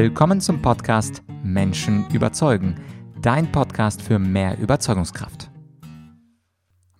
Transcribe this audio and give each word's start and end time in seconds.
Willkommen 0.00 0.40
zum 0.40 0.62
Podcast 0.62 1.24
Menschen 1.42 2.08
überzeugen, 2.12 2.76
dein 3.20 3.50
Podcast 3.50 4.00
für 4.00 4.20
mehr 4.20 4.56
Überzeugungskraft. 4.56 5.50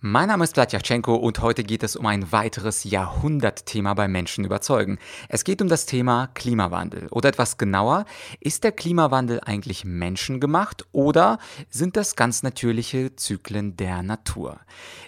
Mein 0.01 0.29
Name 0.29 0.45
ist 0.45 0.53
Vladyachenko 0.53 1.13
und 1.13 1.41
heute 1.41 1.65
geht 1.65 1.83
es 1.83 1.97
um 1.97 2.05
ein 2.05 2.31
weiteres 2.31 2.85
Jahrhundertthema 2.85 3.93
bei 3.95 4.07
Menschen 4.07 4.45
überzeugen. 4.45 4.97
Es 5.27 5.43
geht 5.43 5.61
um 5.61 5.67
das 5.67 5.85
Thema 5.85 6.27
Klimawandel. 6.27 7.07
Oder 7.11 7.27
etwas 7.27 7.57
genauer, 7.57 8.05
ist 8.39 8.63
der 8.63 8.71
Klimawandel 8.71 9.41
eigentlich 9.43 9.83
menschengemacht 9.83 10.85
oder 10.93 11.37
sind 11.69 11.97
das 11.97 12.15
ganz 12.15 12.43
natürliche 12.43 13.17
Zyklen 13.17 13.75
der 13.75 14.01
Natur? 14.01 14.61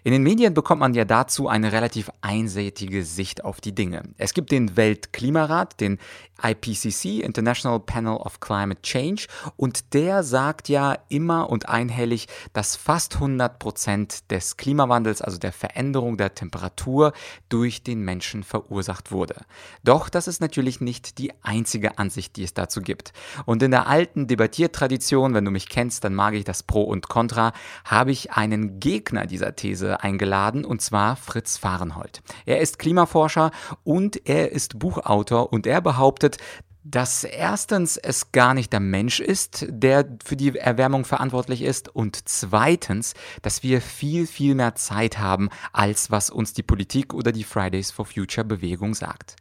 In 0.03 0.11
den 0.11 0.23
Medien 0.23 0.53
bekommt 0.53 0.81
man 0.81 0.93
ja 0.93 1.05
dazu 1.05 1.47
eine 1.47 1.71
relativ 1.71 2.11
einseitige 2.19 3.05
Sicht 3.05 3.45
auf 3.45 3.61
die 3.61 3.73
Dinge. 3.73 4.03
Es 4.17 4.33
gibt 4.33 4.51
den 4.51 4.75
Weltklimarat, 4.75 5.79
den 5.79 5.99
IPCC, 6.43 7.21
International 7.21 7.79
Panel 7.79 8.17
of 8.17 8.39
Climate 8.39 8.81
Change, 8.81 9.27
und 9.57 9.93
der 9.93 10.23
sagt 10.23 10.69
ja 10.69 10.97
immer 11.09 11.49
und 11.49 11.69
einhellig, 11.69 12.27
dass 12.53 12.75
fast 12.75 13.15
100 13.15 13.59
Prozent 13.59 14.31
des 14.31 14.57
Klimawandels, 14.57 15.21
also 15.21 15.37
der 15.37 15.51
Veränderung 15.51 16.17
der 16.17 16.35
Temperatur, 16.35 17.13
durch 17.49 17.83
den 17.83 18.01
Menschen 18.01 18.43
verursacht 18.43 19.11
wurde. 19.11 19.35
Doch 19.83 20.09
das 20.09 20.27
ist 20.27 20.41
natürlich 20.41 20.81
nicht 20.81 21.17
die 21.17 21.33
einzige 21.43 21.97
Ansicht, 21.97 22.35
die 22.35 22.43
es 22.43 22.53
dazu 22.53 22.81
gibt. 22.81 23.13
Und 23.45 23.63
in 23.63 23.71
der 23.71 23.87
alten 23.87 24.27
Debattiertradition, 24.27 25.33
wenn 25.33 25.45
du 25.45 25.51
mich 25.51 25.69
kennst, 25.69 26.03
dann 26.03 26.15
mag 26.15 26.33
ich 26.33 26.43
das 26.43 26.63
Pro 26.63 26.83
und 26.83 27.09
Contra, 27.09 27.53
habe 27.85 28.11
ich 28.11 28.31
einen 28.33 28.79
Gegner 28.79 29.25
dieser 29.25 29.55
These 29.55 30.01
eingeladen, 30.01 30.65
und 30.65 30.81
zwar 30.81 31.15
Fritz 31.15 31.57
Fahrenhold. 31.57 32.21
Er 32.45 32.59
ist 32.59 32.79
Klimaforscher 32.79 33.51
und 33.83 34.27
er 34.27 34.51
ist 34.51 34.79
Buchautor 34.79 35.51
und 35.51 35.67
er 35.67 35.81
behauptet, 35.81 36.30
wird, 36.31 36.70
dass 36.83 37.23
erstens 37.23 37.97
es 37.97 38.31
gar 38.31 38.53
nicht 38.53 38.73
der 38.73 38.79
Mensch 38.79 39.19
ist, 39.19 39.67
der 39.69 40.05
für 40.23 40.35
die 40.35 40.57
Erwärmung 40.57 41.05
verantwortlich 41.05 41.61
ist 41.61 41.89
und 41.89 42.27
zweitens, 42.27 43.13
dass 43.43 43.61
wir 43.61 43.81
viel, 43.81 44.25
viel 44.25 44.55
mehr 44.55 44.73
Zeit 44.75 45.19
haben, 45.19 45.49
als 45.73 46.09
was 46.09 46.29
uns 46.31 46.53
die 46.53 46.63
Politik 46.63 47.13
oder 47.13 47.31
die 47.31 47.43
Fridays 47.43 47.91
for 47.91 48.05
Future 48.05 48.45
Bewegung 48.45 48.95
sagt. 48.95 49.35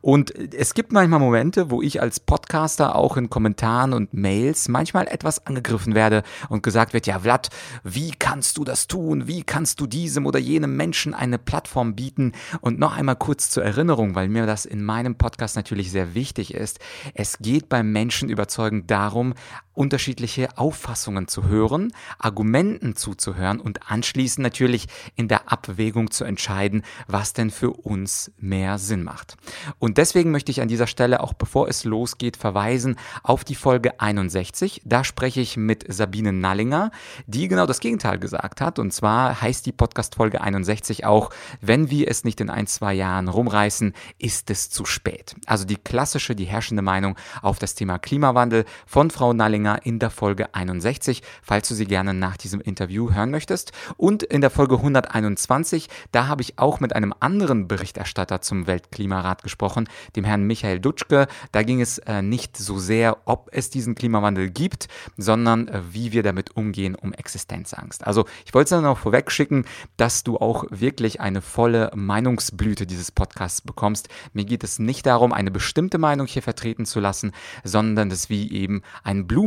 Und 0.00 0.34
es 0.54 0.72
gibt 0.72 0.92
manchmal 0.92 1.20
Momente, 1.20 1.70
wo 1.70 1.82
ich 1.82 2.00
als 2.00 2.18
Podcaster 2.18 2.96
auch 2.96 3.18
in 3.18 3.28
Kommentaren 3.28 3.92
und 3.92 4.14
Mails 4.14 4.68
manchmal 4.68 5.06
etwas 5.06 5.46
angegriffen 5.46 5.94
werde 5.94 6.22
und 6.48 6.62
gesagt 6.62 6.94
wird, 6.94 7.06
ja 7.06 7.20
Vlad, 7.20 7.50
wie 7.84 8.12
kannst 8.12 8.56
du 8.56 8.64
das 8.64 8.86
tun? 8.86 9.26
Wie 9.26 9.42
kannst 9.42 9.80
du 9.80 9.86
diesem 9.86 10.24
oder 10.24 10.38
jenem 10.38 10.76
Menschen 10.76 11.12
eine 11.12 11.38
Plattform 11.38 11.94
bieten? 11.94 12.32
Und 12.62 12.78
noch 12.78 12.96
einmal 12.96 13.16
kurz 13.16 13.50
zur 13.50 13.64
Erinnerung, 13.64 14.14
weil 14.14 14.28
mir 14.28 14.46
das 14.46 14.64
in 14.64 14.82
meinem 14.82 15.16
Podcast 15.16 15.56
natürlich 15.56 15.90
sehr 15.90 16.14
wichtig 16.14 16.54
ist. 16.54 16.80
Es 17.14 17.38
geht 17.38 17.68
beim 17.68 17.92
Menschen 17.92 18.28
überzeugend 18.28 18.90
darum, 18.90 19.34
unterschiedliche 19.76 20.56
Auffassungen 20.56 21.28
zu 21.28 21.44
hören, 21.44 21.92
Argumenten 22.18 22.96
zuzuhören 22.96 23.60
und 23.60 23.90
anschließend 23.90 24.42
natürlich 24.42 24.86
in 25.14 25.28
der 25.28 25.52
Abwägung 25.52 26.10
zu 26.10 26.24
entscheiden, 26.24 26.82
was 27.06 27.34
denn 27.34 27.50
für 27.50 27.70
uns 27.70 28.32
mehr 28.38 28.78
Sinn 28.78 29.02
macht. 29.02 29.36
Und 29.78 29.98
deswegen 29.98 30.30
möchte 30.30 30.50
ich 30.50 30.60
an 30.60 30.68
dieser 30.68 30.86
Stelle 30.86 31.20
auch 31.20 31.34
bevor 31.34 31.68
es 31.68 31.84
losgeht 31.84 32.36
verweisen 32.36 32.96
auf 33.22 33.44
die 33.44 33.54
Folge 33.54 34.00
61. 34.00 34.82
Da 34.84 35.04
spreche 35.04 35.40
ich 35.40 35.56
mit 35.56 35.84
Sabine 35.92 36.32
Nallinger, 36.32 36.90
die 37.26 37.48
genau 37.48 37.66
das 37.66 37.80
Gegenteil 37.80 38.18
gesagt 38.18 38.60
hat. 38.60 38.78
Und 38.78 38.92
zwar 38.92 39.40
heißt 39.40 39.66
die 39.66 39.72
Podcast-Folge 39.72 40.40
61 40.40 41.04
auch, 41.04 41.30
wenn 41.60 41.90
wir 41.90 42.08
es 42.08 42.24
nicht 42.24 42.40
in 42.40 42.50
ein, 42.50 42.66
zwei 42.66 42.94
Jahren 42.94 43.28
rumreißen, 43.28 43.92
ist 44.18 44.50
es 44.50 44.70
zu 44.70 44.84
spät. 44.84 45.36
Also 45.46 45.64
die 45.64 45.76
klassische, 45.76 46.34
die 46.34 46.44
herrschende 46.44 46.82
Meinung 46.82 47.16
auf 47.42 47.58
das 47.58 47.74
Thema 47.74 47.98
Klimawandel 47.98 48.64
von 48.86 49.10
Frau 49.10 49.32
Nallinger 49.32 49.65
in 49.74 49.98
der 49.98 50.10
Folge 50.10 50.54
61, 50.54 51.22
falls 51.42 51.68
du 51.68 51.74
sie 51.74 51.86
gerne 51.86 52.14
nach 52.14 52.36
diesem 52.36 52.60
Interview 52.60 53.12
hören 53.12 53.30
möchtest. 53.30 53.72
Und 53.96 54.22
in 54.22 54.40
der 54.40 54.50
Folge 54.50 54.76
121, 54.76 55.88
da 56.12 56.28
habe 56.28 56.42
ich 56.42 56.58
auch 56.58 56.80
mit 56.80 56.94
einem 56.94 57.12
anderen 57.20 57.68
Berichterstatter 57.68 58.40
zum 58.40 58.66
Weltklimarat 58.66 59.42
gesprochen, 59.42 59.88
dem 60.14 60.24
Herrn 60.24 60.44
Michael 60.44 60.80
Dutschke. 60.80 61.26
Da 61.52 61.62
ging 61.62 61.80
es 61.80 61.98
äh, 61.98 62.22
nicht 62.22 62.56
so 62.56 62.78
sehr, 62.78 63.18
ob 63.24 63.48
es 63.52 63.70
diesen 63.70 63.94
Klimawandel 63.94 64.50
gibt, 64.50 64.88
sondern 65.16 65.68
äh, 65.68 65.80
wie 65.90 66.12
wir 66.12 66.22
damit 66.22 66.56
umgehen 66.56 66.94
um 66.94 67.12
Existenzangst. 67.12 68.06
Also 68.06 68.24
ich 68.44 68.54
wollte 68.54 68.64
es 68.64 68.70
dann 68.70 68.84
noch 68.84 68.98
vorweg 68.98 69.30
schicken, 69.30 69.64
dass 69.96 70.24
du 70.24 70.38
auch 70.38 70.64
wirklich 70.70 71.20
eine 71.20 71.42
volle 71.42 71.90
Meinungsblüte 71.94 72.86
dieses 72.86 73.10
Podcasts 73.10 73.60
bekommst. 73.60 74.08
Mir 74.32 74.44
geht 74.44 74.64
es 74.64 74.78
nicht 74.78 75.06
darum, 75.06 75.32
eine 75.32 75.50
bestimmte 75.50 75.98
Meinung 75.98 76.26
hier 76.26 76.42
vertreten 76.42 76.86
zu 76.86 77.00
lassen, 77.00 77.32
sondern 77.64 78.10
dass 78.10 78.30
wir 78.30 78.50
eben 78.50 78.82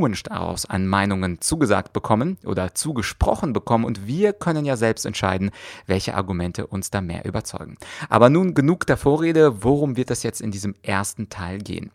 einen 0.10 0.20
Blumenstrauß 0.20 0.66
an 0.66 0.88
Meinungen 0.88 1.42
zugesagt 1.42 1.94
bekommen 1.94 2.38
oder 2.46 2.74
zugesprochen 2.74 3.54
bekommen 3.54 3.86
und 3.86 4.08
wir 4.08 4.34
können 4.34 4.66
ja 4.66 4.76
selbst 4.76 5.06
entscheiden, 5.06 5.52
welche 5.86 6.16
Argumente 6.16 6.68
uns 6.68 6.90
da 6.90 7.02
mehr 7.02 7.26
überzeugen. 7.26 7.78
Aber 8.10 8.30
nun 8.30 8.54
genug 8.54 8.86
der 8.88 8.98
Vorrede, 8.98 9.64
worum 9.64 9.98
wird 9.98 10.12
es 10.12 10.24
jetzt 10.24 10.42
in 10.42 10.52
diesem 10.52 10.76
ersten 10.82 11.30
Teil 11.30 11.60
gehen? 11.60 11.92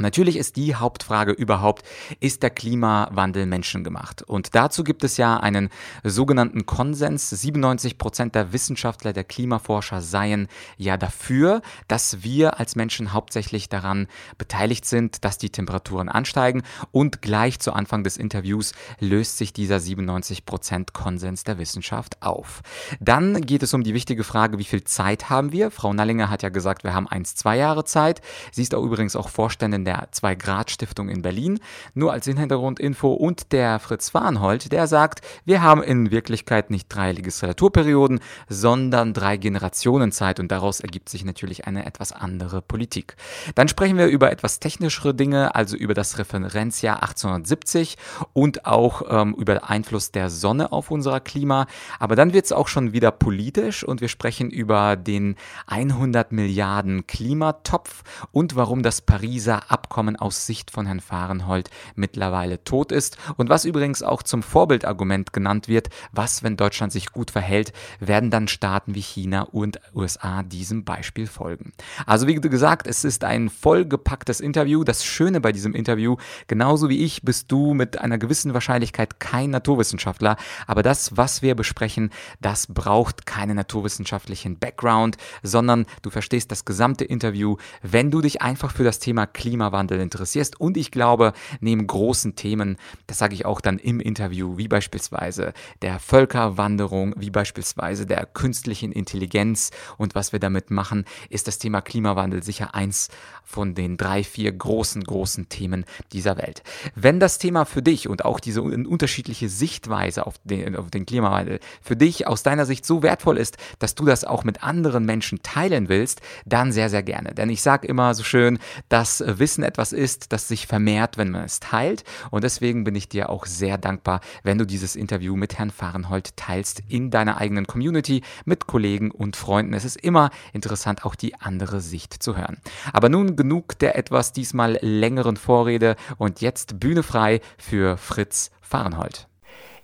Natürlich 0.00 0.36
ist 0.36 0.56
die 0.56 0.76
Hauptfrage 0.76 1.32
überhaupt, 1.32 1.84
ist 2.20 2.42
der 2.42 2.50
Klimawandel 2.50 3.46
menschengemacht? 3.46 4.22
Und 4.22 4.54
dazu 4.54 4.84
gibt 4.84 5.02
es 5.02 5.16
ja 5.16 5.38
einen 5.38 5.70
sogenannten 6.04 6.66
Konsens. 6.66 7.30
97 7.30 7.98
Prozent 7.98 8.34
der 8.34 8.52
Wissenschaftler, 8.52 9.12
der 9.12 9.24
Klimaforscher 9.24 10.00
seien 10.00 10.46
ja 10.76 10.96
dafür, 10.96 11.62
dass 11.88 12.22
wir 12.22 12.60
als 12.60 12.76
Menschen 12.76 13.12
hauptsächlich 13.12 13.68
daran 13.68 14.06
beteiligt 14.38 14.84
sind, 14.84 15.24
dass 15.24 15.38
die 15.38 15.50
Temperaturen 15.50 16.08
ansteigen. 16.08 16.62
Und 16.92 17.20
gleich 17.20 17.58
zu 17.58 17.72
Anfang 17.72 18.04
des 18.04 18.16
Interviews 18.16 18.72
löst 19.00 19.38
sich 19.38 19.52
dieser 19.52 19.80
97 19.80 20.46
Prozent 20.46 20.92
Konsens 20.92 21.42
der 21.42 21.58
Wissenschaft 21.58 22.22
auf. 22.22 22.62
Dann 23.00 23.40
geht 23.40 23.62
es 23.62 23.74
um 23.74 23.82
die 23.82 23.94
wichtige 23.94 24.22
Frage, 24.22 24.58
wie 24.58 24.64
viel 24.64 24.84
Zeit 24.84 25.28
haben 25.28 25.50
wir? 25.50 25.70
Frau 25.70 25.92
Nallinger 25.92 26.30
hat 26.30 26.42
ja 26.42 26.50
gesagt, 26.50 26.84
wir 26.84 26.94
haben 26.94 27.08
eins, 27.08 27.34
zwei 27.34 27.56
Jahre 27.56 27.84
Zeit. 27.84 28.20
Sie 28.52 28.62
ist 28.62 28.74
auch 28.74 28.84
übrigens 28.84 29.16
auch 29.16 29.28
Vorständin 29.28 29.87
der 29.88 30.06
Zwei-Grad-Stiftung 30.10 31.08
in 31.08 31.22
Berlin. 31.22 31.60
Nur 31.94 32.12
als 32.12 32.26
Hintergrundinfo 32.26 33.10
und 33.10 33.52
der 33.52 33.78
Fritz 33.78 34.12
Warnhold, 34.12 34.70
der 34.70 34.86
sagt, 34.86 35.22
wir 35.46 35.62
haben 35.62 35.82
in 35.82 36.10
Wirklichkeit 36.10 36.68
nicht 36.68 36.88
drei 36.90 37.12
Legislaturperioden, 37.12 38.20
sondern 38.50 39.14
drei 39.14 39.38
Generationen 39.38 40.12
Zeit 40.12 40.40
und 40.40 40.52
daraus 40.52 40.80
ergibt 40.80 41.08
sich 41.08 41.24
natürlich 41.24 41.66
eine 41.66 41.86
etwas 41.86 42.12
andere 42.12 42.60
Politik. 42.60 43.16
Dann 43.54 43.68
sprechen 43.68 43.96
wir 43.96 44.08
über 44.08 44.30
etwas 44.30 44.60
technischere 44.60 45.14
Dinge, 45.14 45.54
also 45.54 45.74
über 45.74 45.94
das 45.94 46.18
Referenzjahr 46.18 47.02
1870 47.02 47.96
und 48.34 48.66
auch 48.66 49.00
ähm, 49.08 49.34
über 49.38 49.70
Einfluss 49.70 50.12
der 50.12 50.28
Sonne 50.28 50.70
auf 50.70 50.90
unser 50.90 51.18
Klima. 51.20 51.66
Aber 51.98 52.14
dann 52.14 52.34
wird 52.34 52.44
es 52.44 52.52
auch 52.52 52.68
schon 52.68 52.92
wieder 52.92 53.10
politisch 53.10 53.84
und 53.84 54.02
wir 54.02 54.08
sprechen 54.08 54.50
über 54.50 54.96
den 54.96 55.36
100 55.66 56.30
Milliarden 56.30 57.06
Klimatopf 57.06 58.02
und 58.32 58.54
warum 58.54 58.82
das 58.82 59.00
Pariser 59.00 59.62
Abkommen 59.70 59.77
aus 60.18 60.46
Sicht 60.46 60.70
von 60.70 60.86
Herrn 60.86 61.00
Fahrenhold 61.00 61.70
mittlerweile 61.94 62.62
tot 62.64 62.92
ist 62.92 63.18
und 63.36 63.48
was 63.48 63.64
übrigens 63.64 64.02
auch 64.02 64.22
zum 64.22 64.42
Vorbildargument 64.42 65.32
genannt 65.32 65.68
wird, 65.68 65.88
was, 66.12 66.42
wenn 66.42 66.56
Deutschland 66.56 66.92
sich 66.92 67.12
gut 67.12 67.30
verhält, 67.30 67.72
werden 68.00 68.30
dann 68.30 68.48
Staaten 68.48 68.94
wie 68.94 69.00
China 69.00 69.42
und 69.42 69.80
USA 69.94 70.42
diesem 70.42 70.84
Beispiel 70.84 71.26
folgen. 71.26 71.72
Also 72.06 72.26
wie 72.26 72.34
gesagt, 72.34 72.86
es 72.86 73.04
ist 73.04 73.24
ein 73.24 73.50
vollgepacktes 73.50 74.40
Interview. 74.40 74.84
Das 74.84 75.04
Schöne 75.04 75.40
bei 75.40 75.52
diesem 75.52 75.74
Interview, 75.74 76.16
genauso 76.46 76.88
wie 76.88 77.04
ich, 77.04 77.22
bist 77.22 77.50
du 77.50 77.74
mit 77.74 78.00
einer 78.00 78.18
gewissen 78.18 78.54
Wahrscheinlichkeit 78.54 79.20
kein 79.20 79.50
Naturwissenschaftler, 79.50 80.36
aber 80.66 80.82
das, 80.82 81.16
was 81.16 81.42
wir 81.42 81.54
besprechen, 81.54 82.10
das 82.40 82.66
braucht 82.66 83.26
keinen 83.26 83.56
naturwissenschaftlichen 83.56 84.58
Background, 84.58 85.16
sondern 85.42 85.86
du 86.02 86.10
verstehst 86.10 86.50
das 86.50 86.64
gesamte 86.64 87.04
Interview, 87.04 87.56
wenn 87.82 88.10
du 88.10 88.20
dich 88.20 88.42
einfach 88.42 88.72
für 88.72 88.84
das 88.84 88.98
Thema 88.98 89.26
Klima 89.26 89.67
Klimawandel 89.68 90.00
interessierst. 90.00 90.60
Und 90.60 90.76
ich 90.76 90.90
glaube, 90.90 91.32
neben 91.60 91.86
großen 91.86 92.34
Themen, 92.34 92.76
das 93.06 93.18
sage 93.18 93.34
ich 93.34 93.44
auch 93.44 93.60
dann 93.60 93.78
im 93.78 94.00
Interview, 94.00 94.56
wie 94.56 94.68
beispielsweise 94.68 95.52
der 95.82 95.98
Völkerwanderung, 95.98 97.14
wie 97.18 97.30
beispielsweise 97.30 98.06
der 98.06 98.26
künstlichen 98.26 98.92
Intelligenz 98.92 99.70
und 99.98 100.14
was 100.14 100.32
wir 100.32 100.40
damit 100.40 100.70
machen, 100.70 101.04
ist 101.28 101.48
das 101.48 101.58
Thema 101.58 101.80
Klimawandel 101.80 102.42
sicher 102.42 102.74
eins 102.74 103.08
von 103.44 103.74
den 103.74 103.96
drei, 103.96 104.24
vier 104.24 104.52
großen, 104.52 105.02
großen 105.04 105.48
Themen 105.48 105.84
dieser 106.12 106.36
Welt. 106.36 106.62
Wenn 106.94 107.18
das 107.20 107.38
Thema 107.38 107.64
für 107.64 107.82
dich 107.82 108.08
und 108.08 108.24
auch 108.24 108.40
diese 108.40 108.62
unterschiedliche 108.62 109.48
Sichtweise 109.48 110.26
auf 110.26 110.34
den, 110.44 110.76
auf 110.76 110.90
den 110.90 111.06
Klimawandel 111.06 111.60
für 111.80 111.96
dich 111.96 112.26
aus 112.26 112.42
deiner 112.42 112.66
Sicht 112.66 112.84
so 112.84 113.02
wertvoll 113.02 113.38
ist, 113.38 113.56
dass 113.78 113.94
du 113.94 114.04
das 114.04 114.24
auch 114.24 114.44
mit 114.44 114.62
anderen 114.62 115.04
Menschen 115.04 115.42
teilen 115.42 115.88
willst, 115.88 116.20
dann 116.44 116.72
sehr, 116.72 116.90
sehr 116.90 117.02
gerne. 117.02 117.34
Denn 117.34 117.48
ich 117.48 117.62
sage 117.62 117.86
immer 117.86 118.14
so 118.14 118.22
schön, 118.22 118.58
dass 118.88 119.22
Wissen 119.26 119.57
Wissen 119.58 119.64
etwas 119.64 119.92
ist, 119.92 120.32
das 120.32 120.46
sich 120.46 120.68
vermehrt, 120.68 121.18
wenn 121.18 121.32
man 121.32 121.44
es 121.44 121.58
teilt. 121.58 122.04
Und 122.30 122.44
deswegen 122.44 122.84
bin 122.84 122.94
ich 122.94 123.08
dir 123.08 123.28
auch 123.28 123.44
sehr 123.44 123.76
dankbar, 123.76 124.20
wenn 124.44 124.56
du 124.56 124.64
dieses 124.64 124.94
Interview 124.94 125.34
mit 125.34 125.58
Herrn 125.58 125.70
Fahrenhold 125.70 126.36
teilst 126.36 126.82
in 126.88 127.10
deiner 127.10 127.38
eigenen 127.38 127.66
Community 127.66 128.22
mit 128.44 128.68
Kollegen 128.68 129.10
und 129.10 129.34
Freunden. 129.34 129.74
Es 129.74 129.84
ist 129.84 129.96
immer 129.96 130.30
interessant, 130.52 131.04
auch 131.04 131.16
die 131.16 131.34
andere 131.34 131.80
Sicht 131.80 132.22
zu 132.22 132.36
hören. 132.36 132.58
Aber 132.92 133.08
nun 133.08 133.34
genug 133.34 133.78
der 133.80 133.96
etwas 133.98 134.32
diesmal 134.32 134.78
längeren 134.80 135.36
Vorrede 135.36 135.96
und 136.18 136.40
jetzt 136.40 136.78
Bühne 136.78 137.02
frei 137.02 137.40
für 137.56 137.96
Fritz 137.96 138.52
Fahrenhold. 138.60 139.27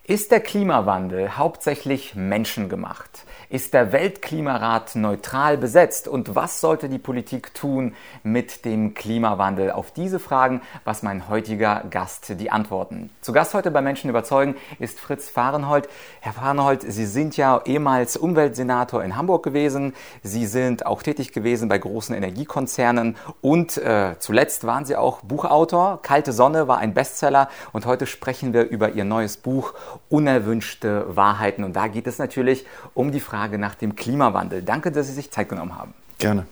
Ist 0.07 0.33
der 0.33 0.41
Klimawandel 0.41 1.39
hauptsächlich 1.39 2.15
menschengemacht? 2.15 3.25
Ist 3.49 3.73
der 3.73 3.91
Weltklimarat 3.91 4.97
neutral 4.97 5.57
besetzt? 5.57 6.09
Und 6.09 6.35
was 6.35 6.61
sollte 6.61 6.91
die 6.91 6.99
Politik 6.99 7.55
tun 7.55 7.95
mit 8.23 8.67
dem 8.67 8.93
Klimawandel? 8.93 9.71
Auf 9.71 9.93
diese 9.93 10.19
Fragen 10.19 10.61
was 10.85 11.03
mein 11.03 11.31
heutiger 11.31 11.85
Gast 11.89 12.39
die 12.39 12.51
Antworten. 12.51 13.09
Zu 13.23 13.33
Gast 13.33 13.55
heute 13.55 13.71
bei 13.71 13.81
Menschen 13.81 14.11
überzeugen 14.11 14.57
ist 14.79 15.01
Fritz 15.01 15.31
Fahrenhold. 15.31 15.89
Herr 16.21 16.35
Fahrenhold, 16.35 16.83
Sie 16.83 17.07
sind 17.07 17.39
ja 17.39 17.63
ehemals 17.65 18.19
Umweltsenator 18.19 19.03
in 19.03 19.17
Hamburg 19.17 19.43
gewesen. 19.43 19.95
Sie 20.23 20.45
sind 20.45 20.85
auch 20.85 21.03
tätig 21.03 21.33
gewesen 21.33 21.71
bei 21.71 21.79
großen 21.79 22.15
Energiekonzernen 22.15 23.17
und 23.41 23.79
äh, 23.79 24.17
zuletzt 24.19 24.67
waren 24.67 24.85
Sie 24.85 24.97
auch 24.97 25.23
Buchautor. 25.23 26.03
Kalte 26.03 26.35
Sonne 26.35 26.69
war 26.69 26.77
ein 26.77 26.93
Bestseller 26.93 27.49
und 27.73 27.87
heute 27.87 28.07
sprechen 28.07 28.53
wir 28.53 28.65
über 28.65 28.91
Ihr 28.91 29.05
neues 29.05 29.39
Buch 29.39 29.73
Unerwünschte 30.09 31.17
Wahrheiten. 31.17 31.65
Und 31.65 31.75
da 31.75 31.89
geht 31.89 32.07
es 32.07 32.19
natürlich 32.19 32.67
um 32.95 33.13
die 33.13 33.21
Frage, 33.21 33.59
nach 33.59 33.75
dem 33.75 33.97
Klimawandel. 33.97 34.63
Danke, 34.63 34.93
dass 34.93 35.07
Sie 35.07 35.13
sich 35.13 35.31
Zeit 35.31 35.49
genommen 35.49 35.77
haben. 35.77 35.95
Gerne. 36.19 36.47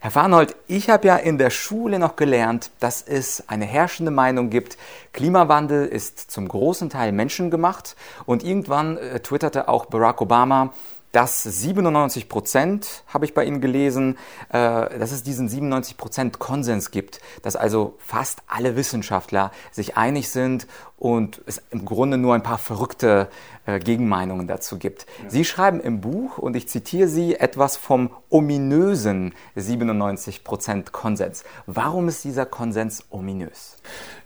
Herr 0.00 0.12
Farnold, 0.12 0.54
ich 0.68 0.90
habe 0.90 1.08
ja 1.08 1.16
in 1.16 1.38
der 1.38 1.50
Schule 1.50 1.98
noch 1.98 2.14
gelernt, 2.14 2.70
dass 2.78 3.02
es 3.02 3.48
eine 3.48 3.64
herrschende 3.64 4.12
Meinung 4.12 4.48
gibt, 4.48 4.78
Klimawandel 5.12 5.88
ist 5.88 6.30
zum 6.30 6.46
großen 6.46 6.88
Teil 6.88 7.10
menschengemacht. 7.10 7.96
Und 8.24 8.44
irgendwann 8.44 8.96
äh, 8.96 9.18
twitterte 9.18 9.68
auch 9.68 9.86
Barack 9.86 10.20
Obama, 10.20 10.72
dass 11.10 11.42
97 11.42 12.28
Prozent, 12.28 13.02
habe 13.08 13.24
ich 13.24 13.34
bei 13.34 13.44
Ihnen 13.44 13.60
gelesen, 13.60 14.18
äh, 14.50 14.98
dass 14.98 15.10
es 15.10 15.24
diesen 15.24 15.48
97 15.48 15.96
Prozent 15.96 16.38
Konsens 16.38 16.90
gibt, 16.90 17.20
dass 17.42 17.56
also 17.56 17.96
fast 17.98 18.42
alle 18.46 18.76
Wissenschaftler 18.76 19.50
sich 19.72 19.96
einig 19.96 20.30
sind 20.30 20.68
und 20.98 21.40
es 21.46 21.62
im 21.70 21.84
Grunde 21.84 22.18
nur 22.18 22.34
ein 22.34 22.42
paar 22.42 22.58
verrückte 22.58 23.28
äh, 23.66 23.78
Gegenmeinungen 23.78 24.48
dazu 24.48 24.78
gibt. 24.78 25.06
Ja. 25.22 25.30
Sie 25.30 25.44
schreiben 25.44 25.80
im 25.80 26.00
Buch, 26.00 26.38
und 26.38 26.56
ich 26.56 26.68
zitiere 26.68 27.06
Sie, 27.06 27.36
etwas 27.36 27.76
vom 27.76 28.10
ominösen 28.30 29.34
97% 29.56 30.90
Konsens. 30.90 31.44
Warum 31.66 32.08
ist 32.08 32.24
dieser 32.24 32.46
Konsens 32.46 33.04
ominös? 33.10 33.76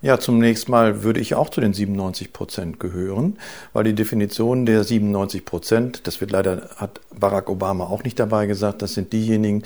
Ja, 0.00 0.18
zunächst 0.18 0.68
mal 0.68 1.02
würde 1.02 1.20
ich 1.20 1.34
auch 1.34 1.50
zu 1.50 1.60
den 1.60 1.74
97% 1.74 2.78
gehören, 2.78 3.38
weil 3.72 3.84
die 3.84 3.94
Definition 3.94 4.64
der 4.64 4.84
97% 4.84 6.00
das 6.04 6.20
wird 6.20 6.30
leider, 6.30 6.70
hat 6.76 7.00
Barack 7.14 7.50
Obama 7.50 7.84
auch 7.84 8.02
nicht 8.02 8.18
dabei 8.18 8.46
gesagt, 8.46 8.80
das 8.80 8.94
sind 8.94 9.12
diejenigen, 9.12 9.62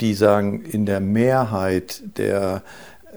die 0.00 0.14
sagen, 0.14 0.62
in 0.64 0.86
der 0.86 1.00
Mehrheit 1.00 2.02
der 2.16 2.62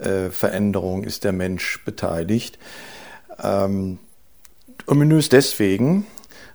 äh, 0.01 0.29
Veränderung 0.29 1.03
ist 1.03 1.23
der 1.23 1.33
Mensch 1.33 1.83
beteiligt. 1.85 2.57
Ähm, 3.43 3.99
ominös 4.87 5.29
deswegen, 5.29 6.05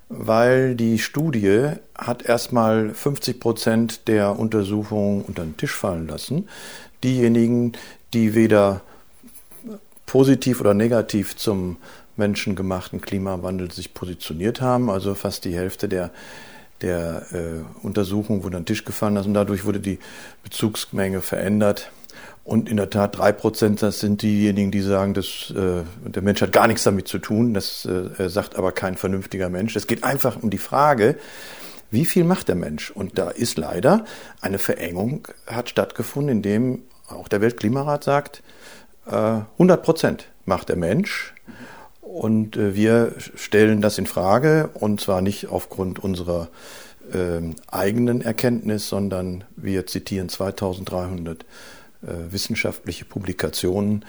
weil 0.08 0.74
die 0.74 0.98
Studie 0.98 1.70
hat 1.96 2.24
erstmal 2.24 2.90
50 2.90 3.40
Prozent 3.40 4.08
der 4.08 4.38
Untersuchungen 4.38 5.22
unter 5.22 5.42
den 5.42 5.56
Tisch 5.56 5.74
fallen 5.74 6.06
lassen. 6.06 6.48
Diejenigen, 7.02 7.72
die 8.12 8.34
weder 8.34 8.82
positiv 10.06 10.60
oder 10.60 10.74
negativ 10.74 11.36
zum 11.36 11.76
menschengemachten 12.16 13.00
Klimawandel 13.00 13.70
sich 13.72 13.94
positioniert 13.94 14.60
haben, 14.60 14.90
also 14.90 15.14
fast 15.14 15.44
die 15.44 15.54
Hälfte 15.54 15.88
der, 15.88 16.10
der 16.82 17.26
äh, 17.32 17.84
Untersuchungen 17.84 18.44
wurde 18.44 18.56
an 18.56 18.62
den 18.62 18.66
Tisch 18.66 18.84
gefallen 18.84 19.14
lassen. 19.14 19.34
Dadurch 19.34 19.64
wurde 19.64 19.80
die 19.80 19.98
Bezugsmenge 20.42 21.20
verändert. 21.20 21.90
Und 22.44 22.68
in 22.68 22.76
der 22.76 22.90
Tat, 22.90 23.16
drei 23.16 23.32
Prozent, 23.32 23.80
das 23.80 24.00
sind 24.00 24.20
diejenigen, 24.20 24.70
die 24.70 24.82
sagen, 24.82 25.14
dass, 25.14 25.50
äh, 25.56 25.82
der 26.06 26.22
Mensch 26.22 26.42
hat 26.42 26.52
gar 26.52 26.66
nichts 26.66 26.84
damit 26.84 27.08
zu 27.08 27.18
tun. 27.18 27.54
Das 27.54 27.86
äh, 27.86 28.28
sagt 28.28 28.56
aber 28.56 28.72
kein 28.72 28.96
vernünftiger 28.96 29.48
Mensch. 29.48 29.74
Es 29.76 29.86
geht 29.86 30.04
einfach 30.04 30.42
um 30.42 30.50
die 30.50 30.58
Frage, 30.58 31.16
wie 31.90 32.04
viel 32.04 32.24
macht 32.24 32.48
der 32.48 32.54
Mensch? 32.56 32.90
Und 32.90 33.18
da 33.18 33.30
ist 33.30 33.56
leider 33.56 34.04
eine 34.42 34.58
Verengung 34.58 35.26
hat 35.46 35.70
stattgefunden, 35.70 36.36
indem 36.36 36.82
auch 37.08 37.28
der 37.28 37.40
Weltklimarat 37.40 38.04
sagt, 38.04 38.42
äh, 39.06 39.40
100 39.54 39.82
Prozent 39.82 40.28
macht 40.44 40.68
der 40.68 40.76
Mensch. 40.76 41.34
Und 42.02 42.58
äh, 42.58 42.74
wir 42.74 43.14
stellen 43.36 43.80
das 43.80 43.96
in 43.96 44.06
Frage 44.06 44.68
und 44.74 45.00
zwar 45.00 45.22
nicht 45.22 45.48
aufgrund 45.48 45.98
unserer 45.98 46.48
äh, 47.10 47.40
eigenen 47.70 48.20
Erkenntnis, 48.20 48.88
sondern 48.88 49.44
wir 49.56 49.86
zitieren 49.86 50.28
2300 50.28 51.42
äh, 51.42 51.46
wissenschaftliche 52.06 53.04
Publikationen, 53.04 54.04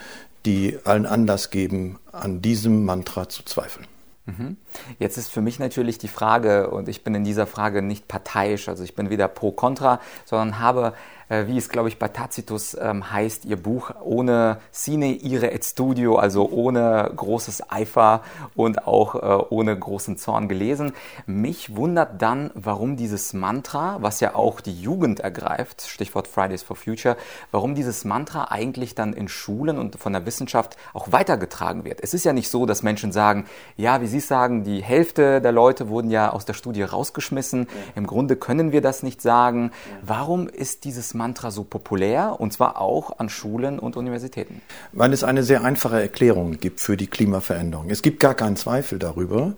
die 0.45 0.77
allen 0.83 1.05
Anlass 1.05 1.49
geben, 1.49 1.99
an 2.11 2.41
diesem 2.41 2.85
Mantra 2.85 3.29
zu 3.29 3.43
zweifeln. 3.43 3.87
Mhm. 4.25 4.57
Jetzt 4.99 5.17
ist 5.17 5.29
für 5.29 5.41
mich 5.41 5.59
natürlich 5.59 5.97
die 5.97 6.07
Frage, 6.07 6.69
und 6.69 6.89
ich 6.89 7.03
bin 7.03 7.15
in 7.15 7.23
dieser 7.23 7.47
Frage 7.47 7.81
nicht 7.81 8.07
parteiisch, 8.07 8.69
also 8.69 8.83
ich 8.83 8.95
bin 8.95 9.09
weder 9.09 9.27
pro 9.27 9.51
kontra, 9.51 9.99
sondern 10.25 10.59
habe 10.59 10.93
äh, 11.29 11.47
wie 11.47 11.57
es, 11.57 11.69
glaube 11.69 11.89
ich, 11.89 11.97
bei 11.97 12.07
Tacitus 12.07 12.77
ähm, 12.79 13.11
heißt, 13.11 13.45
ihr 13.45 13.57
Buch 13.57 13.91
ohne 14.01 14.59
Sine 14.71 15.13
ire 15.13 15.51
et 15.51 15.65
Studio, 15.65 16.17
also 16.17 16.49
ohne 16.49 17.11
großes 17.15 17.71
Eifer 17.71 18.21
und 18.55 18.87
auch 18.87 19.15
äh, 19.15 19.45
ohne 19.49 19.77
großen 19.77 20.17
Zorn 20.17 20.47
gelesen. 20.47 20.93
Mich 21.25 21.75
wundert 21.75 22.21
dann, 22.21 22.51
warum 22.53 22.95
dieses 22.95 23.33
Mantra, 23.33 23.97
was 24.01 24.19
ja 24.19 24.35
auch 24.35 24.61
die 24.61 24.79
Jugend 24.79 25.19
ergreift, 25.19 25.81
Stichwort 25.87 26.27
Fridays 26.27 26.63
for 26.63 26.75
Future, 26.75 27.17
warum 27.51 27.75
dieses 27.75 28.05
Mantra 28.05 28.45
eigentlich 28.51 28.95
dann 28.95 29.13
in 29.13 29.27
Schulen 29.27 29.77
und 29.77 29.97
von 29.97 30.13
der 30.13 30.25
Wissenschaft 30.25 30.77
auch 30.93 31.11
weitergetragen 31.11 31.85
wird. 31.85 32.01
Es 32.01 32.13
ist 32.13 32.25
ja 32.25 32.33
nicht 32.33 32.49
so, 32.49 32.65
dass 32.65 32.83
Menschen 32.83 33.11
sagen, 33.11 33.45
ja, 33.77 34.01
wie 34.01 34.07
Sie 34.07 34.19
sagen, 34.19 34.63
die 34.65 34.83
Hälfte 34.83 35.41
der 35.41 35.51
Leute 35.51 35.89
wurden 35.89 36.09
ja 36.09 36.31
aus 36.31 36.45
der 36.45 36.53
Studie 36.53 36.83
rausgeschmissen. 36.83 37.61
Ja. 37.61 37.67
Im 37.95 38.07
Grunde 38.07 38.35
können 38.35 38.71
wir 38.71 38.81
das 38.81 39.03
nicht 39.03 39.21
sagen. 39.21 39.71
Ja. 39.71 39.97
Warum 40.07 40.47
ist 40.47 40.83
dieses 40.83 41.13
Mantra 41.13 41.51
so 41.51 41.63
populär 41.63 42.35
und 42.39 42.51
zwar 42.51 42.81
auch 42.81 43.19
an 43.19 43.29
Schulen 43.29 43.79
und 43.79 43.95
Universitäten? 43.95 44.61
Weil 44.91 45.13
es 45.13 45.23
eine 45.23 45.43
sehr 45.43 45.63
einfache 45.63 46.01
Erklärung 46.01 46.57
gibt 46.57 46.79
für 46.79 46.97
die 46.97 47.07
Klimaveränderung. 47.07 47.89
Es 47.89 48.01
gibt 48.01 48.19
gar 48.19 48.33
keinen 48.33 48.57
Zweifel 48.57 48.99
darüber, 48.99 49.53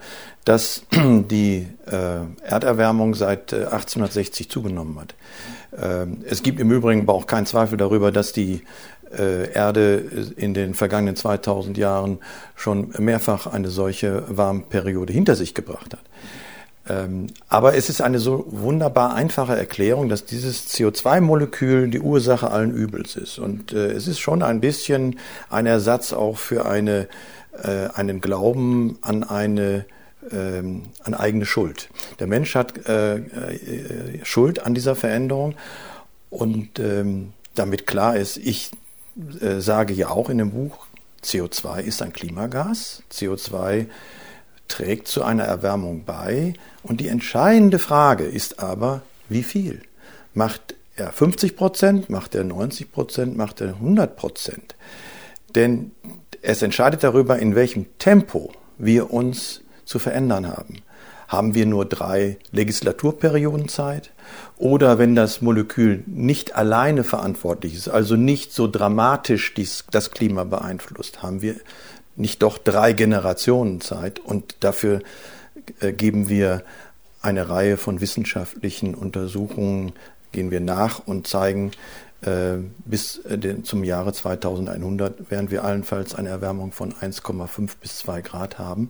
dass 0.45 0.83
die 0.93 1.67
äh, 1.87 2.19
Erderwärmung 2.43 3.15
seit 3.15 3.53
äh, 3.53 3.65
1860 3.65 4.49
zugenommen 4.49 4.99
hat. 4.99 5.15
Ähm, 5.77 6.23
es 6.25 6.43
gibt 6.43 6.59
im 6.59 6.71
Übrigen 6.71 7.01
aber 7.01 7.13
auch 7.13 7.27
keinen 7.27 7.45
Zweifel 7.45 7.77
darüber, 7.77 8.11
dass 8.11 8.31
die 8.31 8.61
Erde 9.11 10.03
in 10.35 10.53
den 10.53 10.73
vergangenen 10.73 11.15
2000 11.15 11.77
Jahren 11.77 12.19
schon 12.55 12.93
mehrfach 12.97 13.47
eine 13.47 13.69
solche 13.69 14.23
Warmperiode 14.27 15.13
hinter 15.13 15.35
sich 15.35 15.53
gebracht 15.53 15.93
hat. 15.93 16.01
Ähm, 16.89 17.27
aber 17.49 17.75
es 17.75 17.89
ist 17.89 18.01
eine 18.01 18.19
so 18.19 18.45
wunderbar 18.47 19.13
einfache 19.13 19.57
Erklärung, 19.57 20.09
dass 20.09 20.25
dieses 20.25 20.69
CO2-Molekül 20.69 21.89
die 21.89 21.99
Ursache 21.99 22.49
allen 22.49 22.71
Übels 22.71 23.15
ist. 23.15 23.39
Und 23.39 23.73
äh, 23.73 23.91
es 23.91 24.07
ist 24.07 24.19
schon 24.19 24.41
ein 24.41 24.61
bisschen 24.61 25.19
ein 25.49 25.65
Ersatz 25.65 26.13
auch 26.13 26.37
für 26.37 26.65
eine, 26.65 27.07
äh, 27.63 27.87
einen 27.93 28.21
Glauben 28.21 28.97
an 29.01 29.23
eine 29.23 29.85
ähm, 30.31 30.83
an 31.03 31.13
eigene 31.13 31.45
Schuld. 31.45 31.89
Der 32.19 32.27
Mensch 32.27 32.55
hat 32.55 32.87
äh, 32.87 33.15
äh, 33.15 33.21
Schuld 34.23 34.65
an 34.65 34.73
dieser 34.73 34.95
Veränderung 34.95 35.55
und 36.29 36.79
ähm, 36.79 37.31
damit 37.55 37.87
klar 37.87 38.17
ist, 38.17 38.37
ich 38.37 38.71
äh, 38.73 38.75
sage 39.59 39.93
ja 39.93 40.09
auch 40.09 40.29
in 40.29 40.37
dem 40.37 40.51
Buch, 40.51 40.87
CO2 41.23 41.81
ist 41.81 42.01
ein 42.01 42.13
Klimagas. 42.13 43.03
CO2 43.11 43.87
trägt 44.67 45.07
zu 45.07 45.23
einer 45.23 45.43
Erwärmung 45.43 46.03
bei. 46.05 46.53
Und 46.83 47.01
die 47.01 47.07
entscheidende 47.07 47.79
Frage 47.79 48.25
ist 48.25 48.59
aber, 48.59 49.01
wie 49.29 49.43
viel? 49.43 49.81
Macht 50.33 50.75
er 50.95 51.11
50 51.11 51.55
Prozent, 51.55 52.09
macht 52.09 52.35
er 52.35 52.43
90 52.43 52.91
Prozent, 52.91 53.37
macht 53.37 53.61
er 53.61 53.69
100 53.69 54.15
Prozent? 54.15 54.75
Denn 55.55 55.91
es 56.41 56.61
entscheidet 56.61 57.03
darüber, 57.03 57.39
in 57.39 57.55
welchem 57.55 57.85
Tempo 57.97 58.51
wir 58.77 59.11
uns 59.11 59.61
zu 59.85 59.99
verändern 59.99 60.47
haben. 60.47 60.81
Haben 61.27 61.53
wir 61.53 61.65
nur 61.65 61.85
drei 61.85 62.37
Legislaturperioden 62.51 63.67
Zeit? 63.67 64.11
Oder 64.57 64.97
wenn 64.97 65.15
das 65.15 65.41
Molekül 65.41 66.03
nicht 66.05 66.55
alleine 66.55 67.03
verantwortlich 67.03 67.75
ist, 67.75 67.89
also 67.89 68.15
nicht 68.15 68.53
so 68.53 68.67
dramatisch 68.67 69.53
dies, 69.53 69.85
das 69.91 70.11
Klima 70.11 70.43
beeinflusst, 70.43 71.21
haben 71.21 71.41
wir 71.41 71.55
nicht 72.15 72.41
doch 72.41 72.57
drei 72.57 72.93
Generationen 72.93 73.81
Zeit 73.81 74.19
und 74.19 74.55
dafür 74.61 75.01
äh, 75.79 75.91
geben 75.91 76.29
wir 76.29 76.63
eine 77.21 77.49
Reihe 77.49 77.77
von 77.77 78.01
wissenschaftlichen 78.01 78.95
Untersuchungen, 78.95 79.93
gehen 80.31 80.49
wir 80.49 80.61
nach 80.61 80.99
und 81.05 81.27
zeigen, 81.27 81.71
Äh, 82.21 82.57
bis 82.83 83.23
äh, 83.25 83.61
zum 83.61 83.83
Jahre 83.83 84.11
2100 84.11 85.29
werden 85.29 85.51
wir 85.51 85.63
allenfalls 85.63 86.15
eine 86.15 86.29
Erwärmung 86.29 86.71
von 86.71 86.91
1,5 86.93 87.73
bis 87.79 87.97
2 87.99 88.21
Grad 88.21 88.57
haben. 88.57 88.89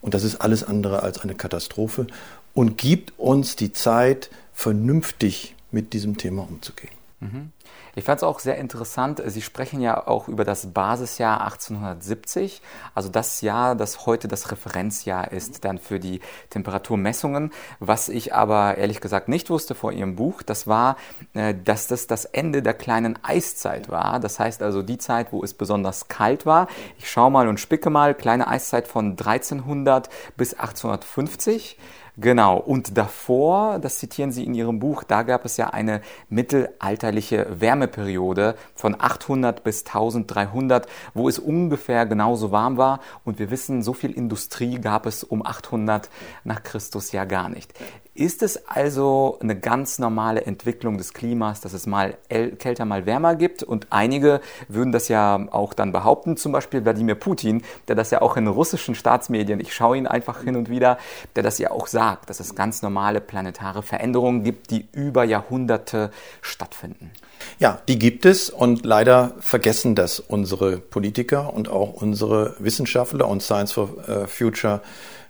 Und 0.00 0.14
das 0.14 0.24
ist 0.24 0.36
alles 0.36 0.64
andere 0.64 1.02
als 1.02 1.18
eine 1.18 1.34
Katastrophe 1.34 2.06
und 2.54 2.78
gibt 2.78 3.18
uns 3.18 3.56
die 3.56 3.72
Zeit, 3.72 4.30
vernünftig 4.52 5.54
mit 5.70 5.92
diesem 5.92 6.18
Thema 6.18 6.42
umzugehen. 6.42 6.92
Mhm. 7.20 7.52
Ich 7.94 8.04
fand 8.04 8.18
es 8.18 8.22
auch 8.22 8.38
sehr 8.38 8.56
interessant, 8.58 9.22
Sie 9.26 9.42
sprechen 9.42 9.80
ja 9.80 10.06
auch 10.06 10.28
über 10.28 10.44
das 10.44 10.72
Basisjahr 10.72 11.40
1870, 11.42 12.62
also 12.94 13.08
das 13.08 13.40
Jahr, 13.40 13.74
das 13.74 14.06
heute 14.06 14.28
das 14.28 14.50
Referenzjahr 14.52 15.32
ist 15.32 15.64
dann 15.64 15.78
für 15.78 15.98
die 15.98 16.20
Temperaturmessungen. 16.50 17.52
Was 17.80 18.08
ich 18.08 18.34
aber 18.34 18.78
ehrlich 18.78 19.00
gesagt 19.00 19.28
nicht 19.28 19.50
wusste 19.50 19.74
vor 19.74 19.92
Ihrem 19.92 20.16
Buch, 20.16 20.42
das 20.42 20.66
war, 20.66 20.96
äh, 21.34 21.54
dass 21.64 21.88
das 21.88 22.06
das 22.06 22.24
Ende 22.24 22.62
der 22.62 22.74
kleinen 22.74 23.18
Eiszeit 23.24 23.88
war. 23.88 24.20
Das 24.20 24.38
heißt 24.38 24.62
also 24.62 24.82
die 24.82 24.98
Zeit, 24.98 25.32
wo 25.32 25.42
es 25.42 25.54
besonders 25.54 26.08
kalt 26.08 26.46
war. 26.46 26.68
Ich 26.98 27.10
schaue 27.10 27.30
mal 27.30 27.48
und 27.48 27.58
spicke 27.58 27.90
mal, 27.90 28.14
kleine 28.14 28.46
Eiszeit 28.46 28.86
von 28.86 29.10
1300 29.10 30.08
bis 30.36 30.54
1850. 30.54 31.76
Genau, 32.20 32.58
und 32.58 32.98
davor, 32.98 33.78
das 33.78 33.98
zitieren 33.98 34.30
Sie 34.30 34.44
in 34.44 34.52
Ihrem 34.52 34.78
Buch, 34.78 35.04
da 35.04 35.22
gab 35.22 35.46
es 35.46 35.56
ja 35.56 35.70
eine 35.70 36.02
mittelalterliche 36.28 37.46
Wärmeperiode 37.58 38.56
von 38.74 38.94
800 38.98 39.64
bis 39.64 39.86
1300, 39.86 40.86
wo 41.14 41.30
es 41.30 41.38
ungefähr 41.38 42.04
genauso 42.04 42.52
warm 42.52 42.76
war. 42.76 43.00
Und 43.24 43.38
wir 43.38 43.50
wissen, 43.50 43.82
so 43.82 43.94
viel 43.94 44.10
Industrie 44.10 44.78
gab 44.78 45.06
es 45.06 45.24
um 45.24 45.46
800 45.46 46.10
nach 46.44 46.62
Christus 46.62 47.10
ja 47.12 47.24
gar 47.24 47.48
nicht. 47.48 47.72
Ist 48.12 48.42
es 48.42 48.66
also 48.66 49.38
eine 49.40 49.58
ganz 49.58 49.98
normale 49.98 50.42
Entwicklung 50.42 50.98
des 50.98 51.14
Klimas, 51.14 51.62
dass 51.62 51.72
es 51.72 51.86
mal 51.86 52.18
kälter, 52.28 52.84
mal 52.84 53.06
wärmer 53.06 53.34
gibt? 53.34 53.62
Und 53.62 53.86
einige 53.88 54.42
würden 54.68 54.92
das 54.92 55.08
ja 55.08 55.46
auch 55.52 55.72
dann 55.72 55.92
behaupten, 55.92 56.36
zum 56.36 56.52
Beispiel 56.52 56.84
Wladimir 56.84 57.14
Putin, 57.14 57.62
der 57.88 57.96
das 57.96 58.10
ja 58.10 58.20
auch 58.20 58.36
in 58.36 58.46
russischen 58.46 58.94
Staatsmedien, 58.94 59.58
ich 59.58 59.72
schaue 59.72 59.96
ihn 59.96 60.06
einfach 60.06 60.42
hin 60.42 60.56
und 60.56 60.68
wieder, 60.68 60.98
der 61.34 61.44
das 61.44 61.56
ja 61.58 61.70
auch 61.70 61.86
sagt, 61.86 62.09
dass 62.26 62.40
es 62.40 62.54
ganz 62.54 62.82
normale 62.82 63.20
planetare 63.20 63.82
Veränderungen 63.82 64.44
gibt, 64.44 64.70
die 64.70 64.86
über 64.92 65.24
Jahrhunderte 65.24 66.10
stattfinden. 66.42 67.10
Ja, 67.58 67.80
die 67.88 67.98
gibt 67.98 68.26
es 68.26 68.50
und 68.50 68.84
leider 68.84 69.32
vergessen 69.40 69.94
das 69.94 70.20
unsere 70.20 70.78
Politiker 70.78 71.52
und 71.54 71.68
auch 71.68 71.94
unsere 71.94 72.54
Wissenschaftler 72.58 73.28
und 73.28 73.42
Science 73.42 73.72
for 73.72 74.08
äh, 74.08 74.26
Future 74.26 74.80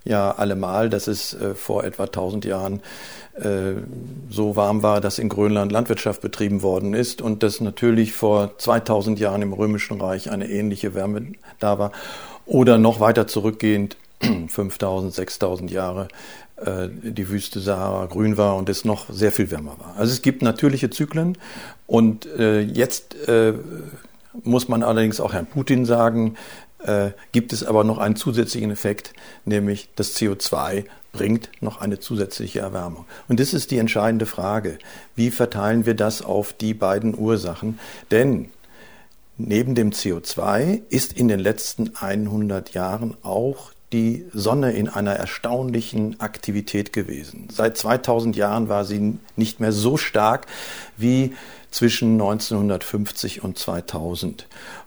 ja 0.05 0.33
allemal, 0.33 0.89
dass 0.89 1.07
es 1.09 1.35
äh, 1.35 1.55
vor 1.55 1.85
etwa 1.85 2.05
1000 2.05 2.45
Jahren 2.45 2.81
äh, 3.35 3.75
so 4.31 4.57
warm 4.57 4.83
war, 4.83 5.01
dass 5.01 5.19
in 5.19 5.29
Grönland 5.29 5.73
Landwirtschaft 5.73 6.21
betrieben 6.21 6.63
worden 6.63 6.95
ist 6.95 7.21
und 7.21 7.43
dass 7.43 7.61
natürlich 7.61 8.13
vor 8.13 8.57
2000 8.59 9.19
Jahren 9.19 9.43
im 9.43 9.53
Römischen 9.53 10.01
Reich 10.01 10.31
eine 10.31 10.49
ähnliche 10.49 10.95
Wärme 10.95 11.33
da 11.59 11.79
war. 11.79 11.93
Oder 12.47 12.79
noch 12.79 13.01
weiter 13.01 13.27
zurückgehend, 13.27 13.97
5000, 14.49 15.15
6000 15.15 15.71
Jahre, 15.71 16.09
äh, 16.65 16.89
die 17.03 17.29
Wüste 17.29 17.61
Sahara 17.61 18.07
grün 18.07 18.37
war 18.37 18.57
und 18.57 18.69
es 18.69 18.85
noch 18.85 19.11
sehr 19.11 19.33
viel 19.33 19.51
wärmer 19.51 19.77
war. 19.79 19.95
Also 19.97 20.13
es 20.13 20.23
gibt 20.23 20.43
natürliche 20.43 20.91
Zyklen 20.91 21.39
und 21.87 22.27
äh, 22.27 22.61
jetzt 22.61 23.17
äh, 23.29 23.55
muss 24.43 24.69
man 24.69 24.83
allerdings 24.83 25.21
auch 25.21 25.33
Herrn 25.33 25.47
Putin 25.47 25.85
sagen, 25.85 26.37
äh, 26.85 27.11
gibt 27.33 27.53
es 27.53 27.65
aber 27.65 27.85
noch 27.85 27.99
einen 27.99 28.17
zusätzlichen 28.17 28.71
Effekt, 28.71 29.13
nämlich 29.45 29.89
das 29.97 30.17
CO2 30.17 30.85
bringt 31.13 31.51
noch 31.61 31.81
eine 31.81 31.99
zusätzliche 31.99 32.61
Erwärmung. 32.61 33.05
Und 33.29 33.41
das 33.41 33.53
ist 33.53 33.71
die 33.71 33.79
entscheidende 33.79 34.27
Frage. 34.27 34.79
Wie 35.17 35.31
verteilen 35.31 35.85
wir 35.87 35.95
das 35.95 36.23
auf 36.23 36.53
die 36.53 36.75
beiden 36.75 37.19
Ursachen? 37.19 37.79
Denn 38.11 38.51
neben 39.37 39.75
dem 39.75 39.91
CO2 39.91 40.83
ist 40.89 41.13
in 41.13 41.29
den 41.29 41.41
letzten 41.41 41.97
100 41.97 42.71
Jahren 42.75 43.17
auch 43.23 43.73
die 43.93 44.27
Sonne 44.33 44.73
in 44.73 44.89
einer 44.89 45.13
erstaunlichen 45.13 46.21
Aktivität 46.21 46.93
gewesen. 46.93 47.49
Seit 47.53 47.77
2000 47.77 48.37
Jahren 48.37 48.69
war 48.69 48.85
sie 48.85 49.19
nicht 49.37 49.61
mehr 49.61 49.73
so 49.73 49.97
stark 49.97 50.47
wie 50.97 51.35
zwischen 51.71 52.13
1950 52.13 53.43
und 53.43 53.59
2000. 53.59 54.47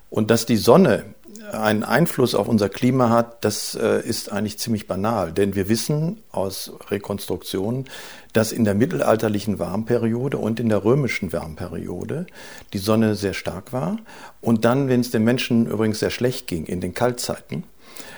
Und 0.10 0.32
dass 0.32 0.46
die 0.46 0.58
Sonne 0.58 1.06
einen 1.52 1.84
Einfluss 1.84 2.36
auf 2.36 2.48
unser 2.48 2.70
Klima 2.70 3.10
hat, 3.10 3.44
das 3.44 3.76
äh, 3.76 4.02
ist 4.02 4.32
eigentlich 4.32 4.58
ziemlich 4.60 4.88
banal. 4.88 5.32
Denn 5.32 5.56
wir 5.56 5.68
wissen 5.68 6.22
aus 6.32 6.72
Rekonstruktionen, 6.90 7.86
dass 8.32 8.52
in 8.52 8.64
der 8.64 8.76
mittelalterlichen 8.76 9.60
Warmperiode 9.60 10.38
und 10.38 10.60
in 10.60 10.70
der 10.70 10.84
römischen 10.84 11.34
Warmperiode 11.34 12.26
die 12.72 12.78
Sonne 12.78 13.16
sehr 13.16 13.34
stark 13.34 13.74
war. 13.74 13.98
Und 14.42 14.66
dann, 14.66 14.88
wenn 14.88 15.02
es 15.02 15.12
den 15.12 15.24
Menschen 15.24 15.68
übrigens 15.68 16.00
sehr 16.00 16.10
schlecht 16.10 16.48
ging, 16.48 16.66
in 16.66 16.82
den 16.82 16.94
Kaltzeiten, 16.94 17.64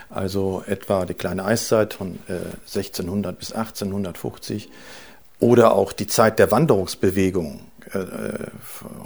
also 0.10 0.63
etwa 0.65 1.05
die 1.05 1.13
kleine 1.13 1.46
Eiszeit 1.46 1.94
von 1.94 2.20
äh, 2.27 2.34
1600 2.65 3.38
bis 3.38 3.51
1850 3.51 4.70
oder 5.39 5.74
auch 5.74 5.94
die 5.94 6.08
Zeit 6.08 6.39
der 6.39 6.51
Wanderungsbewegung 6.51 7.62
äh, 7.94 8.00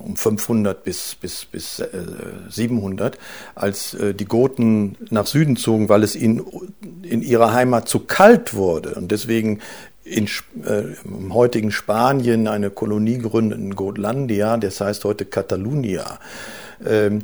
um 0.04 0.16
500 0.16 0.84
bis, 0.84 1.16
bis, 1.16 1.46
bis 1.46 1.80
äh, 1.80 1.88
700, 2.50 3.18
als 3.56 3.94
äh, 3.94 4.14
die 4.14 4.26
Goten 4.26 4.96
nach 5.10 5.28
Süden 5.28 5.58
zogen, 5.58 5.90
weil 5.90 6.04
es 6.04 6.16
ihnen 6.16 6.46
in 7.02 7.22
ihrer 7.22 7.54
Heimat 7.54 7.90
zu 7.90 8.00
kalt 8.02 8.54
wurde 8.54 8.96
und 8.96 9.12
deswegen 9.12 9.60
in, 10.04 10.28
äh, 10.66 10.96
im 11.04 11.34
heutigen 11.34 11.72
Spanien 11.72 12.48
eine 12.48 12.70
Kolonie 12.70 13.20
gründeten, 13.20 13.76
Gotlandia, 13.76 14.58
das 14.58 14.82
heißt 14.82 15.04
heute 15.06 15.26
Catalunya. 15.26 16.20
Ähm, 16.86 17.24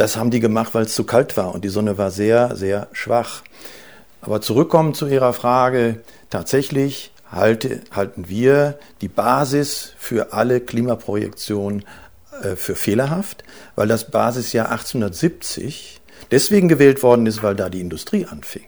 das 0.00 0.16
haben 0.16 0.30
die 0.30 0.40
gemacht, 0.40 0.74
weil 0.74 0.84
es 0.84 0.94
zu 0.94 1.04
kalt 1.04 1.36
war 1.36 1.54
und 1.54 1.62
die 1.62 1.68
Sonne 1.68 1.98
war 1.98 2.10
sehr, 2.10 2.56
sehr 2.56 2.88
schwach. 2.92 3.42
Aber 4.22 4.40
zurückkommen 4.40 4.94
zu 4.94 5.06
Ihrer 5.06 5.34
Frage, 5.34 6.00
tatsächlich 6.30 7.12
halte, 7.30 7.82
halten 7.92 8.28
wir 8.28 8.78
die 9.02 9.08
Basis 9.08 9.92
für 9.98 10.32
alle 10.32 10.60
Klimaprojektionen 10.60 11.84
äh, 12.42 12.56
für 12.56 12.76
fehlerhaft, 12.76 13.44
weil 13.76 13.88
das 13.88 14.10
Basisjahr 14.10 14.70
1870 14.70 16.00
deswegen 16.30 16.68
gewählt 16.68 17.02
worden 17.02 17.26
ist, 17.26 17.42
weil 17.42 17.54
da 17.54 17.68
die 17.68 17.80
Industrie 17.80 18.24
anfing. 18.24 18.64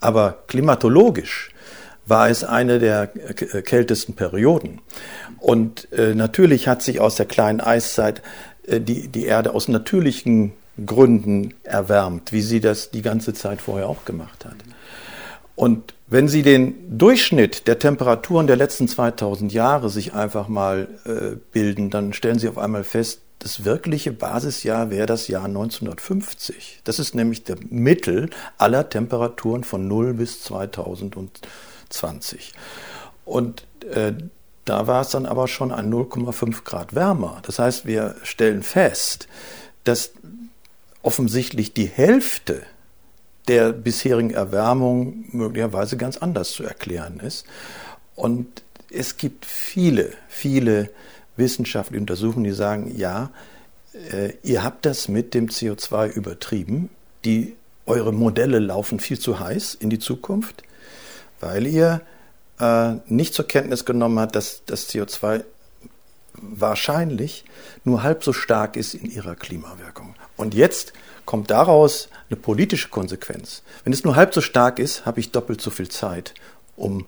Aber 0.00 0.44
klimatologisch 0.48 1.50
war 2.04 2.28
es 2.28 2.44
eine 2.44 2.78
der 2.78 3.10
äh, 3.14 3.62
kältesten 3.62 4.16
Perioden. 4.16 4.82
Und 5.38 5.90
äh, 5.92 6.14
natürlich 6.14 6.68
hat 6.68 6.82
sich 6.82 7.00
aus 7.00 7.16
der 7.16 7.24
kleinen 7.24 7.62
Eiszeit 7.62 8.20
äh, 8.66 8.80
die, 8.80 9.08
die 9.08 9.24
Erde 9.24 9.54
aus 9.54 9.68
natürlichen 9.68 10.52
Gründen 10.84 11.54
erwärmt, 11.62 12.32
wie 12.32 12.42
sie 12.42 12.60
das 12.60 12.90
die 12.90 13.02
ganze 13.02 13.34
Zeit 13.34 13.60
vorher 13.60 13.88
auch 13.88 14.04
gemacht 14.04 14.44
hat. 14.44 14.56
Und 15.56 15.94
wenn 16.06 16.28
Sie 16.28 16.42
den 16.42 16.98
Durchschnitt 16.98 17.68
der 17.68 17.78
Temperaturen 17.78 18.46
der 18.46 18.56
letzten 18.56 18.88
2000 18.88 19.52
Jahre 19.52 19.88
sich 19.88 20.12
einfach 20.12 20.48
mal 20.48 20.88
äh, 21.04 21.36
bilden, 21.52 21.90
dann 21.90 22.12
stellen 22.12 22.38
Sie 22.38 22.48
auf 22.48 22.58
einmal 22.58 22.84
fest, 22.84 23.20
das 23.38 23.64
wirkliche 23.64 24.12
Basisjahr 24.12 24.90
wäre 24.90 25.06
das 25.06 25.28
Jahr 25.28 25.44
1950. 25.44 26.80
Das 26.84 26.98
ist 26.98 27.14
nämlich 27.14 27.44
der 27.44 27.56
Mittel 27.68 28.30
aller 28.58 28.88
Temperaturen 28.88 29.64
von 29.64 29.86
0 29.86 30.14
bis 30.14 30.42
2020. 30.42 32.52
Und 33.24 33.66
äh, 33.92 34.14
da 34.64 34.86
war 34.86 35.02
es 35.02 35.10
dann 35.10 35.26
aber 35.26 35.46
schon 35.46 35.72
an 35.72 35.92
0,5 35.92 36.64
Grad 36.64 36.94
wärmer. 36.94 37.40
Das 37.42 37.58
heißt, 37.58 37.86
wir 37.86 38.16
stellen 38.22 38.62
fest, 38.62 39.28
dass 39.84 40.12
offensichtlich 41.04 41.74
die 41.74 41.86
Hälfte 41.86 42.62
der 43.46 43.72
bisherigen 43.72 44.30
Erwärmung 44.30 45.26
möglicherweise 45.32 45.96
ganz 45.96 46.16
anders 46.16 46.52
zu 46.52 46.64
erklären 46.64 47.20
ist. 47.20 47.44
Und 48.16 48.62
es 48.90 49.18
gibt 49.18 49.44
viele, 49.44 50.12
viele 50.28 50.90
wissenschaftliche 51.36 52.00
Untersuchungen, 52.00 52.44
die 52.44 52.52
sagen, 52.52 52.96
ja, 52.96 53.30
äh, 54.12 54.32
ihr 54.42 54.64
habt 54.64 54.86
das 54.86 55.08
mit 55.08 55.34
dem 55.34 55.48
CO2 55.48 56.08
übertrieben. 56.08 56.88
Die, 57.24 57.54
eure 57.86 58.14
Modelle 58.14 58.60
laufen 58.60 58.98
viel 58.98 59.18
zu 59.18 59.40
heiß 59.40 59.74
in 59.74 59.90
die 59.90 59.98
Zukunft, 59.98 60.62
weil 61.38 61.66
ihr 61.66 62.00
äh, 62.58 62.94
nicht 63.08 63.34
zur 63.34 63.46
Kenntnis 63.46 63.84
genommen 63.84 64.18
habt, 64.18 64.36
dass 64.36 64.62
das 64.64 64.88
CO2 64.88 65.44
wahrscheinlich 66.32 67.44
nur 67.84 68.02
halb 68.02 68.24
so 68.24 68.32
stark 68.32 68.76
ist 68.76 68.94
in 68.94 69.10
ihrer 69.10 69.34
Klimawirkung. 69.34 70.14
Und 70.36 70.54
jetzt 70.54 70.92
kommt 71.24 71.50
daraus 71.50 72.08
eine 72.28 72.36
politische 72.36 72.88
Konsequenz. 72.88 73.62
Wenn 73.84 73.92
es 73.92 74.04
nur 74.04 74.16
halb 74.16 74.34
so 74.34 74.40
stark 74.40 74.78
ist, 74.78 75.06
habe 75.06 75.20
ich 75.20 75.30
doppelt 75.30 75.60
so 75.60 75.70
viel 75.70 75.88
Zeit, 75.88 76.34
um 76.76 77.06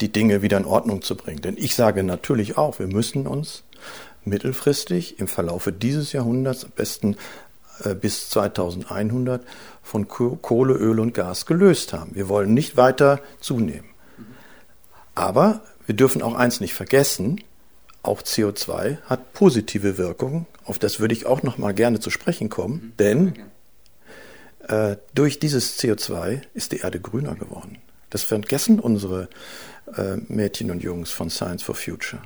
die 0.00 0.12
Dinge 0.12 0.42
wieder 0.42 0.56
in 0.56 0.64
Ordnung 0.64 1.02
zu 1.02 1.16
bringen. 1.16 1.42
Denn 1.42 1.56
ich 1.56 1.74
sage 1.74 2.02
natürlich 2.02 2.56
auch, 2.56 2.78
wir 2.78 2.86
müssen 2.86 3.26
uns 3.26 3.64
mittelfristig 4.24 5.18
im 5.18 5.28
Verlaufe 5.28 5.72
dieses 5.72 6.12
Jahrhunderts, 6.12 6.64
am 6.64 6.70
besten 6.70 7.16
äh, 7.84 7.94
bis 7.94 8.30
2100, 8.30 9.42
von 9.82 10.06
Kohle, 10.06 10.74
Öl 10.74 11.00
und 11.00 11.14
Gas 11.14 11.46
gelöst 11.46 11.92
haben. 11.92 12.14
Wir 12.14 12.28
wollen 12.28 12.52
nicht 12.52 12.76
weiter 12.76 13.20
zunehmen. 13.40 13.88
Aber 15.14 15.62
wir 15.86 15.96
dürfen 15.96 16.22
auch 16.22 16.34
eins 16.34 16.60
nicht 16.60 16.74
vergessen, 16.74 17.40
auch 18.02 18.22
CO2 18.22 18.98
hat 19.02 19.32
positive 19.32 19.98
Wirkungen. 19.98 20.46
Auf 20.64 20.78
das 20.78 21.00
würde 21.00 21.14
ich 21.14 21.26
auch 21.26 21.42
noch 21.42 21.58
mal 21.58 21.74
gerne 21.74 22.00
zu 22.00 22.10
sprechen 22.10 22.48
kommen, 22.48 22.92
denn 22.98 23.34
äh, 24.68 24.96
durch 25.14 25.38
dieses 25.38 25.78
CO2 25.78 26.42
ist 26.54 26.72
die 26.72 26.78
Erde 26.78 27.00
grüner 27.00 27.34
geworden. 27.34 27.78
Das 28.10 28.22
vergessen 28.22 28.80
unsere 28.80 29.28
äh, 29.96 30.16
Mädchen 30.28 30.70
und 30.70 30.82
Jungs 30.82 31.10
von 31.10 31.30
Science 31.30 31.62
for 31.62 31.74
Future. 31.74 32.22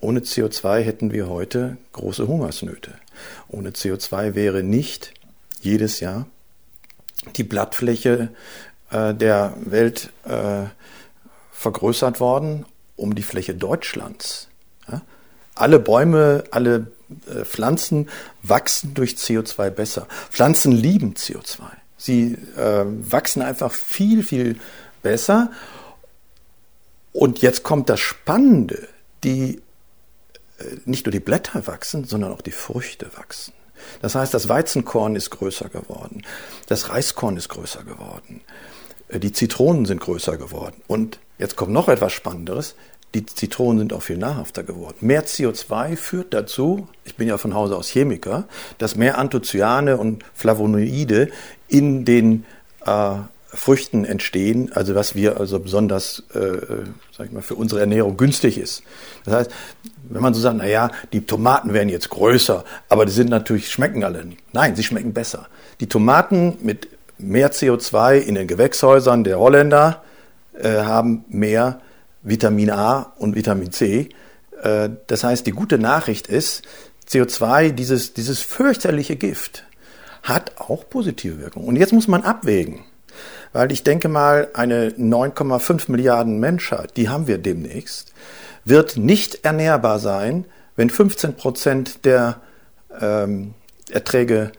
Ohne 0.00 0.20
CO2 0.20 0.80
hätten 0.80 1.12
wir 1.12 1.28
heute 1.28 1.76
große 1.92 2.26
Hungersnöte. 2.26 2.92
Ohne 3.48 3.70
CO2 3.70 4.34
wäre 4.34 4.62
nicht 4.62 5.12
jedes 5.60 6.00
Jahr 6.00 6.26
die 7.36 7.44
Blattfläche 7.44 8.30
äh, 8.90 9.14
der 9.14 9.54
Welt 9.60 10.10
äh, 10.24 10.64
vergrößert 11.50 12.20
worden 12.20 12.64
um 12.96 13.14
die 13.14 13.22
Fläche 13.22 13.54
Deutschlands. 13.54 14.47
Alle 15.58 15.78
Bäume, 15.78 16.44
alle 16.50 16.86
äh, 17.26 17.44
Pflanzen 17.44 18.08
wachsen 18.42 18.94
durch 18.94 19.12
CO2 19.12 19.70
besser. 19.70 20.06
Pflanzen 20.30 20.72
lieben 20.72 21.14
CO2. 21.14 21.62
Sie 21.96 22.38
äh, 22.56 22.84
wachsen 22.86 23.42
einfach 23.42 23.72
viel, 23.72 24.22
viel 24.22 24.56
besser. 25.02 25.50
Und 27.12 27.40
jetzt 27.42 27.62
kommt 27.64 27.88
das 27.88 28.00
Spannende, 28.00 28.86
die 29.24 29.60
äh, 30.58 30.64
nicht 30.84 31.06
nur 31.06 31.12
die 31.12 31.20
Blätter 31.20 31.66
wachsen, 31.66 32.04
sondern 32.04 32.32
auch 32.32 32.42
die 32.42 32.52
Früchte 32.52 33.10
wachsen. 33.16 33.52
Das 34.02 34.14
heißt, 34.14 34.34
das 34.34 34.48
Weizenkorn 34.48 35.16
ist 35.16 35.30
größer 35.30 35.68
geworden, 35.68 36.22
das 36.66 36.90
Reiskorn 36.90 37.36
ist 37.36 37.48
größer 37.48 37.84
geworden, 37.84 38.42
äh, 39.08 39.18
die 39.18 39.32
Zitronen 39.32 39.86
sind 39.86 40.00
größer 40.00 40.36
geworden. 40.36 40.82
Und 40.86 41.18
jetzt 41.38 41.56
kommt 41.56 41.72
noch 41.72 41.88
etwas 41.88 42.12
Spannenderes, 42.12 42.74
die 43.14 43.24
Zitronen 43.24 43.78
sind 43.78 43.92
auch 43.92 44.02
viel 44.02 44.18
nahrhafter 44.18 44.62
geworden. 44.62 44.96
Mehr 45.00 45.24
CO2 45.24 45.96
führt 45.96 46.34
dazu, 46.34 46.88
ich 47.04 47.16
bin 47.16 47.26
ja 47.28 47.38
von 47.38 47.54
Hause 47.54 47.76
aus 47.76 47.88
Chemiker, 47.88 48.44
dass 48.76 48.96
mehr 48.96 49.18
Anthocyane 49.18 49.96
und 49.96 50.24
Flavonoide 50.34 51.30
in 51.68 52.04
den 52.04 52.44
äh, 52.84 53.16
Früchten 53.50 54.04
entstehen, 54.04 54.70
also 54.74 54.94
was 54.94 55.14
wir 55.14 55.40
also 55.40 55.58
besonders, 55.58 56.22
äh, 56.34 56.84
sag 57.16 57.26
ich 57.26 57.32
mal, 57.32 57.40
für 57.40 57.54
unsere 57.54 57.80
Ernährung 57.80 58.18
günstig 58.18 58.58
ist. 58.58 58.82
Das 59.24 59.34
heißt, 59.34 59.50
wenn 60.10 60.20
man 60.20 60.34
so 60.34 60.40
sagt, 60.40 60.58
na 60.58 60.66
ja, 60.66 60.90
die 61.14 61.24
Tomaten 61.24 61.72
werden 61.72 61.88
jetzt 61.88 62.10
größer, 62.10 62.64
aber 62.90 63.06
die 63.06 63.12
sind 63.12 63.30
natürlich 63.30 63.70
schmecken 63.70 64.04
alle 64.04 64.24
nicht. 64.26 64.42
Nein, 64.52 64.76
sie 64.76 64.84
schmecken 64.84 65.14
besser. 65.14 65.48
Die 65.80 65.88
Tomaten 65.88 66.58
mit 66.60 66.88
mehr 67.16 67.50
CO2 67.50 68.18
in 68.18 68.34
den 68.34 68.46
Gewächshäusern 68.46 69.24
der 69.24 69.38
Holländer 69.38 70.02
äh, 70.52 70.82
haben 70.82 71.24
mehr 71.28 71.80
Vitamin 72.22 72.70
A 72.70 73.12
und 73.18 73.36
Vitamin 73.36 73.72
C. 73.72 74.08
Äh, 74.62 74.90
das 75.06 75.24
heißt, 75.24 75.46
die 75.46 75.52
gute 75.52 75.78
Nachricht 75.78 76.26
ist, 76.26 76.62
CO2, 77.08 77.70
dieses, 77.70 78.14
dieses 78.14 78.40
fürchterliche 78.40 79.16
Gift, 79.16 79.64
hat 80.22 80.52
auch 80.58 80.88
positive 80.88 81.38
Wirkung. 81.38 81.64
Und 81.64 81.76
jetzt 81.76 81.92
muss 81.92 82.08
man 82.08 82.22
abwägen. 82.22 82.80
Weil 83.52 83.72
ich 83.72 83.82
denke 83.82 84.08
mal, 84.08 84.48
eine 84.54 84.90
9,5 84.90 85.90
Milliarden 85.90 86.38
Menschheit, 86.38 86.96
die 86.96 87.08
haben 87.08 87.26
wir 87.26 87.38
demnächst, 87.38 88.12
wird 88.64 88.96
nicht 88.98 89.44
ernährbar 89.44 89.98
sein, 89.98 90.44
wenn 90.76 90.90
15 90.90 91.34
Prozent 91.34 92.04
der 92.04 92.40
ähm, 93.00 93.54
Erträge 93.90 94.52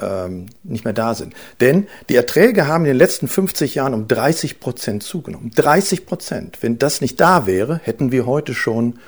ähm, 0.00 0.46
nicht 0.62 0.84
mehr 0.84 0.94
da 0.94 1.14
sind. 1.14 1.34
Denn 1.60 1.86
die 2.08 2.16
Erträge 2.16 2.66
haben 2.66 2.84
in 2.84 2.92
den 2.92 2.96
letzten 2.96 3.28
50 3.28 3.74
Jahren 3.74 3.94
um 3.94 4.08
30 4.08 4.60
Prozent 4.60 5.02
zugenommen. 5.02 5.50
30 5.54 6.06
Prozent. 6.06 6.58
Wenn 6.60 6.78
das 6.78 7.00
nicht 7.00 7.20
da 7.20 7.46
wäre, 7.46 7.80
hätten 7.82 8.12
wir 8.12 8.26
heute 8.26 8.54
schon 8.54 8.98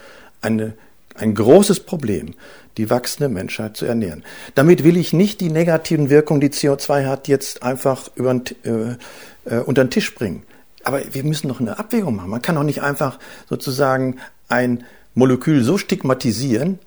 eine, 0.41 0.75
ein 1.14 1.35
großes 1.35 1.81
Problem, 1.81 2.35
die 2.76 2.91
wachsende 2.91 3.29
Menschheit 3.29 3.76
zu 3.76 3.87
ernähren. 3.87 4.25
Damit 4.55 4.85
will 4.85 4.97
ich 4.97 5.12
nicht 5.12 5.41
die 5.41 5.50
negativen 5.50 6.11
Wirkungen, 6.11 6.41
die 6.41 6.50
CO2 6.50 7.07
hat, 7.07 7.29
jetzt 7.29 7.62
einfach 7.62 8.11
über, 8.17 8.35
äh, 8.35 8.97
äh, 9.45 9.61
unter 9.61 9.85
den 9.85 9.91
Tisch 9.91 10.14
bringen. 10.14 10.43
Aber 10.83 11.00
wir 11.12 11.25
müssen 11.25 11.49
doch 11.49 11.61
eine 11.61 11.79
Abwägung 11.79 12.17
machen. 12.17 12.31
Man 12.31 12.43
kann 12.43 12.57
doch 12.57 12.62
nicht 12.62 12.83
einfach 12.83 13.19
sozusagen 13.49 14.17
ein 14.49 14.85
Molekül 15.14 15.62
so 15.62 15.79
stigmatisieren, 15.79 16.79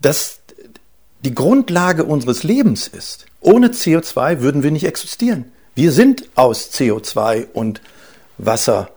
dass 0.00 0.39
die 1.24 1.34
Grundlage 1.34 2.04
unseres 2.04 2.42
Lebens 2.42 2.88
ist. 2.88 3.26
Ohne 3.40 3.68
CO2 3.68 4.40
würden 4.40 4.62
wir 4.62 4.70
nicht 4.70 4.86
existieren. 4.86 5.52
Wir 5.74 5.92
sind 5.92 6.24
aus 6.34 6.72
CO2 6.72 7.46
und 7.52 7.80
Wasser 8.38 8.90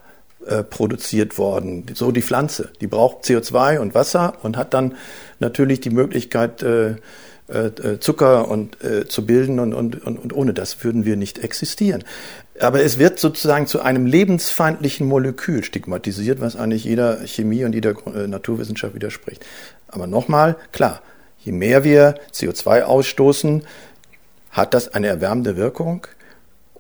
äh, 0.46 0.64
produziert 0.64 1.38
worden. 1.38 1.86
So 1.94 2.12
die 2.12 2.22
Pflanze, 2.22 2.72
die 2.82 2.88
braucht 2.88 3.26
CO2 3.26 3.80
und 3.80 3.94
Wasser 3.94 4.34
und 4.44 4.58
hat 4.58 4.74
dann 4.74 4.96
natürlich 5.40 5.80
die 5.82 5.90
Möglichkeit, 5.90 6.64
äh, 6.64 6.96
äh, 7.48 8.00
Zucker 8.00 8.48
und, 8.50 8.84
äh, 8.84 9.08
zu 9.08 9.26
bilden 9.26 9.60
und, 9.60 9.74
und, 9.74 10.04
und, 10.04 10.18
und 10.18 10.34
ohne 10.34 10.54
das 10.54 10.84
würden 10.84 11.06
wir 11.06 11.18
nicht 11.18 11.40
existieren. 11.40 12.04
Aber 12.60 12.82
es 12.84 13.00
wird 13.00 13.20
sozusagen 13.20 13.68
zu 13.68 13.82
einem 13.82 14.06
lebensfeindlichen 14.06 15.08
Molekül 15.08 15.64
stigmatisiert, 15.64 16.40
was 16.40 16.56
eigentlich 16.56 16.84
jeder 16.84 17.26
Chemie 17.26 17.66
und 17.66 17.74
jeder 17.74 17.96
äh, 18.08 18.28
Naturwissenschaft 18.28 18.96
widerspricht. 18.96 19.46
Aber 19.88 20.08
nochmal, 20.08 20.56
klar, 20.72 21.02
je 21.44 21.52
mehr 21.52 21.84
wir 21.84 22.16
CO2 22.32 22.84
ausstoßen, 22.84 23.64
hat 24.52 24.74
das 24.74 24.94
eine 24.94 25.08
erwärmende 25.08 25.58
Wirkung. 25.58 26.08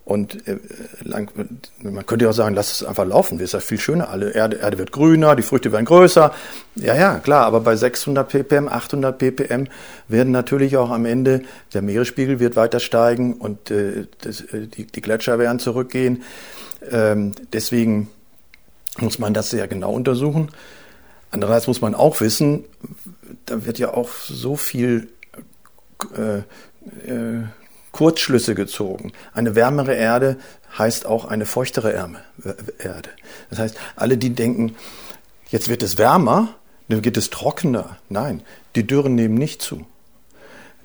Und 0.05 0.47
äh, 0.49 0.57
man 1.81 2.05
könnte 2.05 2.25
ja 2.25 2.31
auch 2.31 2.35
sagen, 2.35 2.55
lass 2.55 2.73
es 2.73 2.83
einfach 2.83 3.05
laufen, 3.05 3.39
ist 3.39 3.53
ja 3.53 3.61
viel 3.61 3.79
schöner. 3.79 4.09
Alle 4.09 4.31
Erde, 4.31 4.57
Erde 4.57 4.77
wird 4.77 4.91
grüner, 4.91 5.35
die 5.37 5.43
Früchte 5.43 5.71
werden 5.71 5.85
größer. 5.85 6.33
Ja, 6.75 6.95
ja, 6.95 7.19
klar, 7.19 7.45
aber 7.45 7.61
bei 7.61 7.77
600 7.77 8.27
ppm, 8.27 8.67
800 8.67 9.17
ppm 9.17 9.67
werden 10.09 10.31
natürlich 10.31 10.75
auch 10.75 10.89
am 10.89 11.05
Ende 11.05 11.43
der 11.73 11.81
Meeresspiegel 11.81 12.39
wird 12.41 12.57
weiter 12.57 12.81
steigen 12.81 13.35
und 13.35 13.71
äh, 13.71 14.07
das, 14.19 14.41
äh, 14.41 14.67
die, 14.67 14.85
die 14.85 15.01
Gletscher 15.01 15.39
werden 15.39 15.59
zurückgehen. 15.59 16.23
Ähm, 16.91 17.31
deswegen 17.53 18.09
muss 18.99 19.19
man 19.19 19.33
das 19.33 19.51
sehr 19.51 19.69
genau 19.69 19.93
untersuchen. 19.93 20.49
Andererseits 21.31 21.67
muss 21.67 21.79
man 21.79 21.95
auch 21.95 22.19
wissen, 22.19 22.65
da 23.45 23.65
wird 23.65 23.79
ja 23.79 23.93
auch 23.93 24.09
so 24.09 24.55
viel 24.55 25.09
äh, 26.15 26.39
äh, 27.09 27.43
Kurzschlüsse 27.91 28.55
gezogen. 28.55 29.13
Eine 29.33 29.55
wärmere 29.55 29.93
Erde 29.93 30.37
heißt 30.77 31.05
auch 31.05 31.25
eine 31.25 31.45
feuchtere 31.45 31.91
Erde. 31.91 33.09
Das 33.49 33.59
heißt, 33.59 33.77
alle, 33.95 34.17
die 34.17 34.31
denken, 34.31 34.75
jetzt 35.49 35.69
wird 35.69 35.83
es 35.83 35.97
wärmer, 35.99 36.55
dann 36.89 37.01
geht 37.01 37.17
es 37.17 37.29
trockener. 37.29 37.97
Nein, 38.09 38.41
die 38.75 38.85
Dürren 38.85 39.15
nehmen 39.15 39.35
nicht 39.35 39.61
zu. 39.61 39.85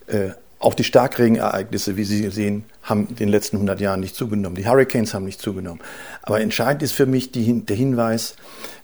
Äh, 0.06 0.30
auch 0.58 0.74
die 0.74 0.84
Starkregenereignisse, 0.84 1.96
wie 1.96 2.04
Sie 2.04 2.28
sehen, 2.30 2.64
haben 2.82 3.06
in 3.08 3.16
den 3.16 3.28
letzten 3.28 3.56
100 3.56 3.80
Jahren 3.80 4.00
nicht 4.00 4.16
zugenommen. 4.16 4.56
Die 4.56 4.66
Hurricanes 4.66 5.14
haben 5.14 5.24
nicht 5.24 5.40
zugenommen. 5.40 5.80
Aber 6.22 6.40
entscheidend 6.40 6.82
ist 6.82 6.92
für 6.92 7.06
mich 7.06 7.30
die, 7.30 7.64
der 7.64 7.76
Hinweis, 7.76 8.34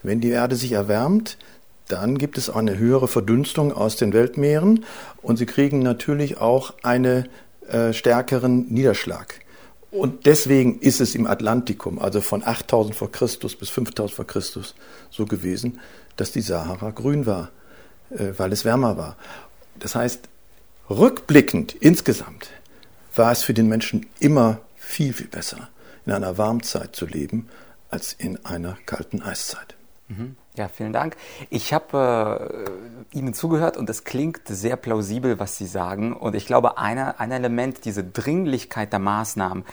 wenn 0.03 0.21
die 0.21 0.31
Erde 0.31 0.57
sich 0.57 0.73
erwärmt, 0.73 1.37
dann 1.89 2.19
gibt 2.19 2.39
es 2.39 2.49
eine 2.49 2.79
höhere 2.79 3.09
Verdünstung 3.09 3.73
aus 3.73 3.97
den 3.97 4.13
Weltmeeren 4.13 4.85
und 5.23 5.37
sie 5.37 5.47
kriegen 5.47 5.81
natürlich 5.81 6.39
auch 6.39 6.75
eine 6.83 7.29
äh, 7.69 7.93
stärkeren 7.93 8.67
Niederschlag. 8.73 9.41
Und 9.91 10.27
deswegen 10.27 10.81
ist 10.81 11.01
es 11.01 11.15
im 11.15 11.27
Atlantikum, 11.27 11.99
also 11.99 12.21
von 12.21 12.43
8000 12.43 12.97
vor 12.97 13.13
Christus 13.13 13.55
bis 13.55 13.71
5000 13.71 14.17
vor 14.17 14.27
Christus, 14.27 14.75
so 15.11 15.25
gewesen, 15.25 15.81
dass 16.17 16.33
die 16.33 16.41
Sahara 16.41 16.91
grün 16.91 17.27
war, 17.27 17.51
äh, 18.11 18.33
weil 18.37 18.53
es 18.53 18.65
wärmer 18.65 18.97
war. 18.97 19.17
Das 19.79 19.95
heißt, 19.95 20.29
rückblickend 20.91 21.75
insgesamt 21.75 22.51
war 23.15 23.31
es 23.31 23.43
für 23.43 23.55
den 23.55 23.69
Menschen 23.69 24.07
immer 24.19 24.61
viel, 24.75 25.13
viel 25.13 25.29
besser, 25.29 25.69
in 26.07 26.13
einer 26.13 26.39
Warmzeit 26.39 26.97
zu 26.97 27.07
leben, 27.07 27.49
als 27.89 28.13
in 28.13 28.45
einer 28.45 28.77
kalten 28.87 29.23
Eiszeit. 29.23 29.77
Mhm. 30.09 30.37
Ja, 30.57 30.69
vielen 30.69 30.93
Dank. 30.93 31.17
Ich 31.51 31.73
habe 31.73 32.71
äh, 33.13 33.19
Ihnen 33.19 33.35
zugehört 33.35 33.77
und 33.77 33.91
es 33.91 34.05
klingt 34.05 34.43
sehr 34.47 34.77
plausibel, 34.77 35.41
was 35.41 35.59
Sie 35.59 35.67
sagen. 35.67 36.13
Und 36.13 36.37
ich 36.37 36.47
glaube, 36.47 36.79
eine, 36.79 37.19
ein 37.19 37.33
Element, 37.33 37.85
diese 37.85 38.05
Dringlichkeit 38.05 38.93
der 38.93 39.01
Maßnahmen, 39.01 39.65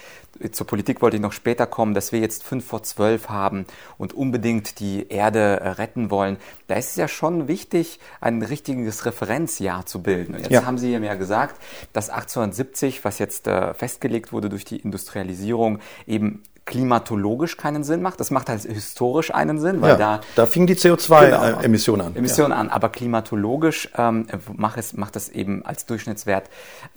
zur 0.51 0.65
Politik 0.65 1.03
wollte 1.03 1.17
ich 1.17 1.21
noch 1.21 1.33
später 1.33 1.67
kommen, 1.67 1.93
dass 1.93 2.11
wir 2.11 2.19
jetzt 2.19 2.43
fünf 2.43 2.65
vor 2.65 2.81
zwölf 2.81 3.29
haben 3.29 3.65
und 3.99 4.13
unbedingt 4.13 4.79
die 4.79 5.07
Erde 5.09 5.59
äh, 5.59 5.69
retten 5.69 6.09
wollen. 6.09 6.37
Da 6.65 6.75
ist 6.75 6.91
es 6.91 6.95
ja 6.95 7.07
schon 7.07 7.47
wichtig, 7.47 7.99
ein 8.19 8.41
richtiges 8.41 9.05
Referenzjahr 9.05 9.85
zu 9.85 10.01
bilden. 10.01 10.33
Und 10.33 10.41
jetzt 10.41 10.51
ja. 10.51 10.65
haben 10.65 10.79
Sie 10.79 10.97
mir 10.97 11.05
ja 11.05 11.15
gesagt, 11.15 11.61
dass 11.93 12.09
1870, 12.09 13.05
was 13.05 13.19
jetzt 13.19 13.45
äh, 13.45 13.75
festgelegt 13.75 14.33
wurde 14.33 14.49
durch 14.49 14.65
die 14.65 14.77
Industrialisierung, 14.77 15.77
eben 16.07 16.41
klimatologisch 16.65 17.57
keinen 17.57 17.83
Sinn 17.83 18.01
macht. 18.01 18.19
Das 18.19 18.31
macht 18.31 18.49
halt 18.49 18.61
historisch 18.61 19.33
einen 19.33 19.59
Sinn, 19.59 19.81
weil 19.81 19.91
ja, 19.91 19.95
da 19.97 20.21
da 20.35 20.45
fing 20.45 20.67
die 20.67 20.75
CO2-Emission 20.75 21.99
genau, 21.99 22.09
an. 22.09 22.15
Emission 22.15 22.51
ja. 22.51 22.57
an, 22.57 22.69
aber 22.69 22.89
klimatologisch 22.89 23.89
ähm, 23.97 24.27
macht, 24.55 24.77
es, 24.77 24.93
macht 24.93 25.15
es 25.15 25.29
eben 25.29 25.65
als 25.65 25.85
Durchschnittswert 25.85 26.49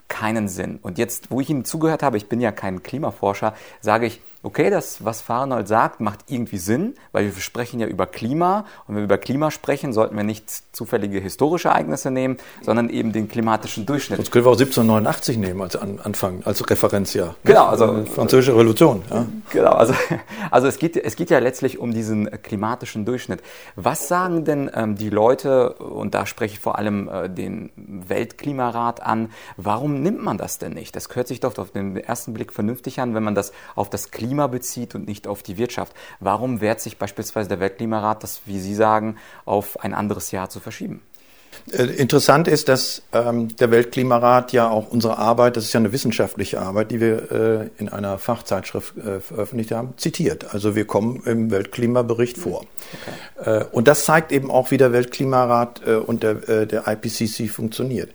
keinen 0.08 0.48
Sinn. 0.48 0.78
Und 0.82 0.98
jetzt, 0.98 1.30
wo 1.30 1.40
ich 1.40 1.50
Ihnen 1.50 1.64
zugehört 1.64 2.02
habe, 2.02 2.16
ich 2.16 2.28
bin 2.28 2.40
ja 2.40 2.52
kein 2.52 2.82
Klimaforscher, 2.82 3.54
sage 3.80 4.06
ich, 4.06 4.20
okay, 4.44 4.68
das, 4.68 5.04
was 5.04 5.22
Fahrenhold 5.22 5.66
sagt, 5.66 6.00
macht 6.00 6.20
irgendwie 6.28 6.58
Sinn, 6.58 6.94
weil 7.12 7.24
wir 7.34 7.42
sprechen 7.42 7.80
ja 7.80 7.86
über 7.86 8.06
Klima 8.06 8.66
und 8.86 8.94
wenn 8.94 8.96
wir 8.96 9.04
über 9.04 9.18
Klima 9.18 9.50
sprechen, 9.50 9.92
sollten 9.92 10.16
wir 10.16 10.22
nicht 10.22 10.44
zufällige 10.72 11.18
historische 11.18 11.68
Ereignisse 11.68 12.10
nehmen, 12.10 12.36
sondern 12.62 12.90
eben 12.90 13.12
den 13.12 13.26
klimatischen 13.28 13.86
Durchschnitt. 13.86 14.18
Sonst 14.18 14.30
können 14.30 14.44
wir 14.44 14.50
auch 14.50 14.58
1789 14.58 15.38
nehmen 15.38 15.62
als 15.62 15.76
Anfang, 15.76 16.42
als 16.44 16.68
Referenzjahr. 16.68 17.36
Genau, 17.44 17.66
also 17.66 18.04
französische 18.04 18.52
Revolution. 18.52 19.02
Ja. 19.10 19.26
Genau, 19.50 19.72
also, 19.72 19.94
also 20.50 20.68
es, 20.68 20.78
geht, 20.78 20.96
es 20.96 21.16
geht 21.16 21.30
ja 21.30 21.38
letztlich 21.38 21.78
um 21.78 21.92
diesen 21.92 22.30
klimatischen 22.42 23.06
Durchschnitt. 23.06 23.40
Was 23.76 24.08
sagen 24.08 24.44
denn 24.44 24.70
ähm, 24.74 24.96
die 24.96 25.10
Leute, 25.10 25.74
und 25.74 26.14
da 26.14 26.26
spreche 26.26 26.54
ich 26.54 26.60
vor 26.60 26.78
allem 26.78 27.08
äh, 27.08 27.30
den 27.30 27.70
Weltklimarat 27.76 29.02
an, 29.02 29.30
warum 29.56 30.02
nimmt 30.02 30.22
man 30.22 30.36
das 30.36 30.58
denn 30.58 30.74
nicht? 30.74 30.94
Das 30.94 31.08
hört 31.14 31.28
sich 31.28 31.40
doch 31.40 31.56
auf 31.56 31.70
den 31.70 31.96
ersten 31.96 32.34
Blick 32.34 32.52
vernünftig 32.52 33.00
an, 33.00 33.14
wenn 33.14 33.22
man 33.22 33.34
das 33.34 33.52
auf 33.74 33.88
das 33.88 34.10
Klima 34.10 34.33
bezieht 34.34 34.94
und 34.94 35.06
nicht 35.06 35.26
auf 35.26 35.42
die 35.42 35.56
Wirtschaft. 35.56 35.94
Warum 36.20 36.60
wehrt 36.60 36.80
sich 36.80 36.98
beispielsweise 36.98 37.48
der 37.48 37.60
Weltklimarat, 37.60 38.22
das, 38.22 38.42
wie 38.46 38.60
Sie 38.60 38.74
sagen, 38.74 39.16
auf 39.44 39.80
ein 39.80 39.94
anderes 39.94 40.30
Jahr 40.30 40.50
zu 40.50 40.60
verschieben? 40.60 41.02
Äh, 41.72 41.84
interessant 41.84 42.48
ist, 42.48 42.68
dass 42.68 43.02
ähm, 43.12 43.54
der 43.56 43.70
Weltklimarat 43.70 44.52
ja 44.52 44.68
auch 44.68 44.90
unsere 44.90 45.18
Arbeit, 45.18 45.56
das 45.56 45.64
ist 45.64 45.72
ja 45.72 45.80
eine 45.80 45.92
wissenschaftliche 45.92 46.60
Arbeit, 46.60 46.90
die 46.90 47.00
wir 47.00 47.32
äh, 47.32 47.80
in 47.80 47.88
einer 47.88 48.18
Fachzeitschrift 48.18 48.96
äh, 48.98 49.20
veröffentlicht 49.20 49.72
haben, 49.72 49.94
zitiert. 49.96 50.52
Also 50.52 50.76
wir 50.76 50.86
kommen 50.86 51.22
im 51.24 51.50
Weltklimabericht 51.50 52.36
vor. 52.36 52.66
Okay. 53.36 53.60
Äh, 53.60 53.64
und 53.72 53.88
das 53.88 54.04
zeigt 54.04 54.32
eben 54.32 54.50
auch, 54.50 54.70
wie 54.70 54.76
der 54.76 54.92
Weltklimarat 54.92 55.82
äh, 55.86 55.94
und 55.94 56.22
der, 56.22 56.48
äh, 56.48 56.66
der 56.66 56.86
IPCC 56.86 57.48
funktioniert. 57.48 58.10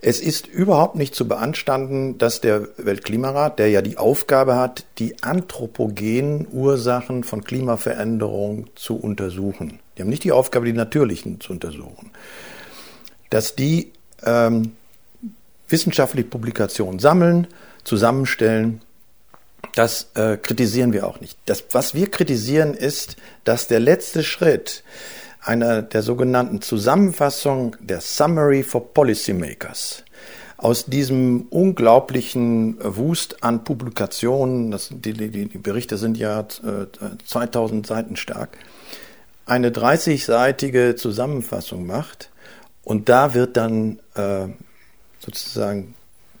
Es 0.00 0.20
ist 0.20 0.46
überhaupt 0.46 0.94
nicht 0.94 1.14
zu 1.14 1.26
beanstanden, 1.26 2.18
dass 2.18 2.40
der 2.40 2.68
Weltklimarat, 2.76 3.58
der 3.58 3.68
ja 3.70 3.82
die 3.82 3.98
Aufgabe 3.98 4.56
hat, 4.56 4.84
die 4.98 5.22
anthropogenen 5.22 6.46
Ursachen 6.52 7.24
von 7.24 7.42
Klimaveränderung 7.42 8.68
zu 8.76 8.96
untersuchen. 8.96 9.80
Die 9.96 10.02
haben 10.02 10.08
nicht 10.08 10.22
die 10.22 10.32
Aufgabe, 10.32 10.66
die 10.66 10.72
natürlichen 10.72 11.40
zu 11.40 11.52
untersuchen 11.52 12.12
dass 13.30 13.54
die 13.54 13.92
ähm, 14.24 14.72
wissenschaftliche 15.68 16.28
Publikationen 16.28 16.98
sammeln, 16.98 17.46
zusammenstellen. 17.84 18.80
Das 19.74 20.10
äh, 20.14 20.36
kritisieren 20.36 20.92
wir 20.92 21.06
auch 21.06 21.20
nicht. 21.20 21.38
Das, 21.46 21.64
was 21.72 21.94
wir 21.94 22.10
kritisieren, 22.10 22.74
ist, 22.74 23.16
dass 23.44 23.68
der 23.68 23.80
letzte 23.80 24.22
Schritt 24.22 24.82
einer 25.48 25.82
der 25.82 26.02
sogenannten 26.02 26.60
Zusammenfassung 26.60 27.76
der 27.80 28.00
Summary 28.00 28.62
for 28.62 28.92
Policymakers 28.92 30.04
aus 30.58 30.86
diesem 30.86 31.42
unglaublichen 31.50 32.76
Wust 32.80 33.42
an 33.44 33.62
Publikationen, 33.64 34.72
das, 34.72 34.90
die, 34.90 35.12
die, 35.12 35.46
die 35.46 35.58
Berichte 35.58 35.96
sind 35.96 36.18
ja 36.18 36.40
äh, 36.40 36.86
2000 37.24 37.86
Seiten 37.86 38.16
stark, 38.16 38.58
eine 39.46 39.70
30-seitige 39.70 40.96
Zusammenfassung 40.96 41.86
macht, 41.86 42.30
und 42.82 43.08
da 43.08 43.34
wird 43.34 43.56
dann 43.56 44.00
äh, 44.14 44.48
sozusagen 45.20 45.94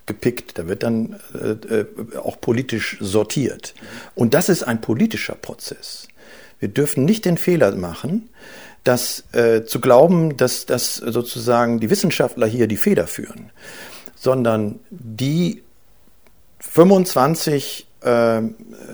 gepickt, 0.06 0.58
da 0.58 0.66
wird 0.66 0.82
dann 0.82 1.20
äh, 1.34 1.50
äh, 1.50 1.86
auch 2.16 2.40
politisch 2.40 2.96
sortiert. 3.00 3.74
Und 4.14 4.34
das 4.34 4.48
ist 4.48 4.62
ein 4.62 4.80
politischer 4.80 5.34
Prozess. 5.34 6.08
Wir 6.58 6.68
dürfen 6.68 7.04
nicht 7.04 7.24
den 7.24 7.36
Fehler 7.36 7.70
machen, 7.76 8.30
dass 8.88 9.24
äh, 9.32 9.64
zu 9.64 9.80
glauben, 9.80 10.38
dass, 10.38 10.64
dass 10.64 10.96
sozusagen 10.96 11.78
die 11.78 11.90
Wissenschaftler 11.90 12.46
hier 12.46 12.66
die 12.66 12.78
Feder 12.78 13.06
führen, 13.06 13.50
sondern 14.16 14.80
die 14.88 15.62
25 16.60 17.86
äh, 18.02 18.40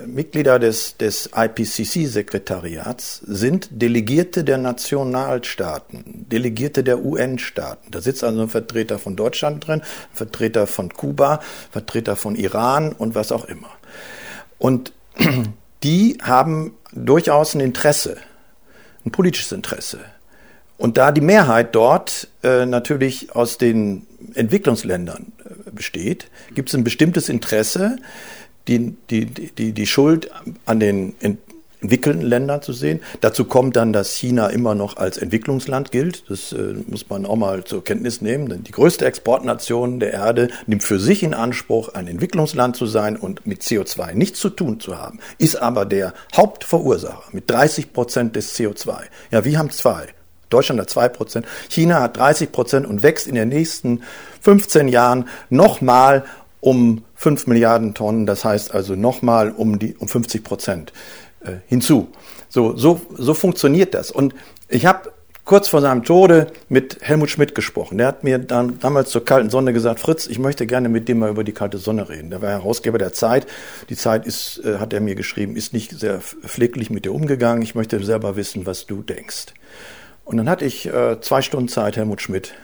Mitglieder 0.07 0.59
des, 0.59 0.97
des 0.97 1.31
IPCC-Sekretariats 1.33 3.23
sind 3.25 3.69
Delegierte 3.71 4.43
der 4.43 4.59
Nationalstaaten, 4.59 6.27
Delegierte 6.29 6.83
der 6.83 7.05
UN-Staaten. 7.05 7.93
Da 7.93 8.01
sitzt 8.01 8.25
also 8.25 8.43
ein 8.43 8.49
Vertreter 8.49 8.99
von 8.99 9.15
Deutschland 9.15 9.65
drin, 9.65 9.81
ein 9.81 9.87
Vertreter 10.13 10.67
von 10.67 10.93
Kuba, 10.93 11.35
ein 11.35 11.41
Vertreter 11.71 12.17
von 12.17 12.35
Iran 12.35 12.93
und 12.93 13.15
was 13.15 13.31
auch 13.31 13.45
immer. 13.45 13.71
Und 14.59 14.93
die 15.85 16.19
haben 16.21 16.77
durchaus 16.93 17.55
ein 17.55 17.61
Interesse, 17.61 18.17
ein 19.05 19.11
politisches 19.11 19.53
Interesse. 19.53 20.01
Und 20.77 20.97
da 20.97 21.13
die 21.13 21.21
Mehrheit 21.21 21.75
dort 21.75 22.29
äh, 22.43 22.67
natürlich 22.67 23.35
aus 23.35 23.59
den 23.59 24.07
Entwicklungsländern 24.35 25.33
äh, 25.45 25.71
besteht, 25.71 26.31
gibt 26.55 26.69
es 26.69 26.75
ein 26.75 26.85
bestimmtes 26.85 27.29
Interesse, 27.29 27.97
die, 28.67 28.97
die, 29.11 29.27
die, 29.27 29.73
die 29.73 29.87
Schuld 29.87 30.31
an 30.65 30.81
den 30.81 31.15
entwickelten 31.85 32.23
Ländern 32.23 32.63
zu 32.63 32.73
sehen. 32.73 33.01
Dazu 33.21 33.45
kommt 33.45 33.77
dann, 33.77 33.93
dass 33.93 34.15
China 34.15 34.49
immer 34.49 34.75
noch 34.75 34.97
als 34.97 35.19
Entwicklungsland 35.19 35.93
gilt. 35.93 36.29
Das 36.29 36.53
äh, 36.53 36.75
muss 36.87 37.09
man 37.09 37.27
auch 37.27 37.37
mal 37.37 37.65
zur 37.65 37.85
Kenntnis 37.85 38.23
nehmen. 38.23 38.49
Denn 38.49 38.65
die 38.65 38.73
größte 38.73 39.05
Exportnation 39.05 40.01
der 40.01 40.15
Erde 40.15 40.49
nimmt 40.67 40.83
für 40.83 40.99
sich 40.99 41.23
in 41.23 41.35
Anspruch, 41.35 41.91
ein 41.91 42.09
Entwicklungsland 42.09 42.75
zu 42.75 42.87
sein 42.87 43.17
und 43.17 43.47
mit 43.47 43.63
CO2 43.63 44.15
nichts 44.15 44.41
zu 44.41 44.49
tun 44.49 44.81
zu 44.81 44.99
haben, 44.99 45.21
ist 45.39 45.57
aber 45.57 45.85
der 45.85 46.15
Hauptverursacher 46.35 47.25
mit 47.33 47.51
30 47.51 47.93
Prozent 47.93 48.35
des 48.35 48.57
CO2. 48.59 48.97
Ja, 49.31 49.45
wir 49.45 49.59
haben 49.59 49.71
zwei. 49.71 50.07
Deutschland 50.49 50.81
hat 50.81 50.91
zwei 50.91 51.09
Prozent, 51.09 51.47
China 51.69 52.01
hat 52.01 52.17
30 52.17 52.53
Prozent 52.53 52.87
und 52.87 53.03
wächst 53.03 53.27
in 53.27 53.35
den 53.35 53.49
nächsten 53.49 54.03
15 54.41 54.89
Jahren 54.89 55.29
nochmal 55.51 56.25
um 56.61 57.05
5 57.17 57.47
Milliarden 57.47 57.95
Tonnen, 57.95 58.25
das 58.25 58.45
heißt 58.45 58.73
also 58.75 58.95
nochmal 58.95 59.51
um, 59.51 59.79
die, 59.79 59.97
um 59.97 60.09
50 60.09 60.45
Prozent 60.45 60.93
hinzu. 61.67 62.09
So, 62.49 62.77
so, 62.77 63.01
so 63.17 63.35
funktioniert 63.35 63.95
das. 63.95 64.11
Und 64.11 64.35
ich 64.69 64.87
habe 64.87 65.13
kurz 65.45 65.69
vor 65.69 65.81
seinem 65.81 66.05
Tode 66.05 66.47
mit 66.69 66.99
Helmut 67.03 67.31
Schmidt 67.31 67.55
gesprochen. 67.55 67.99
Der 67.99 68.07
hat 68.07 68.25
mir 68.25 68.39
dann 68.39 68.79
damals 68.79 69.11
zur 69.11 69.25
kalten 69.25 69.51
Sonne 69.51 69.73
gesagt, 69.73 70.01
Fritz, 70.01 70.27
ich 70.27 70.39
möchte 70.39 70.67
gerne 70.67 70.89
mit 70.89 71.09
dir 71.09 71.15
mal 71.15 71.31
über 71.31 71.45
die 71.45 71.53
kalte 71.53 71.79
Sonne 71.79 72.09
reden. 72.09 72.31
Der 72.31 72.41
war 72.41 72.51
Herausgeber 72.51 72.99
der 72.99 73.13
Zeit. 73.13 73.47
Die 73.91 73.97
Zeit 73.97 74.27
ist, 74.27 74.63
äh, 74.65 74.79
hat 74.79 74.93
er 74.93 75.01
mir 75.01 75.15
geschrieben, 75.15 75.57
ist 75.57 75.73
nicht 75.73 75.99
sehr 75.99 76.21
pfleglich 76.21 76.91
mit 76.91 77.05
dir 77.05 77.13
umgegangen. 77.13 77.63
Ich 77.63 77.75
möchte 77.75 78.03
selber 78.03 78.37
wissen, 78.37 78.67
was 78.67 78.87
du 78.87 79.03
denkst. 79.03 79.47
Und 80.25 80.39
dann 80.39 80.49
hatte 80.49 80.65
ich 80.65 80.87
äh, 80.87 81.21
zwei 81.21 81.43
Stunden 81.43 81.69
Zeit, 81.69 81.97
Helmut 81.97 82.23
Schmidt, 82.23 82.55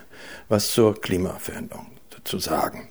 was 0.48 0.70
zur 0.70 0.98
Klimaveränderung 0.98 1.86
zu 2.24 2.38
sagen. 2.38 2.89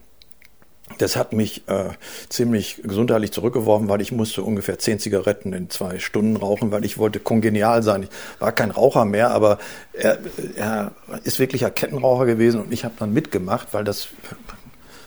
Das 0.97 1.15
hat 1.15 1.33
mich 1.33 1.67
äh, 1.67 1.91
ziemlich 2.27 2.81
gesundheitlich 2.83 3.31
zurückgeworfen, 3.31 3.87
weil 3.87 4.01
ich 4.01 4.11
musste 4.11 4.43
ungefähr 4.43 4.79
zehn 4.79 4.99
Zigaretten 4.99 5.53
in 5.53 5.69
zwei 5.69 5.99
Stunden 5.99 6.35
rauchen, 6.35 6.71
weil 6.71 6.83
ich 6.83 6.97
wollte 6.97 7.19
kongenial 7.19 7.83
sein. 7.83 8.03
Ich 8.03 8.09
war 8.39 8.51
kein 8.51 8.71
Raucher 8.71 9.05
mehr, 9.05 9.31
aber 9.31 9.59
er, 9.93 10.17
er 10.55 10.91
ist 11.23 11.39
wirklich 11.39 11.65
ein 11.65 11.73
Kettenraucher 11.73 12.25
gewesen 12.25 12.59
und 12.59 12.73
ich 12.73 12.83
habe 12.83 12.95
dann 12.99 13.13
mitgemacht, 13.13 13.69
weil 13.71 13.83
das 13.83 14.09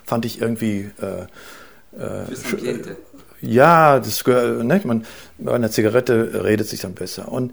fand 0.05 0.25
ich 0.25 0.41
irgendwie 0.41 0.91
äh, 1.01 1.27
äh, 1.99 2.25
ja, 3.41 3.99
das 3.99 4.25
ne, 4.25 4.81
man 4.85 5.05
bei 5.39 5.53
einer 5.53 5.71
Zigarette 5.71 6.45
redet 6.45 6.69
sich 6.69 6.81
dann 6.81 6.95
besser. 6.95 7.31
Und 7.31 7.53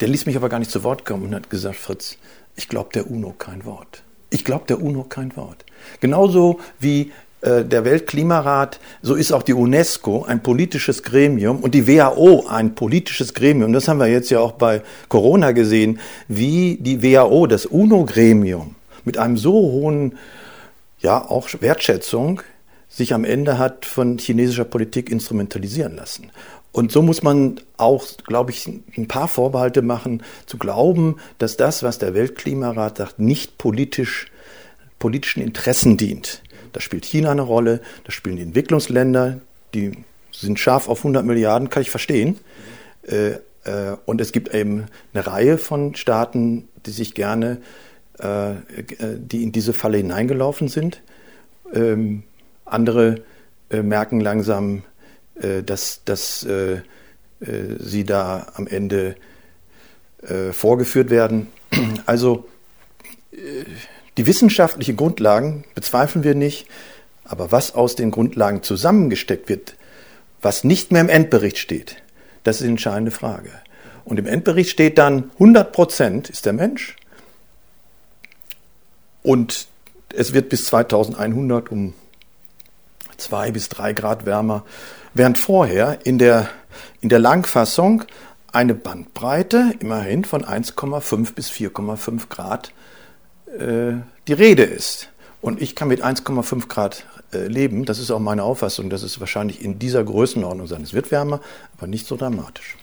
der 0.00 0.08
ließ 0.08 0.26
mich 0.26 0.36
aber 0.36 0.48
gar 0.48 0.58
nicht 0.58 0.70
zu 0.70 0.82
Wort 0.82 1.04
kommen 1.04 1.26
und 1.26 1.34
hat 1.34 1.48
gesagt, 1.48 1.76
Fritz, 1.76 2.16
ich 2.56 2.68
glaube 2.68 2.90
der 2.92 3.10
UNO 3.10 3.32
kein 3.32 3.64
Wort. 3.64 4.02
Ich 4.30 4.44
glaube 4.44 4.64
der 4.66 4.82
UNO 4.82 5.04
kein 5.04 5.36
Wort. 5.36 5.64
Genauso 6.00 6.60
wie 6.78 7.12
äh, 7.42 7.64
der 7.64 7.84
Weltklimarat, 7.84 8.80
so 9.02 9.14
ist 9.14 9.32
auch 9.32 9.42
die 9.42 9.54
UNESCO 9.54 10.24
ein 10.24 10.42
politisches 10.42 11.02
Gremium 11.02 11.60
und 11.60 11.74
die 11.74 11.86
WHO 11.86 12.46
ein 12.48 12.74
politisches 12.74 13.34
Gremium. 13.34 13.72
Das 13.72 13.88
haben 13.88 13.98
wir 13.98 14.08
jetzt 14.08 14.30
ja 14.30 14.40
auch 14.40 14.52
bei 14.52 14.82
Corona 15.08 15.52
gesehen, 15.52 16.00
wie 16.28 16.76
die 16.80 17.02
WHO, 17.02 17.46
das 17.46 17.66
UNO-Gremium, 17.66 18.74
mit 19.04 19.16
einem 19.16 19.36
so 19.36 19.52
hohen, 19.52 20.18
ja, 21.00 21.24
auch 21.24 21.48
Wertschätzung 21.60 22.42
sich 22.90 23.14
am 23.14 23.24
Ende 23.24 23.56
hat 23.56 23.86
von 23.86 24.18
chinesischer 24.18 24.64
Politik 24.64 25.10
instrumentalisieren 25.10 25.96
lassen. 25.96 26.30
Und 26.72 26.92
so 26.92 27.02
muss 27.02 27.22
man 27.22 27.60
auch, 27.78 28.04
glaube 28.26 28.50
ich, 28.50 28.66
ein 28.66 29.08
paar 29.08 29.28
Vorbehalte 29.28 29.82
machen, 29.82 30.22
zu 30.46 30.58
glauben, 30.58 31.16
dass 31.38 31.56
das, 31.56 31.82
was 31.82 31.98
der 31.98 32.14
Weltklimarat 32.14 32.98
sagt, 32.98 33.18
nicht 33.18 33.58
politisch, 33.58 34.26
politischen 35.00 35.42
Interessen 35.42 35.96
dient. 35.96 36.42
Da 36.72 36.80
spielt 36.80 37.04
China 37.04 37.32
eine 37.32 37.42
Rolle, 37.42 37.80
da 38.04 38.12
spielen 38.12 38.36
die 38.36 38.42
Entwicklungsländer, 38.42 39.40
die 39.74 39.92
sind 40.30 40.60
scharf 40.60 40.88
auf 40.88 40.98
100 40.98 41.24
Milliarden, 41.24 41.70
kann 41.70 41.82
ich 41.82 41.90
verstehen. 41.90 42.38
Äh, 43.02 43.30
äh, 43.64 43.96
und 44.06 44.20
es 44.20 44.30
gibt 44.30 44.54
eben 44.54 44.86
eine 45.12 45.26
Reihe 45.26 45.58
von 45.58 45.96
Staaten, 45.96 46.68
die 46.86 46.92
sich 46.92 47.14
gerne, 47.14 47.60
äh, 48.18 48.52
die 49.18 49.42
in 49.42 49.52
diese 49.52 49.72
Falle 49.72 49.98
hineingelaufen 49.98 50.68
sind. 50.68 51.02
Ähm, 51.72 52.22
andere 52.64 53.22
merken 53.70 54.18
langsam, 54.18 54.82
dass, 55.64 56.02
dass 56.04 56.44
sie 57.40 58.04
da 58.04 58.46
am 58.54 58.66
Ende 58.66 59.14
vorgeführt 60.50 61.10
werden. 61.10 61.46
Also 62.04 62.48
die 64.20 64.26
wissenschaftlichen 64.26 64.98
Grundlagen 64.98 65.64
bezweifeln 65.74 66.24
wir 66.24 66.34
nicht, 66.34 66.66
aber 67.24 67.52
was 67.52 67.74
aus 67.74 67.96
den 67.96 68.10
Grundlagen 68.10 68.62
zusammengesteckt 68.62 69.48
wird 69.48 69.76
was 70.42 70.62
nicht 70.62 70.92
mehr 70.92 71.00
im 71.00 71.08
Endbericht 71.08 71.56
steht, 71.56 72.02
das 72.44 72.56
ist 72.56 72.64
die 72.64 72.68
entscheidende 72.68 73.10
Frage. 73.10 73.50
Und 74.04 74.18
im 74.18 74.26
Endbericht 74.26 74.70
steht 74.70 74.98
dann, 74.98 75.30
100 75.34 75.72
Prozent 75.72 76.28
ist 76.28 76.44
der 76.44 76.52
Mensch 76.52 76.96
und 79.22 79.68
es 80.14 80.34
wird 80.34 80.50
bis 80.50 80.66
2100 80.66 81.70
um 81.70 81.94
zwei 83.16 83.52
bis 83.52 83.70
drei 83.70 83.94
Grad 83.94 84.26
wärmer, 84.26 84.66
während 85.14 85.38
vorher 85.38 85.98
in 86.04 86.18
der, 86.18 86.50
in 87.00 87.08
der 87.08 87.20
Langfassung 87.20 88.04
eine 88.52 88.74
Bandbreite 88.74 89.74
immerhin 89.80 90.26
von 90.26 90.44
1,5 90.44 91.32
bis 91.32 91.50
4,5 91.50 92.28
Grad 92.28 92.72
äh, 93.58 94.02
die 94.28 94.32
Rede 94.32 94.64
ist. 94.64 95.08
Und 95.40 95.62
ich 95.62 95.74
kann 95.74 95.88
mit 95.88 96.04
1,5 96.04 96.68
Grad 96.68 97.04
äh, 97.32 97.46
leben. 97.46 97.84
Das 97.84 97.98
ist 97.98 98.10
auch 98.10 98.18
meine 98.18 98.42
Auffassung. 98.42 98.90
Das 98.90 99.02
ist 99.02 99.20
wahrscheinlich 99.20 99.64
in 99.64 99.78
dieser 99.78 100.04
Größenordnung 100.04 100.66
sein. 100.66 100.82
Es 100.82 100.92
wird 100.92 101.10
wärmer, 101.10 101.40
aber 101.76 101.86
nicht 101.86 102.06
so 102.06 102.16
dramatisch. 102.16 102.76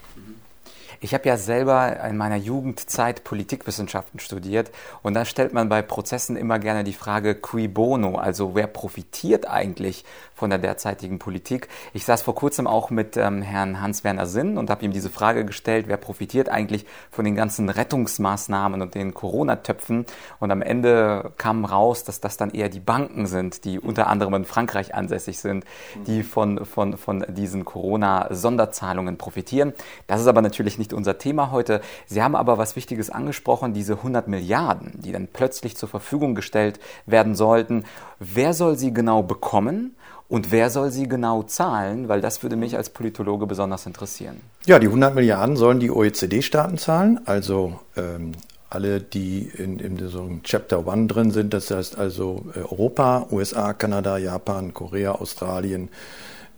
Ich 1.00 1.14
habe 1.14 1.28
ja 1.28 1.36
selber 1.36 2.00
in 2.08 2.16
meiner 2.16 2.36
Jugendzeit 2.36 3.22
Politikwissenschaften 3.22 4.18
studiert 4.18 4.72
und 5.02 5.14
da 5.14 5.24
stellt 5.24 5.52
man 5.52 5.68
bei 5.68 5.80
Prozessen 5.80 6.36
immer 6.36 6.58
gerne 6.58 6.82
die 6.82 6.92
Frage 6.92 7.36
qui 7.36 7.68
bono, 7.68 8.16
also 8.16 8.56
wer 8.56 8.66
profitiert 8.66 9.46
eigentlich 9.46 10.04
von 10.38 10.50
der 10.50 10.58
derzeitigen 10.58 11.18
Politik. 11.18 11.68
Ich 11.92 12.04
saß 12.04 12.22
vor 12.22 12.34
kurzem 12.34 12.66
auch 12.66 12.90
mit 12.90 13.16
ähm, 13.16 13.42
Herrn 13.42 13.80
Hans-Werner 13.80 14.26
Sinn 14.26 14.56
und 14.56 14.70
habe 14.70 14.84
ihm 14.84 14.92
diese 14.92 15.10
Frage 15.10 15.44
gestellt, 15.44 15.86
wer 15.88 15.96
profitiert 15.96 16.48
eigentlich 16.48 16.86
von 17.10 17.24
den 17.24 17.34
ganzen 17.34 17.68
Rettungsmaßnahmen 17.68 18.80
und 18.80 18.94
den 18.94 19.14
Corona-Töpfen 19.14 20.06
und 20.38 20.50
am 20.50 20.62
Ende 20.62 21.32
kam 21.36 21.64
raus, 21.64 22.04
dass 22.04 22.20
das 22.20 22.36
dann 22.36 22.50
eher 22.50 22.68
die 22.68 22.80
Banken 22.80 23.26
sind, 23.26 23.64
die 23.64 23.80
unter 23.80 24.06
anderem 24.06 24.34
in 24.34 24.44
Frankreich 24.44 24.94
ansässig 24.94 25.40
sind, 25.40 25.64
die 26.06 26.22
von, 26.22 26.64
von, 26.64 26.96
von 26.96 27.24
diesen 27.28 27.64
Corona-Sonderzahlungen 27.64 29.18
profitieren. 29.18 29.72
Das 30.06 30.20
ist 30.20 30.28
aber 30.28 30.40
natürlich 30.40 30.78
nicht 30.78 30.92
unser 30.92 31.18
Thema 31.18 31.50
heute. 31.50 31.80
Sie 32.06 32.22
haben 32.22 32.36
aber 32.36 32.58
was 32.58 32.76
Wichtiges 32.76 33.10
angesprochen, 33.10 33.74
diese 33.74 33.94
100 33.94 34.28
Milliarden, 34.28 34.92
die 35.00 35.10
dann 35.10 35.26
plötzlich 35.26 35.76
zur 35.76 35.88
Verfügung 35.88 36.36
gestellt 36.36 36.78
werden 37.06 37.34
sollten. 37.34 37.84
Wer 38.20 38.54
soll 38.54 38.76
sie 38.76 38.92
genau 38.92 39.24
bekommen? 39.24 39.96
Und 40.28 40.52
wer 40.52 40.68
soll 40.68 40.90
sie 40.90 41.08
genau 41.08 41.42
zahlen? 41.42 42.08
Weil 42.08 42.20
das 42.20 42.42
würde 42.42 42.56
mich 42.56 42.76
als 42.76 42.90
Politologe 42.90 43.46
besonders 43.46 43.86
interessieren. 43.86 44.40
Ja, 44.66 44.78
die 44.78 44.86
100 44.86 45.14
Milliarden 45.14 45.56
sollen 45.56 45.80
die 45.80 45.90
OECD-Staaten 45.90 46.76
zahlen, 46.76 47.20
also 47.24 47.80
ähm, 47.96 48.32
alle, 48.70 49.00
die 49.00 49.50
in, 49.56 49.78
in 49.78 50.08
so 50.08 50.28
Chapter 50.42 50.86
One 50.86 51.06
drin 51.06 51.30
sind, 51.30 51.54
das 51.54 51.70
heißt 51.70 51.96
also 51.96 52.44
äh, 52.54 52.58
Europa, 52.58 53.26
USA, 53.30 53.72
Kanada, 53.72 54.18
Japan, 54.18 54.74
Korea, 54.74 55.12
Australien, 55.12 55.88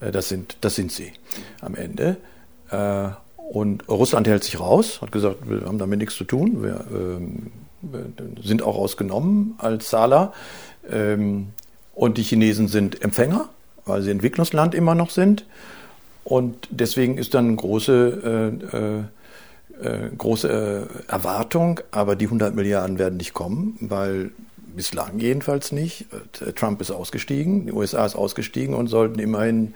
äh, 0.00 0.10
das, 0.10 0.28
sind, 0.28 0.56
das 0.62 0.74
sind 0.74 0.90
sie 0.90 1.12
am 1.60 1.76
Ende. 1.76 2.16
Äh, 2.70 3.10
und 3.36 3.88
Russland 3.88 4.26
hält 4.26 4.42
sich 4.42 4.58
raus, 4.58 5.00
hat 5.00 5.12
gesagt, 5.12 5.48
wir 5.48 5.62
haben 5.62 5.78
damit 5.78 6.00
nichts 6.00 6.16
zu 6.16 6.24
tun, 6.24 6.62
wir 6.62 6.84
ähm, 6.92 7.52
sind 8.42 8.62
auch 8.62 8.76
ausgenommen 8.76 9.54
als 9.58 9.88
Zahler. 9.88 10.32
Ähm, 10.90 11.48
und 11.94 12.18
die 12.18 12.22
Chinesen 12.22 12.68
sind 12.68 13.02
Empfänger, 13.02 13.48
weil 13.86 14.02
sie 14.02 14.10
Entwicklungsland 14.10 14.74
immer 14.74 14.94
noch 14.94 15.10
sind. 15.10 15.44
Und 16.24 16.68
deswegen 16.70 17.18
ist 17.18 17.34
dann 17.34 17.48
eine 17.48 17.56
große, 17.56 18.60
äh, 18.72 19.86
äh, 19.86 20.10
große 20.16 20.88
äh, 21.08 21.10
Erwartung, 21.10 21.80
aber 21.90 22.16
die 22.16 22.26
100 22.26 22.54
Milliarden 22.54 22.98
werden 22.98 23.16
nicht 23.16 23.32
kommen, 23.32 23.76
weil 23.80 24.30
Bislang 24.80 25.18
jedenfalls 25.18 25.72
nicht. 25.72 26.06
Äh, 26.40 26.52
Trump 26.52 26.80
ist 26.80 26.90
ausgestiegen, 26.90 27.66
die 27.66 27.72
USA 27.72 28.06
ist 28.06 28.14
ausgestiegen 28.14 28.74
und 28.74 28.86
sollten 28.86 29.18
immerhin, 29.18 29.74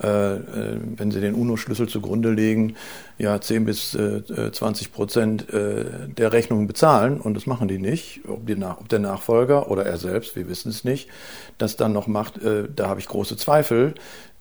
äh, 0.00 0.36
äh, 0.36 0.80
wenn 0.96 1.10
sie 1.10 1.20
den 1.20 1.34
UNO-Schlüssel 1.34 1.86
zugrunde 1.86 2.30
legen, 2.30 2.74
ja 3.18 3.38
10 3.38 3.66
bis 3.66 3.94
äh, 3.94 4.50
20 4.50 4.90
Prozent 4.90 5.52
äh, 5.52 5.84
der 6.08 6.32
Rechnungen 6.32 6.66
bezahlen 6.66 7.20
und 7.20 7.34
das 7.34 7.44
machen 7.44 7.68
die 7.68 7.76
nicht. 7.76 8.22
Ob, 8.26 8.46
die 8.46 8.56
nach, 8.56 8.80
ob, 8.80 8.88
der 8.88 9.00
Nachfolger 9.00 9.70
oder 9.70 9.84
er 9.84 9.98
selbst, 9.98 10.34
wir 10.34 10.48
wissen 10.48 10.70
es 10.70 10.82
nicht, 10.82 11.10
das 11.58 11.76
dann 11.76 11.92
noch 11.92 12.06
macht, 12.06 12.42
äh, 12.42 12.68
da 12.74 12.88
habe 12.88 13.00
ich 13.00 13.06
große 13.06 13.36
Zweifel. 13.36 13.96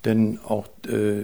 Denn 0.08 0.40
auch, 0.48 0.68
äh, 0.88 1.24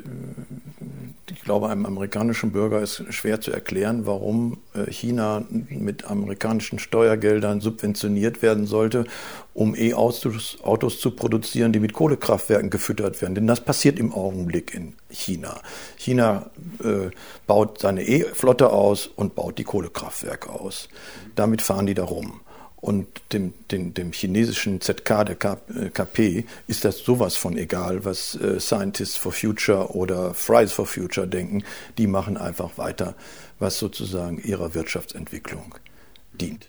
ich 1.32 1.41
glaube, 1.46 1.69
einem 1.69 1.86
amerikanischen 1.86 2.52
Bürger 2.52 2.82
ist 2.82 3.06
schwer 3.13 3.39
zu 3.39 3.50
erklären, 3.54 4.06
warum 4.06 4.58
äh, 4.76 4.91
China 4.91 5.46
mit 5.50 6.04
amerikanischen 6.12 6.80
Steuergeldern 6.80 7.62
subventioniert 7.62 8.41
werden 8.41 8.65
sollte, 8.65 9.06
um 9.54 9.74
E-Autos 9.74 10.58
Autos 10.63 11.00
zu 11.00 11.12
produzieren, 11.12 11.72
die 11.72 11.80
mit 11.80 11.93
Kohlekraftwerken 11.93 12.69
gefüttert 12.69 13.22
werden. 13.22 13.36
Denn 13.36 13.48
das 13.48 13.62
passiert 13.62 14.00
im 14.00 14.12
Augenblick 14.12 14.74
in 14.74 14.96
China. 15.10 15.62
China 15.96 16.52
äh, 16.84 17.10
baut 17.48 17.80
seine 17.80 18.04
E-Flotte 18.04 18.69
aus 18.69 19.08
und 19.08 19.34
baut 19.34 19.60
die 19.60 19.63
Kohlekraftwerke 19.63 20.50
aus. 20.50 20.89
Damit 21.36 21.62
fahren 21.62 21.86
die 21.86 21.93
da 21.93 22.04
rum. 22.04 22.41
Und 22.84 23.08
dem, 23.32 23.54
dem, 23.72 23.93
dem 23.93 24.12
chinesischen 24.12 24.82
ZK, 24.82 25.24
der 25.24 25.36
KP, 25.38 26.39
äh, 26.39 26.46
ist 26.67 26.84
das 26.84 26.98
sowas 26.98 27.38
von 27.38 27.56
egal, 27.56 28.04
was 28.04 28.36
äh, 28.36 28.60
Scientists 28.60 29.15
for 29.15 29.32
Future 29.32 29.96
oder 29.96 30.34
Fridays 30.34 30.74
for 30.74 30.86
Future 30.86 31.26
denken. 31.26 31.63
Die 31.98 32.08
machen 32.08 32.36
einfach 32.36 32.78
weiter, 32.78 33.15
was 33.58 33.80
sozusagen 33.80 34.38
ihrer 34.38 34.74
Wirtschaftsentwicklung 34.74 35.76
dient. 36.34 36.67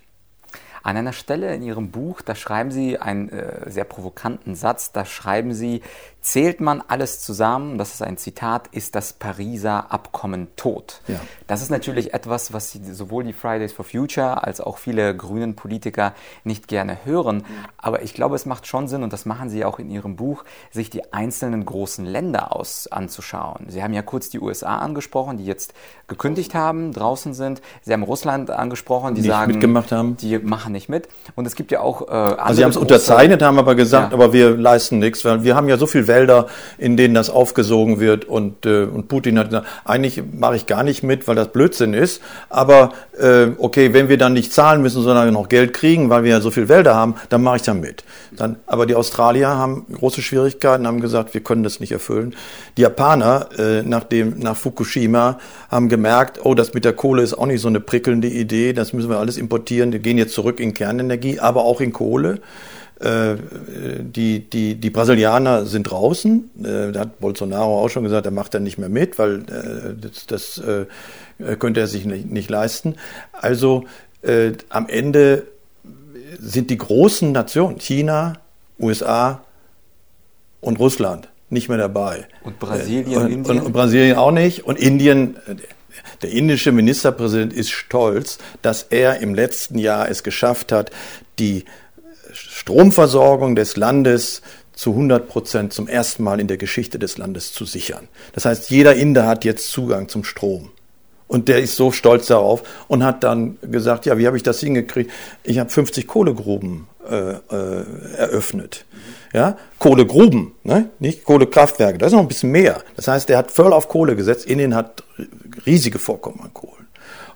An 0.84 0.96
einer 0.96 1.14
Stelle 1.14 1.52
in 1.52 1.62
Ihrem 1.62 1.90
Buch, 1.90 2.22
da 2.22 2.36
schreiben 2.36 2.70
Sie 2.70 2.96
einen 2.96 3.30
äh, 3.30 3.68
sehr 3.68 3.84
provokanten 3.84 4.54
Satz, 4.54 4.92
da 4.92 5.04
schreiben 5.04 5.52
Sie, 5.52 5.82
Zählt 6.24 6.62
man 6.62 6.82
alles 6.88 7.20
zusammen, 7.20 7.76
das 7.76 7.92
ist 7.92 8.00
ein 8.00 8.16
Zitat, 8.16 8.68
ist 8.68 8.94
das 8.94 9.12
Pariser 9.12 9.92
Abkommen 9.92 10.48
tot. 10.56 11.02
Ja. 11.06 11.20
Das 11.46 11.60
ist 11.60 11.70
natürlich 11.70 12.14
etwas, 12.14 12.54
was 12.54 12.72
sowohl 12.72 13.24
die 13.24 13.34
Fridays 13.34 13.74
for 13.74 13.84
Future 13.84 14.42
als 14.42 14.62
auch 14.62 14.78
viele 14.78 15.14
grünen 15.14 15.54
Politiker 15.54 16.14
nicht 16.42 16.66
gerne 16.66 16.96
hören. 17.04 17.44
Aber 17.76 18.00
ich 18.00 18.14
glaube, 18.14 18.36
es 18.36 18.46
macht 18.46 18.66
schon 18.66 18.88
Sinn, 18.88 19.02
und 19.02 19.12
das 19.12 19.26
machen 19.26 19.50
Sie 19.50 19.66
auch 19.66 19.78
in 19.78 19.90
Ihrem 19.90 20.16
Buch, 20.16 20.44
sich 20.70 20.88
die 20.88 21.12
einzelnen 21.12 21.66
großen 21.66 22.06
Länder 22.06 22.56
aus 22.56 22.86
anzuschauen. 22.86 23.66
Sie 23.68 23.82
haben 23.82 23.92
ja 23.92 24.00
kurz 24.00 24.30
die 24.30 24.40
USA 24.40 24.78
angesprochen, 24.78 25.36
die 25.36 25.44
jetzt 25.44 25.74
gekündigt 26.08 26.54
haben, 26.54 26.92
draußen 26.94 27.34
sind. 27.34 27.60
Sie 27.82 27.92
haben 27.92 28.02
Russland 28.02 28.50
angesprochen, 28.50 29.14
die 29.14 29.20
nicht 29.20 29.30
sagen, 29.30 29.52
mitgemacht 29.52 29.92
haben. 29.92 30.16
die 30.16 30.38
machen 30.38 30.72
nicht 30.72 30.88
mit. 30.88 31.08
Und 31.34 31.46
es 31.46 31.54
gibt 31.54 31.70
ja 31.70 31.80
auch 31.80 32.08
äh, 32.08 32.12
Also 32.12 32.54
Sie 32.54 32.64
haben 32.64 32.70
es 32.70 32.78
unterzeichnet, 32.78 33.42
haben 33.42 33.58
aber 33.58 33.74
gesagt, 33.74 34.12
ja. 34.12 34.18
aber 34.18 34.32
wir 34.32 34.56
leisten 34.56 34.98
nichts, 34.98 35.22
weil 35.26 35.44
wir 35.44 35.54
haben 35.54 35.68
ja 35.68 35.76
so 35.76 35.86
viel 35.86 36.06
Wälder, 36.14 36.46
in 36.78 36.96
denen 36.96 37.14
das 37.14 37.30
aufgesogen 37.30 38.00
wird. 38.00 38.24
Und, 38.24 38.66
äh, 38.66 38.84
und 38.84 39.08
Putin 39.08 39.38
hat 39.38 39.48
gesagt, 39.48 39.66
eigentlich 39.84 40.22
mache 40.32 40.56
ich 40.56 40.66
gar 40.66 40.82
nicht 40.82 41.02
mit, 41.02 41.26
weil 41.26 41.34
das 41.34 41.48
Blödsinn 41.48 41.94
ist. 41.94 42.22
Aber 42.48 42.92
äh, 43.18 43.48
okay, 43.58 43.92
wenn 43.92 44.08
wir 44.08 44.18
dann 44.18 44.32
nicht 44.32 44.52
zahlen 44.52 44.82
müssen, 44.82 45.02
sondern 45.02 45.32
noch 45.32 45.48
Geld 45.48 45.72
kriegen, 45.72 46.10
weil 46.10 46.24
wir 46.24 46.30
ja 46.30 46.40
so 46.40 46.50
viel 46.50 46.68
Wälder 46.68 46.94
haben, 46.94 47.16
dann 47.28 47.42
mache 47.42 47.56
ich 47.56 47.62
da 47.62 47.74
mit. 47.74 48.04
Dann, 48.32 48.56
aber 48.66 48.86
die 48.86 48.94
Australier 48.94 49.48
haben 49.48 49.86
große 49.92 50.22
Schwierigkeiten, 50.22 50.86
haben 50.86 51.00
gesagt, 51.00 51.34
wir 51.34 51.42
können 51.42 51.62
das 51.62 51.80
nicht 51.80 51.92
erfüllen. 51.92 52.34
Die 52.76 52.82
Japaner, 52.82 53.48
äh, 53.58 53.82
nach, 53.82 54.04
dem, 54.04 54.38
nach 54.38 54.56
Fukushima, 54.56 55.38
haben 55.70 55.88
gemerkt, 55.88 56.40
oh, 56.44 56.54
das 56.54 56.74
mit 56.74 56.84
der 56.84 56.92
Kohle 56.92 57.22
ist 57.22 57.34
auch 57.34 57.46
nicht 57.46 57.60
so 57.60 57.68
eine 57.68 57.80
prickelnde 57.80 58.28
Idee, 58.28 58.72
das 58.72 58.92
müssen 58.92 59.10
wir 59.10 59.18
alles 59.18 59.36
importieren. 59.36 59.92
Wir 59.92 60.00
gehen 60.00 60.18
jetzt 60.18 60.34
zurück 60.34 60.60
in 60.60 60.74
Kernenergie, 60.74 61.40
aber 61.40 61.64
auch 61.64 61.80
in 61.80 61.92
Kohle. 61.92 62.40
Äh, 63.00 63.36
die, 64.00 64.40
die, 64.48 64.76
die 64.76 64.90
Brasilianer 64.90 65.66
sind 65.66 65.84
draußen. 65.84 66.50
Äh, 66.64 66.92
da 66.92 67.00
hat 67.00 67.18
Bolsonaro 67.18 67.80
auch 67.80 67.88
schon 67.88 68.04
gesagt, 68.04 68.24
er 68.24 68.32
macht 68.32 68.54
da 68.54 68.60
nicht 68.60 68.78
mehr 68.78 68.88
mit, 68.88 69.18
weil 69.18 69.40
äh, 69.40 69.94
das, 70.00 70.26
das 70.26 70.62
könnte 71.58 71.80
er 71.80 71.88
sich 71.88 72.04
nicht, 72.04 72.30
nicht 72.30 72.48
leisten. 72.48 72.94
Also 73.32 73.84
am 74.70 74.88
Ende 74.88 75.48
sind 76.38 76.70
die 76.70 76.78
großen 76.78 77.32
Nationen, 77.32 77.78
China, 77.78 78.34
USA 78.78 79.42
und 80.60 80.78
Russland, 80.78 81.28
nicht 81.50 81.68
mehr 81.68 81.76
dabei. 81.76 82.26
Und 82.44 82.58
Brasilien 82.58 83.20
und, 83.20 83.30
Indien? 83.30 83.58
Und, 83.58 83.66
und 83.66 83.72
Brasilien 83.72 84.16
auch 84.16 84.30
nicht. 84.30 84.64
Und 84.64 84.78
Indien, 84.78 85.36
der 86.22 86.30
indische 86.30 86.72
Ministerpräsident 86.72 87.52
ist 87.52 87.72
stolz, 87.72 88.38
dass 88.62 88.84
er 88.84 89.18
im 89.18 89.34
letzten 89.34 89.78
Jahr 89.78 90.08
es 90.08 90.22
geschafft 90.22 90.72
hat, 90.72 90.90
die 91.38 91.64
Stromversorgung 92.34 93.56
des 93.56 93.76
Landes 93.76 94.42
zu 94.72 94.90
100 94.90 95.28
Prozent 95.28 95.72
zum 95.72 95.88
ersten 95.88 96.24
Mal 96.24 96.40
in 96.40 96.48
der 96.48 96.56
Geschichte 96.56 96.98
des 96.98 97.16
Landes 97.16 97.52
zu 97.52 97.64
sichern. 97.64 98.08
Das 98.32 98.44
heißt, 98.44 98.70
jeder 98.70 98.94
Inder 98.94 99.26
hat 99.26 99.44
jetzt 99.44 99.70
Zugang 99.70 100.08
zum 100.08 100.24
Strom. 100.24 100.70
Und 101.26 101.48
der 101.48 101.60
ist 101.60 101.76
so 101.76 101.90
stolz 101.90 102.26
darauf 102.26 102.62
und 102.86 103.02
hat 103.02 103.24
dann 103.24 103.56
gesagt, 103.62 104.06
ja, 104.06 104.18
wie 104.18 104.26
habe 104.26 104.36
ich 104.36 104.42
das 104.42 104.60
hingekriegt? 104.60 105.10
Ich 105.42 105.58
habe 105.58 105.70
50 105.70 106.06
Kohlegruben 106.06 106.86
äh, 107.08 107.32
äh, 107.32 107.84
eröffnet. 108.16 108.84
Ja, 109.32 109.56
Kohlegruben, 109.78 110.52
ne? 110.62 110.90
nicht 111.00 111.24
Kohlekraftwerke, 111.24 111.98
das 111.98 112.08
ist 112.08 112.12
noch 112.12 112.20
ein 112.20 112.28
bisschen 112.28 112.52
mehr. 112.52 112.82
Das 112.94 113.08
heißt, 113.08 113.28
der 113.28 113.38
hat 113.38 113.50
voll 113.50 113.72
auf 113.72 113.88
Kohle 113.88 114.16
gesetzt. 114.16 114.46
Indien 114.46 114.74
hat 114.74 115.02
riesige 115.66 115.98
Vorkommen 115.98 116.40
an 116.40 116.54
Kohle. 116.54 116.83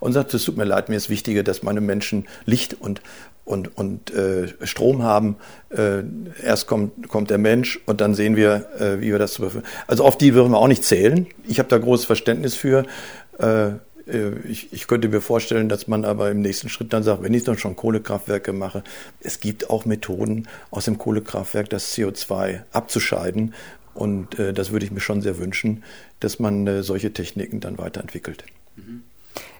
Und 0.00 0.12
sagt, 0.12 0.34
es 0.34 0.44
tut 0.44 0.56
mir 0.56 0.64
leid, 0.64 0.88
mir 0.88 0.96
ist 0.96 1.10
wichtiger, 1.10 1.42
dass 1.42 1.62
meine 1.62 1.80
Menschen 1.80 2.26
Licht 2.44 2.76
und, 2.80 3.00
und, 3.44 3.76
und 3.76 4.12
äh, 4.12 4.48
Strom 4.62 5.02
haben. 5.02 5.36
Äh, 5.70 6.02
erst 6.42 6.66
kommt, 6.66 7.08
kommt 7.08 7.30
der 7.30 7.38
Mensch 7.38 7.80
und 7.86 8.00
dann 8.00 8.14
sehen 8.14 8.36
wir, 8.36 8.68
äh, 8.78 9.00
wie 9.00 9.10
wir 9.10 9.18
das 9.18 9.32
zu 9.32 9.42
beführen. 9.42 9.64
Also 9.86 10.04
auf 10.04 10.18
die 10.18 10.34
würden 10.34 10.52
wir 10.52 10.58
auch 10.58 10.68
nicht 10.68 10.84
zählen. 10.84 11.26
Ich 11.46 11.58
habe 11.58 11.68
da 11.68 11.78
großes 11.78 12.06
Verständnis 12.06 12.54
für. 12.54 12.84
Äh, 13.38 13.70
äh, 14.08 14.38
ich, 14.48 14.72
ich, 14.72 14.86
könnte 14.86 15.08
mir 15.08 15.20
vorstellen, 15.20 15.68
dass 15.68 15.88
man 15.88 16.04
aber 16.04 16.30
im 16.30 16.40
nächsten 16.40 16.68
Schritt 16.68 16.92
dann 16.92 17.02
sagt, 17.02 17.22
wenn 17.22 17.34
ich 17.34 17.44
dann 17.44 17.58
schon 17.58 17.76
Kohlekraftwerke 17.76 18.52
mache, 18.52 18.82
es 19.20 19.40
gibt 19.40 19.70
auch 19.70 19.84
Methoden 19.84 20.48
aus 20.70 20.84
dem 20.84 20.98
Kohlekraftwerk 20.98 21.70
das 21.70 21.96
CO2 21.96 22.62
abzuscheiden. 22.72 23.54
Und 23.94 24.38
äh, 24.38 24.52
das 24.52 24.70
würde 24.70 24.84
ich 24.84 24.92
mir 24.92 25.00
schon 25.00 25.22
sehr 25.22 25.38
wünschen, 25.38 25.82
dass 26.20 26.38
man 26.38 26.82
solche 26.82 27.12
Techniken 27.12 27.60
dann 27.60 27.78
weiterentwickelt. 27.78 28.44
Mhm. 28.76 29.02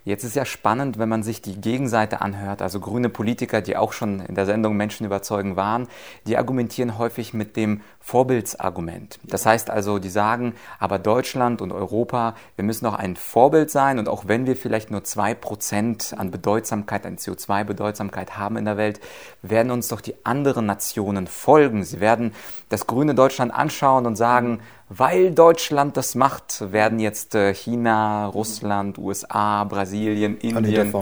Jetzt 0.04 0.24
ist 0.24 0.36
ja 0.36 0.44
spannend, 0.44 0.98
wenn 0.98 1.08
man 1.08 1.22
sich 1.22 1.42
die 1.42 1.60
Gegenseite 1.60 2.20
anhört, 2.20 2.62
also 2.62 2.80
grüne 2.80 3.08
Politiker, 3.08 3.60
die 3.60 3.76
auch 3.76 3.92
schon 3.92 4.20
in 4.20 4.34
der 4.34 4.46
Sendung 4.46 4.76
Menschen 4.76 5.04
überzeugen 5.04 5.56
waren, 5.56 5.88
die 6.26 6.36
argumentieren 6.36 6.98
häufig 6.98 7.34
mit 7.34 7.56
dem 7.56 7.82
Vorbildsargument. 8.00 9.18
Das 9.24 9.44
heißt 9.44 9.70
also, 9.70 9.98
die 9.98 10.08
sagen, 10.08 10.54
aber 10.78 10.98
Deutschland 10.98 11.60
und 11.60 11.72
Europa, 11.72 12.34
wir 12.56 12.64
müssen 12.64 12.86
auch 12.86 12.94
ein 12.94 13.16
Vorbild 13.16 13.70
sein 13.70 13.98
und 13.98 14.08
auch 14.08 14.24
wenn 14.26 14.46
wir 14.46 14.56
vielleicht 14.56 14.90
nur 14.90 15.04
zwei 15.04 15.34
Prozent 15.34 16.14
an 16.16 16.30
Bedeutsamkeit, 16.30 17.04
an 17.04 17.16
CO2-Bedeutsamkeit 17.16 18.38
haben 18.38 18.56
in 18.56 18.64
der 18.64 18.76
Welt, 18.76 19.00
werden 19.42 19.70
uns 19.70 19.88
doch 19.88 20.00
die 20.00 20.14
anderen 20.24 20.66
Nationen 20.66 21.26
folgen. 21.26 21.84
Sie 21.84 22.00
werden 22.00 22.32
das 22.68 22.86
grüne 22.86 23.14
Deutschland 23.14 23.52
anschauen 23.52 24.06
und 24.06 24.16
sagen, 24.16 24.60
weil 24.88 25.32
Deutschland 25.32 25.96
das 25.96 26.14
macht, 26.14 26.72
werden 26.72 26.98
jetzt 26.98 27.34
äh, 27.34 27.52
China, 27.54 28.26
Russland, 28.26 28.98
USA, 28.98 29.64
Brasilien, 29.64 30.38
Indien. 30.38 30.92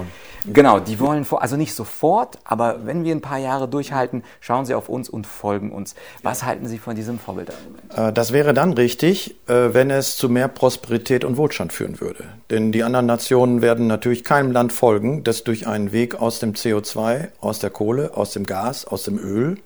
Genau, 0.52 0.78
die 0.78 1.00
wollen 1.00 1.24
vor, 1.24 1.42
also 1.42 1.56
nicht 1.56 1.74
sofort, 1.74 2.38
aber 2.44 2.86
wenn 2.86 3.04
wir 3.04 3.14
ein 3.14 3.20
paar 3.20 3.38
Jahre 3.38 3.68
durchhalten, 3.68 4.22
schauen 4.40 4.64
sie 4.64 4.74
auf 4.74 4.88
uns 4.88 5.08
und 5.08 5.26
folgen 5.26 5.72
uns. 5.72 5.94
Was 6.22 6.44
halten 6.44 6.66
Sie 6.66 6.78
von 6.78 6.94
diesem 6.94 7.18
Vorbildargument? 7.18 7.82
Äh, 7.96 8.12
das 8.12 8.32
wäre 8.32 8.54
dann 8.54 8.72
richtig, 8.72 9.36
äh, 9.48 9.74
wenn 9.74 9.90
es 9.90 10.16
zu 10.16 10.28
mehr 10.28 10.48
Prosperität 10.48 11.24
und 11.24 11.36
Wohlstand 11.36 11.72
führen 11.72 12.00
würde. 12.00 12.24
Denn 12.50 12.70
die 12.70 12.84
anderen 12.84 13.06
Nationen 13.06 13.60
werden 13.60 13.86
natürlich 13.86 14.24
keinem 14.24 14.52
Land 14.52 14.72
folgen, 14.72 15.24
das 15.24 15.42
durch 15.44 15.66
einen 15.66 15.92
Weg 15.92 16.14
aus 16.14 16.38
dem 16.38 16.52
CO2, 16.52 17.28
aus 17.40 17.58
der 17.58 17.70
Kohle, 17.70 18.16
aus 18.16 18.32
dem 18.32 18.46
Gas, 18.46 18.84
aus 18.84 19.02
dem 19.02 19.18
Öl 19.18 19.58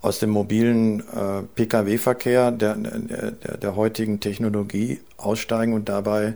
aus 0.00 0.20
dem 0.20 0.30
mobilen 0.30 1.00
äh, 1.00 1.42
Pkw-Verkehr 1.54 2.52
der, 2.52 2.76
der, 2.76 3.32
der 3.32 3.76
heutigen 3.76 4.20
Technologie 4.20 5.00
aussteigen 5.16 5.72
und 5.72 5.88
dabei 5.88 6.34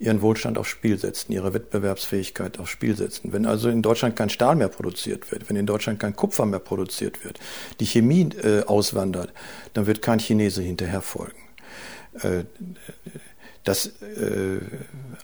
ihren 0.00 0.22
Wohlstand 0.22 0.58
aufs 0.58 0.70
Spiel 0.70 0.98
setzen, 0.98 1.32
ihre 1.32 1.54
Wettbewerbsfähigkeit 1.54 2.58
aufs 2.58 2.70
Spiel 2.70 2.96
setzen. 2.96 3.32
Wenn 3.32 3.46
also 3.46 3.68
in 3.68 3.82
Deutschland 3.82 4.16
kein 4.16 4.28
Stahl 4.28 4.56
mehr 4.56 4.68
produziert 4.68 5.30
wird, 5.30 5.48
wenn 5.48 5.56
in 5.56 5.66
Deutschland 5.66 6.00
kein 6.00 6.16
Kupfer 6.16 6.46
mehr 6.46 6.58
produziert 6.58 7.24
wird, 7.24 7.38
die 7.80 7.86
Chemie 7.86 8.28
äh, 8.42 8.64
auswandert, 8.64 9.32
dann 9.72 9.86
wird 9.86 10.02
kein 10.02 10.18
Chinese 10.18 10.62
hinterher 10.62 11.00
folgen. 11.00 11.38
Äh, 12.20 12.44
das 13.64 13.86
äh, 13.86 14.60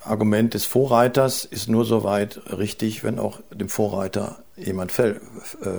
Argument 0.02 0.54
des 0.54 0.64
Vorreiters 0.64 1.44
ist 1.44 1.68
nur 1.68 1.84
so 1.84 2.02
weit 2.02 2.40
richtig, 2.56 3.04
wenn 3.04 3.18
auch 3.18 3.40
dem 3.52 3.68
Vorreiter 3.68 4.42
jemand 4.56 4.98
äh, 4.98 5.14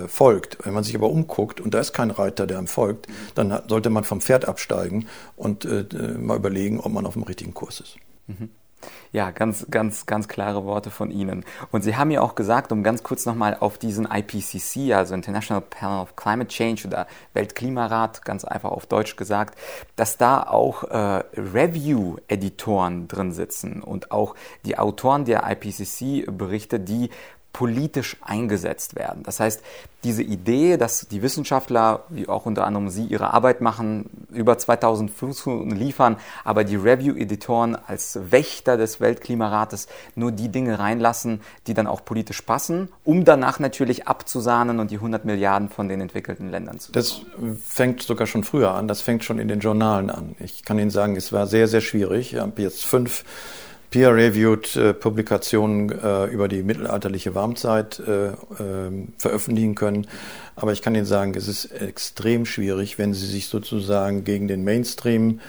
folgt. 0.08 0.60
Wenn 0.64 0.74
man 0.74 0.84
sich 0.84 0.96
aber 0.96 1.10
umguckt 1.10 1.60
und 1.60 1.74
da 1.74 1.80
ist 1.80 1.94
kein 1.94 2.12
Reiter, 2.12 2.48
der 2.48 2.60
einem 2.60 2.68
folgt, 2.68 3.08
dann 3.36 3.62
sollte 3.68 3.90
man 3.90 4.04
vom 4.04 4.22
Pferd 4.22 4.48
absteigen 4.48 5.08
und 5.36 5.66
äh, 5.66 5.86
mal 6.18 6.38
überlegen, 6.38 6.80
ob 6.80 6.92
man 6.92 7.06
auf 7.06 7.14
dem 7.14 7.24
richtigen 7.24 7.54
Kurs 7.54 7.80
ist. 7.80 7.98
Mhm. 8.28 8.50
Ja, 9.12 9.32
ganz, 9.32 9.68
ganz, 9.70 10.06
ganz 10.06 10.28
klare 10.28 10.66
Worte 10.66 10.90
von 10.90 11.12
Ihnen. 11.12 11.46
Und 11.72 11.84
Sie 11.84 11.96
haben 11.96 12.12
ja 12.12 12.22
auch 12.22 12.36
gesagt, 12.36 12.72
um 12.72 12.84
ganz 12.84 13.04
kurz 13.04 13.26
nochmal 13.26 13.58
auf 13.60 13.78
diesen 13.78 14.08
IPCC, 14.12 14.94
also 14.94 15.14
International 15.14 15.62
Panel 15.62 16.02
of 16.02 16.16
Climate 16.16 16.48
Change 16.48 16.88
oder 16.88 17.08
Weltklimarat, 17.34 18.24
ganz 18.24 18.46
einfach 18.46 18.72
auf 18.72 18.86
Deutsch 18.86 19.16
gesagt, 19.16 19.58
dass 19.96 20.18
da 20.18 20.44
auch 20.44 20.84
äh, 20.84 21.24
Review-Editoren 21.36 23.08
drin 23.08 23.32
sitzen 23.32 23.82
und 23.84 24.12
auch 24.12 24.36
die 24.66 24.78
Autoren 24.78 25.26
der 25.26 25.44
IPCC-Berichte, 25.50 26.80
die 26.80 27.10
politisch 27.54 28.18
eingesetzt 28.22 28.96
werden. 28.96 29.24
Das 29.24 29.40
heißt, 29.40 29.62
diese 30.04 30.24
Idee, 30.24 30.78
dass 30.78 31.08
die 31.08 31.22
Wissenschaftler, 31.22 32.06
wie 32.10 32.28
auch 32.28 32.46
unter 32.46 32.66
anderem 32.66 32.90
Sie, 32.90 33.06
ihre 33.06 33.34
Arbeit 33.34 33.62
machen, 33.62 34.10
über 34.32 34.58
2000 34.58 35.12
Fußnoten 35.12 35.76
liefern, 35.76 36.18
aber 36.44 36.64
die 36.64 36.76
Review-Editoren 36.76 37.76
als 37.76 38.18
Wächter 38.32 38.78
des 38.78 39.00
Weltklimarates 39.00 39.88
nur 40.16 40.32
die 40.32 40.50
Dinge 40.50 40.80
reinlassen, 40.80 41.42
die 41.68 41.74
dann 41.74 41.88
auch 41.88 42.04
politisch 42.04 42.42
passen, 42.42 42.90
um 43.04 43.26
danach 43.26 43.60
natürlich 43.60 44.08
abzusahnen 44.08 44.80
und 44.80 44.90
die 44.90 44.96
100 44.96 45.26
Milliarden 45.26 45.70
von 45.70 45.88
den 45.88 46.02
entwickelten 46.02 46.50
Ländern 46.50 46.80
zu 46.80 46.92
bekommen. 46.92 47.26
Das 47.38 47.64
fängt 47.64 48.02
sogar 48.02 48.26
schon 48.26 48.44
früher 48.44 48.74
an, 48.74 48.88
das 48.88 49.02
fängt 49.02 49.24
schon 49.24 49.38
in 49.38 49.48
den 49.48 49.60
Journalen 49.60 50.10
an. 50.10 50.36
Ich 50.40 50.64
kann 50.64 50.80
Ihnen 50.80 50.90
sagen, 50.90 51.16
es 51.16 51.32
war 51.32 51.46
sehr, 51.46 51.68
sehr 51.68 51.82
schwierig. 51.82 52.34
Ich 52.34 52.40
habe 52.40 52.62
jetzt 52.62 52.86
fünf 52.86 53.24
peer-reviewed 53.92 54.76
äh, 54.78 54.94
Publikationen 54.94 55.92
äh, 55.92 56.26
über 56.26 56.48
die 56.48 56.64
mittelalterliche 56.64 57.36
Warmzeit 57.36 58.00
äh, 58.00 58.32
ähm, 58.60 59.10
veröffentlichen 59.18 59.76
können. 59.76 60.08
Aber 60.56 60.72
ich 60.72 60.82
kann 60.82 60.96
Ihnen 60.96 61.06
sagen, 61.06 61.36
es 61.36 61.48
ist 61.48 61.66
extrem 61.66 62.46
schwierig, 62.46 62.98
wenn 62.98 63.14
Sie 63.14 63.28
sich 63.28 63.48
sozusagen 63.48 64.24
gegen 64.24 64.48
den 64.48 64.64
Mainstream 64.64 65.42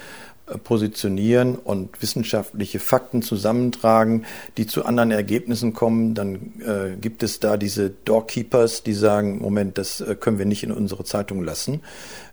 positionieren 0.64 1.54
und 1.54 2.02
wissenschaftliche 2.02 2.80
Fakten 2.80 3.22
zusammentragen, 3.22 4.26
die 4.56 4.66
zu 4.66 4.84
anderen 4.84 5.12
Ergebnissen 5.12 5.72
kommen, 5.72 6.14
dann 6.14 6.34
äh, 6.60 6.96
gibt 7.00 7.22
es 7.22 7.38
da 7.38 7.56
diese 7.56 7.90
Doorkeepers, 7.90 8.82
die 8.82 8.92
sagen, 8.92 9.38
Moment, 9.38 9.78
das 9.78 10.04
können 10.18 10.38
wir 10.38 10.44
nicht 10.44 10.64
in 10.64 10.72
unsere 10.72 11.04
Zeitung 11.04 11.44
lassen, 11.44 11.80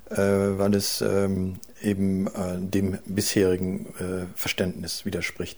weil 0.10 0.74
es 0.76 1.02
ähm, 1.02 1.58
eben 1.84 2.28
äh, 2.28 2.58
dem 2.60 2.98
bisherigen 3.06 3.88
äh, 4.00 4.26
Verständnis 4.36 5.06
widerspricht. 5.06 5.58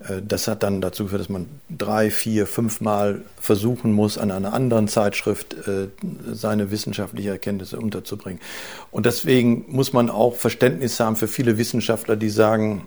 Äh, 0.00 0.22
das 0.26 0.48
hat 0.48 0.62
dann 0.62 0.80
dazu 0.80 1.04
geführt, 1.04 1.20
dass 1.20 1.28
man 1.28 1.46
drei, 1.68 2.10
vier, 2.10 2.46
fünf 2.46 2.80
Mal 2.80 3.22
versuchen 3.40 3.92
muss, 3.92 4.18
an 4.18 4.30
einer 4.30 4.52
anderen 4.52 4.88
Zeitschrift 4.88 5.54
äh, 5.66 5.88
seine 6.32 6.70
wissenschaftliche 6.70 7.30
Erkenntnisse 7.30 7.78
unterzubringen. 7.78 8.40
Und 8.90 9.06
deswegen 9.06 9.64
muss 9.68 9.92
man 9.92 10.10
auch 10.10 10.36
Verständnis 10.36 10.98
haben 11.00 11.16
für 11.16 11.28
viele 11.28 11.58
Wissenschaftler, 11.58 12.16
die 12.16 12.30
sagen, 12.30 12.86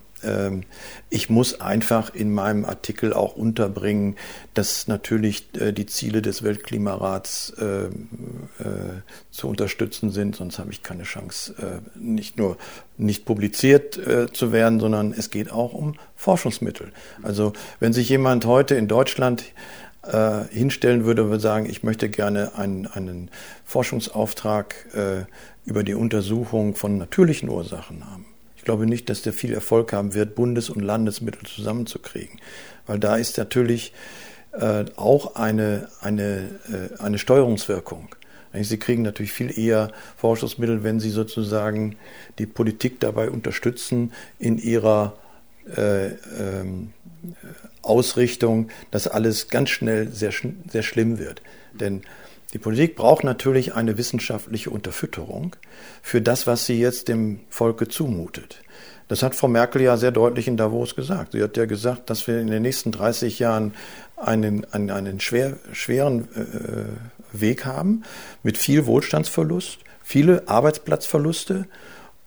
ich 1.09 1.29
muss 1.29 1.61
einfach 1.61 2.13
in 2.13 2.33
meinem 2.33 2.65
Artikel 2.65 3.13
auch 3.13 3.35
unterbringen, 3.35 4.15
dass 4.53 4.87
natürlich 4.87 5.47
äh, 5.57 5.71
die 5.71 5.85
Ziele 5.85 6.21
des 6.21 6.43
Weltklimarats 6.43 7.53
äh, 7.57 7.85
äh, 7.85 7.89
zu 9.31 9.47
unterstützen 9.47 10.11
sind, 10.11 10.35
sonst 10.35 10.59
habe 10.59 10.71
ich 10.71 10.83
keine 10.83 11.03
Chance, 11.03 11.55
nicht 11.95 12.37
nur 12.37 12.57
nicht 12.97 13.25
publiziert 13.25 13.99
zu 14.33 14.51
werden, 14.51 14.79
sondern 14.79 15.13
es 15.13 15.29
geht 15.29 15.51
auch 15.51 15.73
um 15.73 15.95
Forschungsmittel. 16.15 16.91
Also 17.23 17.53
wenn 17.79 17.93
sich 17.93 18.09
jemand 18.09 18.45
heute 18.45 18.75
in 18.75 18.87
Deutschland 18.87 19.45
hinstellen 20.49 21.05
würde 21.05 21.23
und 21.23 21.29
würde 21.29 21.41
sagen, 21.41 21.65
ich 21.69 21.83
möchte 21.83 22.09
gerne 22.09 22.55
einen, 22.55 22.87
einen 22.87 23.29
Forschungsauftrag 23.63 24.75
über 25.65 25.83
die 25.83 25.93
Untersuchung 25.93 26.75
von 26.75 26.97
natürlichen 26.97 27.49
Ursachen 27.49 28.09
haben 28.09 28.28
glaube 28.69 28.85
nicht, 28.85 29.09
dass 29.09 29.23
der 29.23 29.33
viel 29.33 29.51
Erfolg 29.51 29.93
haben 29.93 30.13
wird, 30.13 30.35
Bundes- 30.35 30.69
und 30.69 30.81
Landesmittel 30.81 31.43
zusammenzukriegen. 31.47 32.39
Weil 32.85 32.99
da 32.99 33.15
ist 33.15 33.39
natürlich 33.39 33.93
äh, 34.51 34.85
auch 34.95 35.33
eine, 35.33 35.87
eine, 36.01 36.51
äh, 36.71 37.01
eine 37.01 37.17
Steuerungswirkung. 37.17 38.09
Sie 38.53 38.77
kriegen 38.77 39.01
natürlich 39.01 39.31
viel 39.31 39.57
eher 39.57 39.91
Forschungsmittel, 40.17 40.83
wenn 40.83 40.99
Sie 40.99 41.09
sozusagen 41.09 41.95
die 42.37 42.45
Politik 42.45 42.99
dabei 42.99 43.31
unterstützen 43.31 44.11
in 44.37 44.59
ihrer 44.59 45.17
äh, 45.75 46.09
ähm, 46.09 46.93
Ausrichtung, 47.81 48.69
dass 48.91 49.07
alles 49.07 49.47
ganz 49.47 49.69
schnell 49.69 50.09
sehr, 50.09 50.31
sehr 50.67 50.83
schlimm 50.83 51.17
wird. 51.17 51.41
Denn 51.73 52.03
die 52.53 52.59
Politik 52.59 52.95
braucht 52.95 53.23
natürlich 53.23 53.75
eine 53.75 53.97
wissenschaftliche 53.97 54.71
Unterfütterung 54.71 55.55
für 56.01 56.21
das, 56.21 56.47
was 56.47 56.65
sie 56.65 56.79
jetzt 56.79 57.07
dem 57.07 57.41
Volke 57.49 57.87
zumutet. 57.87 58.61
Das 59.07 59.23
hat 59.23 59.35
Frau 59.35 59.47
Merkel 59.47 59.81
ja 59.81 59.97
sehr 59.97 60.11
deutlich 60.11 60.47
in 60.47 60.55
Davos 60.57 60.95
gesagt. 60.95 61.31
Sie 61.33 61.41
hat 61.41 61.57
ja 61.57 61.65
gesagt, 61.65 62.09
dass 62.09 62.27
wir 62.27 62.39
in 62.39 62.47
den 62.47 62.61
nächsten 62.61 62.91
30 62.91 63.39
Jahren 63.39 63.73
einen, 64.15 64.65
einen, 64.71 64.91
einen 64.91 65.19
schwer, 65.19 65.57
schweren 65.73 66.27
äh, 66.35 67.39
Weg 67.39 67.65
haben 67.65 68.03
mit 68.43 68.57
viel 68.57 68.85
Wohlstandsverlust, 68.85 69.79
viele 70.03 70.47
Arbeitsplatzverluste 70.47 71.65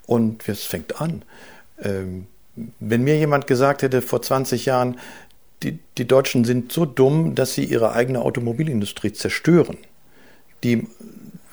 und 0.07 0.49
es 0.49 0.65
fängt 0.65 1.01
an. 1.01 1.23
Ähm, 1.83 2.27
wenn 2.81 3.03
mir 3.03 3.17
jemand 3.17 3.47
gesagt 3.47 3.83
hätte 3.83 4.03
vor 4.03 4.21
20 4.21 4.67
Jahren, 4.67 4.99
die, 5.63 5.79
die 5.99 6.07
Deutschen 6.07 6.45
sind 6.45 6.73
so 6.73 6.85
dumm, 6.85 7.35
dass 7.35 7.55
sie 7.55 7.65
ihre 7.65 7.93
eigene 7.93 8.21
Automobilindustrie 8.23 9.13
zerstören, 9.13 9.79
die 10.65 10.87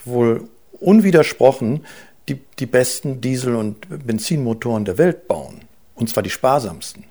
wohl 0.06 0.48
unwidersprochen 0.80 1.86
die, 2.30 2.40
die 2.60 2.66
besten 2.66 3.22
Diesel- 3.22 3.56
und 3.56 3.88
Benzinmotoren 4.06 4.86
der 4.86 4.98
Welt 4.98 5.28
bauen. 5.28 5.62
Und 5.96 6.10
zwar 6.10 6.24
die 6.24 6.30
sparsamsten. 6.30 7.04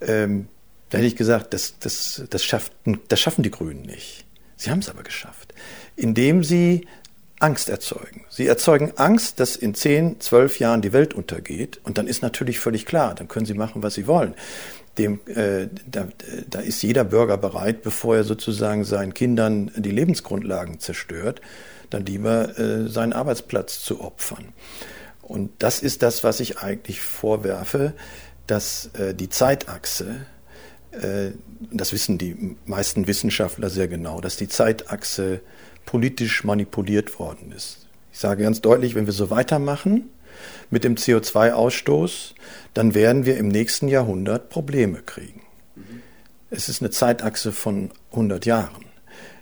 Ähm, 0.00 0.48
Da 0.90 0.98
hätte 0.98 1.06
ich 1.06 1.16
gesagt, 1.16 1.54
das, 1.54 1.74
das, 1.78 2.22
das, 2.28 2.44
schafft, 2.44 2.72
das 3.08 3.20
schaffen 3.20 3.42
die 3.44 3.50
Grünen 3.50 3.82
nicht. 3.82 4.24
Sie 4.56 4.70
haben 4.70 4.80
es 4.80 4.88
aber 4.88 5.04
geschafft, 5.04 5.54
indem 5.96 6.42
sie 6.42 6.86
Angst 7.38 7.68
erzeugen. 7.70 8.24
Sie 8.28 8.46
erzeugen 8.46 8.92
Angst, 8.96 9.40
dass 9.40 9.56
in 9.56 9.74
10, 9.74 10.20
12 10.20 10.58
Jahren 10.58 10.82
die 10.82 10.92
Welt 10.92 11.14
untergeht. 11.14 11.80
Und 11.84 11.96
dann 11.96 12.06
ist 12.06 12.22
natürlich 12.22 12.58
völlig 12.58 12.84
klar, 12.84 13.14
dann 13.14 13.28
können 13.28 13.46
sie 13.46 13.54
machen, 13.54 13.82
was 13.82 13.94
sie 13.94 14.06
wollen. 14.06 14.34
Dem, 14.98 15.20
äh, 15.26 15.68
da, 15.86 16.08
da 16.48 16.60
ist 16.60 16.82
jeder 16.82 17.04
Bürger 17.04 17.36
bereit, 17.36 17.82
bevor 17.82 18.16
er 18.16 18.24
sozusagen 18.24 18.84
seinen 18.84 19.14
Kindern 19.14 19.70
die 19.76 19.92
Lebensgrundlagen 19.92 20.80
zerstört, 20.80 21.40
dann 21.90 22.04
lieber 22.06 22.58
äh, 22.58 22.88
seinen 22.88 23.12
Arbeitsplatz 23.12 23.82
zu 23.82 24.00
opfern. 24.00 24.52
Und 25.22 25.50
das 25.60 25.80
ist 25.80 26.02
das, 26.02 26.24
was 26.24 26.40
ich 26.40 26.58
eigentlich 26.58 27.00
vorwerfe, 27.00 27.92
dass 28.46 28.90
äh, 28.94 29.14
die 29.14 29.28
Zeitachse, 29.28 30.26
äh, 30.90 31.30
das 31.70 31.92
wissen 31.92 32.18
die 32.18 32.56
meisten 32.66 33.06
Wissenschaftler 33.06 33.70
sehr 33.70 33.86
genau, 33.86 34.20
dass 34.20 34.36
die 34.36 34.48
Zeitachse 34.48 35.40
politisch 35.86 36.42
manipuliert 36.44 37.18
worden 37.18 37.52
ist. 37.52 37.86
Ich 38.12 38.18
sage 38.18 38.42
ganz 38.42 38.60
deutlich, 38.60 38.94
wenn 38.96 39.06
wir 39.06 39.12
so 39.12 39.30
weitermachen 39.30 40.10
mit 40.70 40.84
dem 40.84 40.94
CO2-Ausstoß, 40.94 42.34
dann 42.74 42.94
werden 42.94 43.26
wir 43.26 43.36
im 43.36 43.48
nächsten 43.48 43.88
Jahrhundert 43.88 44.48
Probleme 44.48 45.02
kriegen. 45.04 45.42
Es 46.50 46.68
ist 46.68 46.82
eine 46.82 46.90
Zeitachse 46.90 47.52
von 47.52 47.90
100 48.12 48.46
Jahren, 48.46 48.84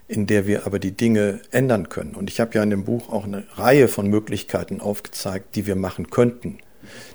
in 0.08 0.26
der 0.26 0.46
wir 0.46 0.66
aber 0.66 0.78
die 0.78 0.92
Dinge 0.92 1.40
ändern 1.50 1.88
können. 1.88 2.14
Und 2.14 2.30
ich 2.30 2.40
habe 2.40 2.54
ja 2.54 2.62
in 2.62 2.70
dem 2.70 2.84
Buch 2.84 3.10
auch 3.10 3.24
eine 3.24 3.44
Reihe 3.54 3.88
von 3.88 4.08
Möglichkeiten 4.08 4.80
aufgezeigt, 4.80 5.56
die 5.56 5.66
wir 5.66 5.76
machen 5.76 6.10
könnten. 6.10 6.58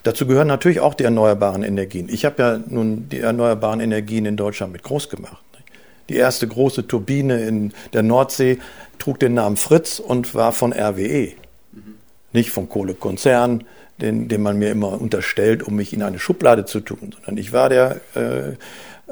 Dazu 0.04 0.28
gehören 0.28 0.48
natürlich 0.48 0.80
auch 0.80 0.94
die 0.94 1.04
erneuerbaren 1.04 1.64
Energien. 1.64 2.10
Ich 2.10 2.26
habe 2.26 2.42
ja 2.44 2.60
nun 2.68 3.10
die 3.10 3.20
erneuerbaren 3.20 3.80
Energien 3.80 4.26
in 4.26 4.38
Deutschland 4.38 4.74
mit 4.74 4.84
groß 4.84 5.10
gemacht. 5.10 5.44
Die 6.10 6.16
erste 6.16 6.48
große 6.48 6.88
Turbine 6.88 7.46
in 7.46 7.74
der 7.94 8.04
Nordsee 8.04 8.60
trug 9.00 9.20
den 9.20 9.36
Namen 9.36 9.56
Fritz 9.56 10.00
und 10.00 10.36
war 10.36 10.52
von 10.52 10.74
RWE, 10.74 11.32
nicht 12.34 12.52
vom 12.52 12.68
Kohlekonzern, 12.68 13.64
den, 14.04 14.28
den 14.28 14.44
man 14.44 14.60
mir 14.60 14.70
immer 14.70 15.02
unterstellt, 15.02 15.64
um 15.64 15.76
mich 15.76 15.94
in 15.94 16.04
eine 16.04 16.20
Schublade 16.20 16.66
zu 16.66 16.82
tun, 16.82 17.14
sondern 17.14 17.38
ich 17.38 17.54
war 17.54 17.70
der 17.70 18.02
äh, 18.16 18.50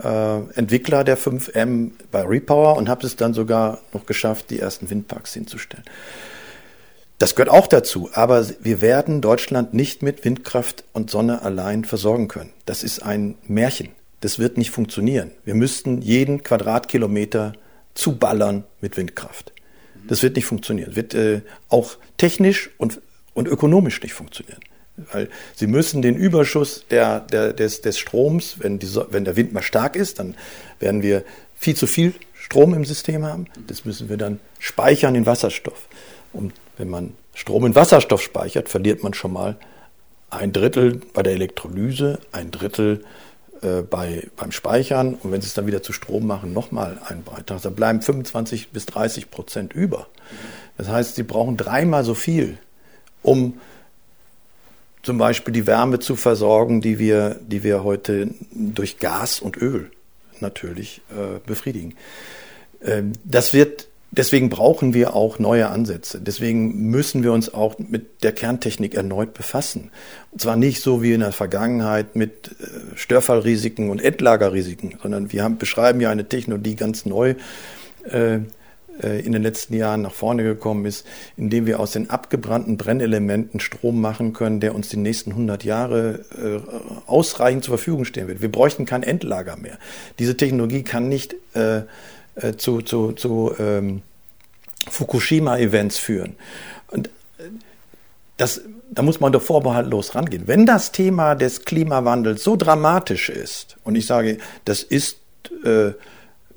äh, 0.04 0.42
Entwickler 0.56 1.04
der 1.04 1.18
5M 1.18 1.92
bei 2.12 2.22
Repower 2.22 2.76
und 2.76 2.90
habe 2.90 3.08
es 3.08 3.16
dann 3.16 3.34
sogar 3.34 3.80
noch 3.94 4.06
geschafft, 4.06 4.50
die 4.50 4.60
ersten 4.60 4.90
Windparks 4.90 5.34
hinzustellen. 5.34 5.86
Das 7.20 7.36
gehört 7.36 7.50
auch 7.50 7.68
dazu, 7.68 8.10
aber 8.14 8.46
wir 8.60 8.82
werden 8.82 9.22
Deutschland 9.22 9.74
nicht 9.74 10.02
mit 10.02 10.26
Windkraft 10.26 10.84
und 10.92 11.10
Sonne 11.10 11.44
allein 11.44 11.86
versorgen 11.86 12.28
können. 12.28 12.52
Das 12.66 12.84
ist 12.84 13.02
ein 13.02 13.36
Märchen. 13.48 13.90
Das 14.22 14.40
wird 14.40 14.58
nicht 14.58 14.72
funktionieren. 14.72 15.32
Wir 15.46 15.56
müssten 15.56 16.02
jeden 16.02 16.44
Quadratkilometer 16.44 17.54
zuballern 17.94 18.66
mit 18.82 18.98
Windkraft. 18.98 19.54
Das 20.08 20.24
wird 20.24 20.36
nicht 20.36 20.46
funktionieren. 20.46 20.96
Wird 20.96 21.14
äh, 21.14 21.42
auch 21.70 21.96
technisch 22.18 22.72
und, 22.78 23.02
und 23.34 23.48
ökonomisch 23.48 24.02
nicht 24.02 24.14
funktionieren. 24.14 24.60
Weil 25.12 25.30
sie 25.56 25.68
müssen 25.68 26.02
den 26.02 26.16
Überschuss 26.16 26.86
der, 26.90 27.22
der, 27.22 27.54
des, 27.54 27.82
des 27.82 27.98
Stroms, 27.98 28.56
wenn, 28.60 28.80
die, 28.80 28.88
wenn 29.10 29.26
der 29.26 29.36
Wind 29.36 29.54
mal 29.54 29.62
stark 29.62 29.96
ist, 29.96 30.20
dann 30.20 30.36
werden 30.80 31.02
wir 31.02 31.24
viel 31.56 31.76
zu 31.76 31.88
viel 31.88 32.14
Strom 32.34 32.74
im 32.74 32.86
System 32.86 33.26
haben. 33.26 33.46
Das 33.68 33.86
müssen 33.86 34.10
wir 34.10 34.18
dann 34.18 34.40
speichern 34.60 35.16
in 35.16 35.26
Wasserstoff. 35.26 35.88
Und 36.34 36.54
wenn 36.78 36.90
man 36.90 37.14
Strom 37.34 37.66
in 37.66 37.76
Wasserstoff 37.76 38.22
speichert, 38.22 38.70
verliert 38.70 39.04
man 39.04 39.14
schon 39.14 39.34
mal 39.34 39.58
ein 40.30 40.54
Drittel 40.54 41.02
bei 41.14 41.24
der 41.24 41.34
Elektrolyse, 41.34 42.20
ein 42.32 42.52
Drittel 42.52 43.04
äh, 43.62 43.82
bei, 43.84 44.28
beim 44.38 44.52
Speichern 44.52 45.14
und 45.14 45.32
wenn 45.32 45.42
Sie 45.42 45.48
es 45.48 45.54
dann 45.54 45.68
wieder 45.68 45.84
zu 45.84 45.94
Strom 45.94 46.26
machen, 46.26 46.52
nochmal 46.52 47.00
einen 47.08 47.24
Beitrag. 47.24 47.62
Da 47.62 47.70
bleiben 47.70 48.02
25 48.02 48.70
bis 48.70 48.86
30 48.88 49.30
Prozent 49.30 49.74
über. 49.74 50.08
Das 50.78 50.88
heißt, 50.88 51.16
Sie 51.16 51.24
brauchen 51.24 51.58
dreimal 51.58 52.04
so 52.04 52.16
viel, 52.16 52.58
um 53.22 53.60
zum 55.04 55.18
Beispiel 55.18 55.54
die 55.54 55.68
Wärme 55.68 56.00
zu 56.00 56.16
versorgen, 56.16 56.82
die 56.82 57.00
wir, 57.00 57.40
die 57.42 57.64
wir 57.64 57.84
heute 57.84 58.30
durch 58.52 59.00
Gas 59.00 59.40
und 59.40 59.58
Öl 59.58 59.92
natürlich 60.40 61.02
äh, 61.12 61.40
befriedigen. 61.46 61.96
Ähm, 62.84 63.14
das 63.24 63.54
wird 63.54 63.88
Deswegen 64.14 64.50
brauchen 64.50 64.94
wir 64.94 65.16
auch 65.16 65.40
neue 65.40 65.70
Ansätze. 65.70 66.20
Deswegen 66.20 66.90
müssen 66.90 67.24
wir 67.24 67.32
uns 67.32 67.54
auch 67.54 67.80
mit 67.80 68.24
der 68.24 68.34
Kerntechnik 68.34 68.94
erneut 68.94 69.34
befassen. 69.34 69.90
Und 70.32 70.42
zwar 70.42 70.58
nicht 70.58 70.82
so 70.82 71.02
wie 71.02 71.14
in 71.14 71.22
der 71.22 71.32
Vergangenheit 71.32 72.18
mit 72.18 72.58
äh, 72.60 72.98
Störfallrisiken 72.98 73.90
und 73.90 74.04
Endlagerrisiken, 74.04 74.98
sondern 75.02 75.32
wir 75.32 75.44
haben, 75.44 75.58
beschreiben 75.58 76.02
ja 76.02 76.10
eine 76.10 76.28
Technologie 76.28 76.76
ganz 76.76 77.06
neu 77.06 77.36
äh, 78.04 78.40
in 79.02 79.32
den 79.32 79.42
letzten 79.42 79.74
Jahren 79.74 80.04
nach 80.04 80.12
vorne 80.12 80.44
gekommen 80.44 80.86
ist, 80.86 81.06
indem 81.38 81.66
wir 81.66 81.80
aus 81.80 81.92
den 81.92 82.10
abgebrannten 82.10 82.78
Brennelementen 82.78 83.60
Strom 83.60 84.00
machen 84.00 84.34
können, 84.34 84.60
der 84.60 84.76
uns 84.76 84.90
die 84.90 84.98
nächsten 84.98 85.32
100 85.32 85.64
Jahre 85.64 86.26
äh, 86.38 86.60
ausreichend 87.08 87.64
zur 87.64 87.78
Verfügung 87.78 88.06
stehen 88.06 88.28
wird. 88.28 88.42
Wir 88.42 88.52
bräuchten 88.52 88.86
kein 88.86 89.04
Endlager 89.04 89.58
mehr. 89.58 89.78
Diese 90.20 90.38
Technologie 90.38 90.84
kann 90.84 91.10
nicht 91.10 91.36
äh, 91.54 91.82
äh, 92.36 92.56
zu, 92.58 92.82
zu, 92.82 93.12
zu 93.12 93.54
ähm, 93.60 94.02
Fukushima-Events 94.90 95.98
führen. 95.98 96.36
Und 96.88 97.08
äh, 97.08 97.44
das, 98.38 98.62
da 98.90 99.02
muss 99.02 99.20
man 99.20 99.32
doch 99.32 99.42
vorbehaltlos 99.42 100.16
rangehen. 100.16 100.48
Wenn 100.48 100.66
das 100.66 100.92
Thema 100.92 101.36
des 101.36 101.66
Klimawandels 101.66 102.44
so 102.44 102.56
dramatisch 102.56 103.30
ist, 103.30 103.78
und 103.84 103.96
ich 103.96 104.06
sage, 104.06 104.38
das 104.66 104.82
ist 104.84 105.18
äh, 105.64 105.92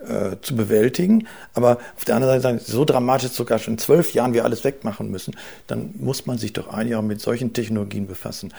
äh, 0.08 0.36
zu 0.42 0.56
bewältigen, 0.56 1.26
aber 1.54 1.78
auf 1.96 2.04
der 2.04 2.16
anderen 2.16 2.40
Seite 2.40 2.60
so 2.64 2.84
dramatisch 2.84 3.32
sogar 3.32 3.58
schon 3.58 3.74
in 3.74 3.78
zwölf 3.78 4.12
Jahren 4.12 4.34
wir 4.34 4.44
alles 4.44 4.64
wegmachen 4.64 5.10
müssen, 5.10 5.36
dann 5.66 5.94
muss 5.98 6.26
man 6.26 6.38
sich 6.38 6.52
doch 6.52 6.68
ein 6.68 6.88
Jahr 6.88 7.02
mit 7.02 7.20
solchen 7.20 7.52
Technologien 7.52 8.06
befassen. 8.06 8.52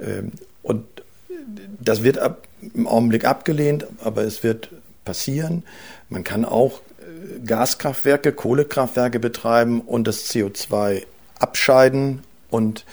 Ähm, 0.00 0.32
und 0.62 0.84
das 1.80 2.02
wird 2.02 2.18
ab, 2.18 2.46
im 2.74 2.86
Augenblick 2.86 3.24
abgelehnt, 3.24 3.86
aber 4.04 4.22
es 4.22 4.42
wird 4.42 4.70
passieren. 5.04 5.62
Man 6.08 6.24
kann 6.24 6.44
auch 6.44 6.80
äh, 6.98 7.40
Gaskraftwerke, 7.46 8.32
Kohlekraftwerke 8.32 9.18
betreiben 9.18 9.80
und 9.80 10.06
das 10.06 10.30
CO2 10.30 11.04
abscheiden 11.38 12.20
und 12.50 12.84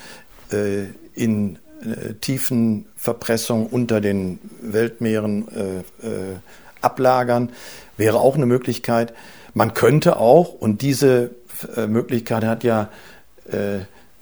äh, 0.52 0.86
in 1.14 1.58
äh, 1.82 2.14
tiefen 2.22 2.86
Verpressung 2.96 3.68
unter 3.68 4.02
den 4.02 4.40
Weltmeeren 4.62 5.48
äh, 5.50 6.08
äh, 6.08 6.36
ablagern. 6.82 7.52
Wäre 7.98 8.20
auch 8.20 8.36
eine 8.36 8.46
Möglichkeit. 8.46 9.14
Man 9.54 9.74
könnte 9.74 10.18
auch, 10.18 10.54
und 10.54 10.82
diese 10.82 11.32
äh, 11.76 11.88
Möglichkeit 11.88 12.44
hat 12.44 12.64
ja 12.64 12.90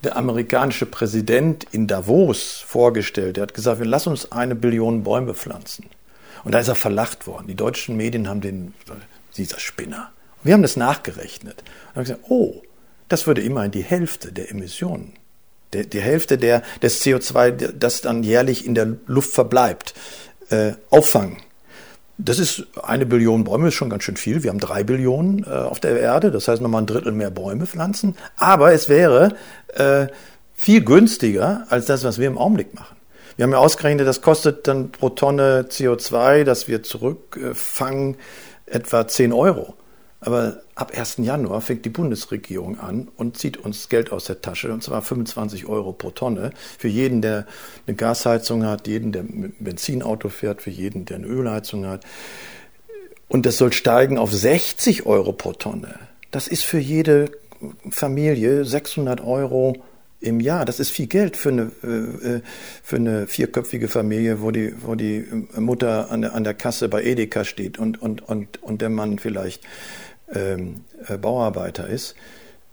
der 0.06 0.16
amerikanische 0.18 0.86
Präsident 0.86 1.66
in 1.72 1.88
Davos 1.88 2.64
vorgestellt. 2.66 3.38
Er 3.38 3.44
hat 3.44 3.54
gesagt, 3.56 3.80
wir 3.80 3.88
lassen 3.88 4.10
uns 4.10 4.32
eine 4.32 4.54
Billion 4.54 5.04
Bäume 5.04 5.34
pflanzen. 5.34 5.88
Und 6.44 6.54
da 6.54 6.60
ist 6.60 6.68
er 6.68 6.76
verlacht 6.76 7.26
worden. 7.26 7.48
Die 7.48 7.56
deutschen 7.56 7.98
Medien 7.98 8.30
haben 8.30 8.40
den, 8.40 8.74
dieser 9.36 9.60
Spinner. 9.60 10.12
wir 10.44 10.54
haben 10.54 10.62
das 10.62 10.78
nachgerechnet. 10.78 11.64
Und 11.90 11.96
haben 11.96 12.04
gesagt, 12.04 12.26
oh, 12.30 12.62
das 13.10 13.26
würde 13.26 13.42
immerhin 13.42 13.72
die 13.72 13.84
Hälfte 13.84 14.32
der 14.32 14.52
Emissionen, 14.52 15.14
die, 15.74 15.90
die 15.90 16.02
Hälfte 16.02 16.38
der, 16.38 16.62
des 16.84 17.04
CO2, 17.04 17.72
das 17.72 18.02
dann 18.02 18.24
jährlich 18.24 18.66
in 18.66 18.76
der 18.76 18.96
Luft 19.08 19.34
verbleibt, 19.34 19.96
äh, 20.50 20.74
auffangen. 20.92 21.38
Das 22.18 22.40
ist 22.40 22.66
eine 22.82 23.06
Billion 23.06 23.44
Bäume, 23.44 23.68
ist 23.68 23.74
schon 23.74 23.90
ganz 23.90 24.04
schön 24.04 24.16
viel. 24.16 24.42
Wir 24.44 24.50
haben 24.50 24.60
drei 24.60 24.84
Billionen 24.84 25.44
äh, 25.44 25.50
auf 25.50 25.80
der 25.80 26.00
Erde, 26.00 26.32
das 26.32 26.48
heißt 26.48 26.62
nochmal 26.62 26.84
ein 26.84 26.86
Drittel 26.86 27.12
mehr 27.12 27.30
Bäume 27.30 27.66
pflanzen. 27.66 28.16
Aber 28.38 28.72
es 28.72 28.88
wäre 28.88 29.36
äh, 29.74 30.08
viel 30.54 30.84
günstiger 30.84 31.66
als 31.70 31.88
das, 31.88 32.04
was 32.06 32.18
wir 32.18 32.28
im 32.28 32.38
Augenblick 32.38 32.74
machen. 32.74 32.96
Wir 33.36 33.44
haben 33.44 33.52
ja 33.52 33.58
ausgerechnet, 33.58 34.08
das 34.08 34.22
kostet 34.22 34.66
dann 34.68 34.92
pro 34.92 35.10
Tonne 35.10 35.66
CO2, 35.70 36.46
das 36.46 36.70
wir 36.70 36.84
zurückfangen, 36.84 38.16
etwa 38.66 39.08
10 39.08 39.34
Euro. 39.34 39.76
Aber 40.26 40.64
ab 40.74 40.92
1. 40.98 41.18
Januar 41.18 41.62
fängt 41.62 41.86
die 41.86 41.90
Bundesregierung 41.90 42.80
an 42.80 43.10
und 43.16 43.38
zieht 43.38 43.58
uns 43.58 43.90
Geld 43.90 44.12
aus 44.12 44.26
der 44.26 44.42
Tasche, 44.42 44.74
und 44.74 44.82
zwar 44.82 45.04
25 45.04 45.68
Euro 45.68 45.94
pro 45.94 46.10
Tonne. 46.10 46.50
Für 46.80 46.88
jeden, 46.88 47.22
der 47.22 47.46
eine 47.86 47.96
Gasheizung 47.96 48.66
hat, 48.66 48.88
jeden, 48.88 49.12
der 49.12 49.22
ein 49.22 49.56
Benzinauto 49.60 50.30
fährt, 50.30 50.64
für 50.64 50.72
jeden, 50.72 51.06
der 51.06 51.18
eine 51.18 51.28
Ölheizung 51.28 51.86
hat. 51.86 52.04
Und 53.28 53.46
das 53.46 53.60
soll 53.60 53.72
steigen 53.72 54.18
auf 54.18 54.34
60 54.34 55.06
Euro 55.06 55.32
pro 55.32 55.54
Tonne. 55.54 56.00
Das 56.32 56.48
ist 56.48 56.64
für 56.64 56.80
jede 56.80 57.30
Familie 57.92 58.66
600 58.66 59.22
Euro 59.22 59.76
im 60.22 60.40
Jahr. 60.40 60.66
Das 60.66 60.80
ist 60.80 60.90
viel 60.90 61.08
Geld 61.08 61.38
für 61.38 61.50
eine, 61.50 61.62
äh, 61.84 62.42
für 62.84 62.96
eine 62.96 63.28
vierköpfige 63.28 63.88
Familie, 63.88 64.42
wo 64.42 64.50
die, 64.50 64.74
wo 64.82 64.96
die 64.96 65.24
Mutter 65.56 66.10
an 66.10 66.24
der, 66.24 66.34
an 66.34 66.44
der 66.44 66.56
Kasse 66.56 66.90
bei 66.90 67.04
Edeka 67.04 67.44
steht 67.44 67.78
und, 67.78 68.02
und, 68.02 68.28
und, 68.28 68.62
und 68.64 68.82
der 68.82 68.90
Mann 68.90 69.20
vielleicht 69.20 69.64
ähm, 70.34 70.86
äh, 71.08 71.18
Bauarbeiter 71.18 71.88
ist. 71.88 72.16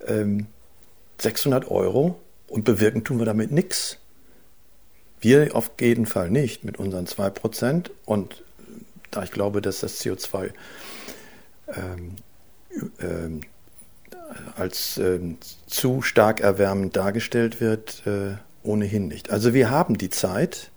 Ähm, 0.06 0.46
600 1.18 1.70
Euro 1.70 2.18
und 2.48 2.64
bewirken 2.64 3.04
tun 3.04 3.18
wir 3.18 3.26
damit 3.26 3.52
nichts. 3.52 3.98
Wir 5.20 5.54
auf 5.54 5.70
jeden 5.80 6.06
Fall 6.06 6.30
nicht 6.30 6.64
mit 6.64 6.78
unseren 6.78 7.06
2% 7.06 7.90
und 8.04 8.42
da 9.10 9.22
ich 9.22 9.30
glaube, 9.30 9.62
dass 9.62 9.80
das 9.80 10.00
CO2 10.00 10.50
ähm, 11.68 12.16
ähm, 13.00 13.42
als 14.56 14.98
ähm, 14.98 15.38
zu 15.66 16.02
stark 16.02 16.40
erwärmend 16.40 16.96
dargestellt 16.96 17.60
wird, 17.60 18.02
äh, 18.06 18.36
ohnehin 18.62 19.08
nicht. 19.08 19.30
Also 19.30 19.54
wir 19.54 19.70
haben 19.70 19.98
die 19.98 20.10
Zeit 20.10 20.70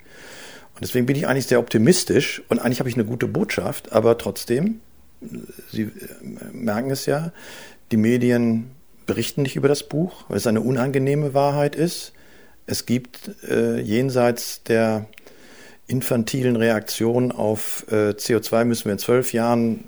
und 0.76 0.84
deswegen 0.84 1.06
bin 1.06 1.16
ich 1.16 1.28
eigentlich 1.28 1.48
sehr 1.48 1.60
optimistisch 1.60 2.44
und 2.50 2.60
eigentlich 2.60 2.80
habe 2.80 2.90
ich 2.90 2.96
eine 2.96 3.06
gute 3.06 3.28
Botschaft, 3.28 3.94
aber 3.94 4.18
trotzdem, 4.18 4.82
Sie 5.72 5.84
äh, 5.84 5.90
merken 6.52 6.92
es 6.92 7.06
ja, 7.06 7.32
die 7.92 7.98
Medien 7.98 8.72
berichten 9.06 9.44
nicht 9.44 9.56
über 9.56 9.68
das 9.68 9.84
Buch, 9.84 10.26
weil 10.28 10.38
es 10.38 10.48
eine 10.48 10.62
unangenehme 10.62 11.34
Wahrheit 11.34 11.76
ist. 11.76 12.14
Es 12.66 12.86
gibt 12.86 13.32
äh, 13.48 13.80
jenseits 13.80 14.64
der 14.64 15.06
infantilen 15.88 16.56
Reaktion 16.56 17.32
auf 17.32 17.86
äh, 17.90 18.10
CO2 18.12 18.66
müssen 18.66 18.86
wir 18.86 18.94
in 18.94 19.00
zwölf 19.00 19.34
Jahren 19.34 19.86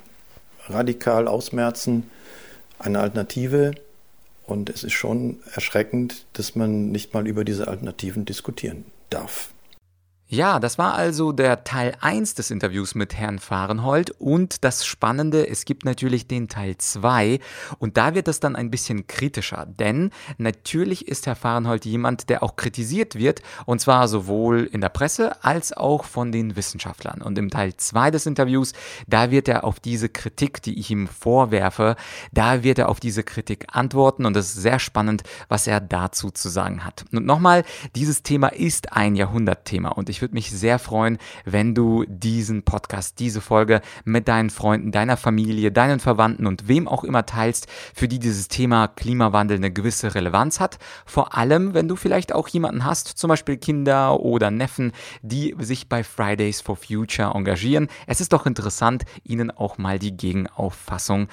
radikal 0.68 1.28
ausmerzen, 1.28 2.10
eine 2.78 3.00
Alternative. 3.00 3.72
Und 4.46 4.70
es 4.70 4.84
ist 4.84 4.94
schon 4.94 5.40
erschreckend, 5.54 6.26
dass 6.34 6.56
man 6.56 6.92
nicht 6.92 7.14
mal 7.14 7.28
über 7.28 7.44
diese 7.44 7.68
Alternativen 7.68 8.26
diskutieren 8.26 8.86
darf. 9.10 9.50
Ja, 10.30 10.60
das 10.60 10.78
war 10.78 10.94
also 10.94 11.32
der 11.32 11.64
Teil 11.64 11.96
1 12.02 12.34
des 12.34 12.52
Interviews 12.52 12.96
mit 12.96 13.16
Herrn 13.16 13.40
Fahrenhold 13.40 14.12
und 14.12 14.66
das 14.66 14.86
Spannende, 14.86 15.48
es 15.48 15.64
gibt 15.64 15.86
natürlich 15.86 16.28
den 16.28 16.50
Teil 16.50 16.76
2 16.78 17.40
und 17.80 17.96
da 17.96 18.14
wird 18.14 18.28
es 18.28 18.42
dann 18.42 18.58
ein 18.58 18.70
bisschen 18.70 19.08
kritischer, 19.08 19.66
denn 19.66 20.12
natürlich 20.38 21.08
ist 21.08 21.28
Herr 21.28 21.38
Fahrenhold 21.38 21.86
jemand, 21.86 22.28
der 22.28 22.44
auch 22.44 22.58
kritisiert 22.58 23.16
wird 23.16 23.42
und 23.66 23.80
zwar 23.80 24.10
sowohl 24.10 24.66
in 24.70 24.82
der 24.82 24.90
Presse 24.90 25.46
als 25.46 25.72
auch 25.72 26.04
von 26.04 26.34
den 26.34 26.58
Wissenschaftlern 26.58 27.22
und 27.22 27.38
im 27.38 27.50
Teil 27.50 27.78
2 27.78 28.12
des 28.12 28.26
Interviews, 28.26 28.74
da 29.08 29.32
wird 29.32 29.48
er 29.48 29.64
auf 29.64 29.80
diese 29.80 30.10
Kritik, 30.10 30.62
die 30.62 30.78
ich 30.78 30.92
ihm 30.92 31.08
vorwerfe, 31.08 31.96
da 32.34 32.64
wird 32.64 32.80
er 32.80 32.90
auf 32.90 33.00
diese 33.00 33.24
Kritik 33.24 33.68
antworten 33.72 34.26
und 34.26 34.36
es 34.36 34.48
ist 34.48 34.62
sehr 34.62 34.80
spannend, 34.80 35.24
was 35.48 35.68
er 35.68 35.80
dazu 35.80 36.32
zu 36.32 36.50
sagen 36.50 36.84
hat. 36.84 37.06
Und 37.14 37.26
nochmal, 37.26 37.64
dieses 37.96 38.24
Thema 38.24 38.50
ist 38.50 38.92
ein 38.92 39.16
Jahrhundertthema 39.16 39.88
und 39.88 40.10
ich 40.10 40.17
ich 40.18 40.22
würde 40.22 40.34
mich 40.34 40.50
sehr 40.50 40.80
freuen, 40.80 41.20
wenn 41.46 41.76
du 41.76 42.04
diesen 42.08 42.64
Podcast, 42.64 43.20
diese 43.20 43.40
Folge 43.40 43.82
mit 44.04 44.28
deinen 44.28 44.50
Freunden, 44.50 44.92
deiner 44.92 45.16
Familie, 45.16 45.72
deinen 45.72 46.00
Verwandten 46.00 46.48
und 46.48 46.68
wem 46.68 46.88
auch 46.88 47.04
immer 47.04 47.28
teilst, 47.28 47.68
für 47.94 48.08
die 48.08 48.18
dieses 48.18 48.48
Thema 48.48 48.88
Klimawandel 48.88 49.58
eine 49.58 49.72
gewisse 49.72 50.16
Relevanz 50.16 50.60
hat. 50.60 50.80
Vor 51.06 51.38
allem, 51.38 51.76
wenn 51.76 51.88
du 51.88 51.96
vielleicht 51.96 52.34
auch 52.34 52.48
jemanden 52.48 52.84
hast, 52.84 53.10
zum 53.10 53.28
Beispiel 53.28 53.58
Kinder 53.58 54.20
oder 54.20 54.50
Neffen, 54.50 54.92
die 55.22 55.56
sich 55.60 55.88
bei 55.88 56.04
Fridays 56.04 56.62
for 56.62 56.76
Future 56.76 57.36
engagieren. 57.36 57.88
Es 58.08 58.20
ist 58.20 58.34
doch 58.34 58.48
interessant, 58.48 59.04
ihnen 59.24 59.52
auch 59.52 59.78
mal 59.78 60.00
die 60.00 60.18
Gegenauffassung 60.18 61.28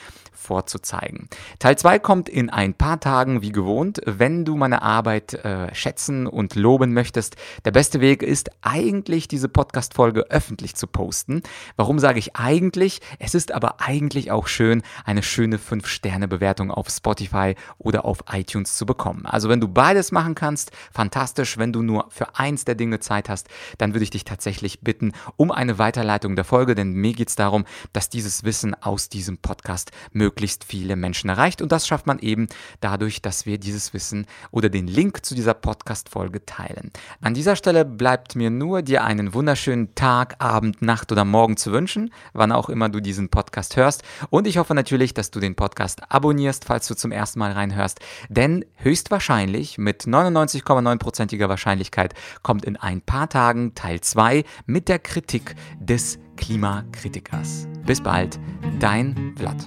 vorzuzeigen. 0.45 1.29
Teil 1.59 1.77
2 1.77 1.99
kommt 1.99 2.29
in 2.29 2.51
ein 2.51 2.75
paar 2.75 3.01
Tagen 3.01 3.41
wie 3.41 3.51
gewohnt. 3.51 4.01
Wenn 4.05 4.45
du 4.45 4.57
meine 4.57 4.83
Arbeit 4.83 5.35
äh, 5.35 5.75
schätzen 5.75 6.27
und 6.27 6.55
loben 6.55 6.93
möchtest, 6.93 7.37
der 7.65 7.71
beste 7.71 8.01
Weg 8.01 8.23
ist 8.23 8.51
eigentlich 8.75 9.29
diese 9.29 9.49
Podcast-Folge 9.49 10.23
öffentlich 10.31 10.75
zu 10.75 10.89
posten. 10.89 11.43
Warum 11.77 12.01
sage 12.01 12.19
ich 12.19 12.35
eigentlich? 12.35 13.01
Es 13.21 13.37
ist 13.37 13.53
aber 13.53 13.81
eigentlich 13.81 14.33
auch 14.33 14.49
schön, 14.49 14.83
eine 15.05 15.23
schöne 15.23 15.59
5-Sterne-Bewertung 15.59 16.73
auf 16.73 16.89
Spotify 16.89 17.55
oder 17.79 18.05
auf 18.05 18.25
iTunes 18.33 18.75
zu 18.75 18.85
bekommen. 18.85 19.27
Also 19.27 19.49
wenn 19.49 19.61
du 19.61 19.69
beides 19.69 20.11
machen 20.11 20.35
kannst, 20.35 20.73
fantastisch. 20.93 21.57
Wenn 21.57 21.73
du 21.73 21.83
nur 21.83 22.07
für 22.11 22.37
eins 22.37 22.65
der 22.65 22.75
Dinge 22.75 22.99
Zeit 22.99 23.29
hast, 23.29 23.47
dann 23.79 23.95
würde 23.95 24.03
ich 24.03 24.11
dich 24.11 24.25
tatsächlich 24.25 24.81
bitten 24.81 25.13
um 25.37 25.53
eine 25.53 25.79
Weiterleitung 25.79 26.35
der 26.35 26.45
Folge, 26.45 26.75
denn 26.75 26.95
mir 26.95 27.13
geht 27.13 27.29
es 27.29 27.37
darum, 27.37 27.67
dass 27.93 28.09
dieses 28.09 28.43
Wissen 28.43 28.75
aus 28.83 29.09
diesem 29.09 29.39
Podcast 29.39 29.93
möglichst 30.11 30.65
viele 30.65 30.97
Menschen 30.97 31.31
erreicht. 31.31 31.63
Und 31.63 31.71
das 31.71 31.87
schafft 31.87 32.09
man 32.09 32.19
eben 32.19 32.49
dadurch, 32.81 33.23
dass 33.23 33.47
wir 33.47 33.59
dieses 33.59 33.95
Wissen 33.95 34.27
oder 34.51 34.69
den 34.69 34.89
Link 34.89 35.25
zu 35.25 35.37
dieser 35.37 35.55
Podcast-Folge 35.55 36.45
teilen. 36.45 36.91
An 37.21 37.35
dieser 37.35 37.55
Stelle 37.55 37.85
bleibt 37.85 38.35
mir 38.35 38.51
nur, 38.65 38.81
dir 38.81 39.05
einen 39.05 39.35
wunderschönen 39.35 39.95
Tag, 39.95 40.37
Abend, 40.39 40.81
Nacht 40.81 41.13
oder 41.13 41.27
Morgen 41.27 41.59
zu 41.59 41.71
wünschen, 41.71 42.11
wann 42.33 42.51
auch 42.51 42.71
immer 42.71 42.89
du 42.89 43.01
diesen 43.01 43.29
Podcast 43.29 43.77
hörst. 43.77 44.03
Und 44.31 44.47
ich 44.47 44.57
hoffe 44.57 44.75
natürlich, 44.75 45.13
dass 45.13 45.31
du 45.31 45.39
den 45.39 45.55
Podcast 45.55 46.11
abonnierst, 46.11 46.65
falls 46.65 46.89
du 46.89 46.95
zum 46.95 47.13
ersten 47.13 47.41
Mal 47.41 47.53
reinhörst. 47.53 48.01
Denn 48.31 48.65
höchstwahrscheinlich, 48.77 49.77
mit 49.77 50.05
99,9%iger 50.05 51.51
Wahrscheinlichkeit, 51.51 52.15
kommt 52.43 52.65
in 52.65 52.79
ein 52.79 53.03
paar 53.03 53.29
Tagen 53.29 53.75
Teil 53.75 54.01
2 54.01 54.45
mit 54.65 54.89
der 54.89 54.99
Kritik 54.99 55.55
des 55.79 56.19
Klimakritikers. 56.39 57.69
Bis 57.85 58.01
bald, 58.01 58.41
dein 58.81 59.35
Vlad. 59.37 59.59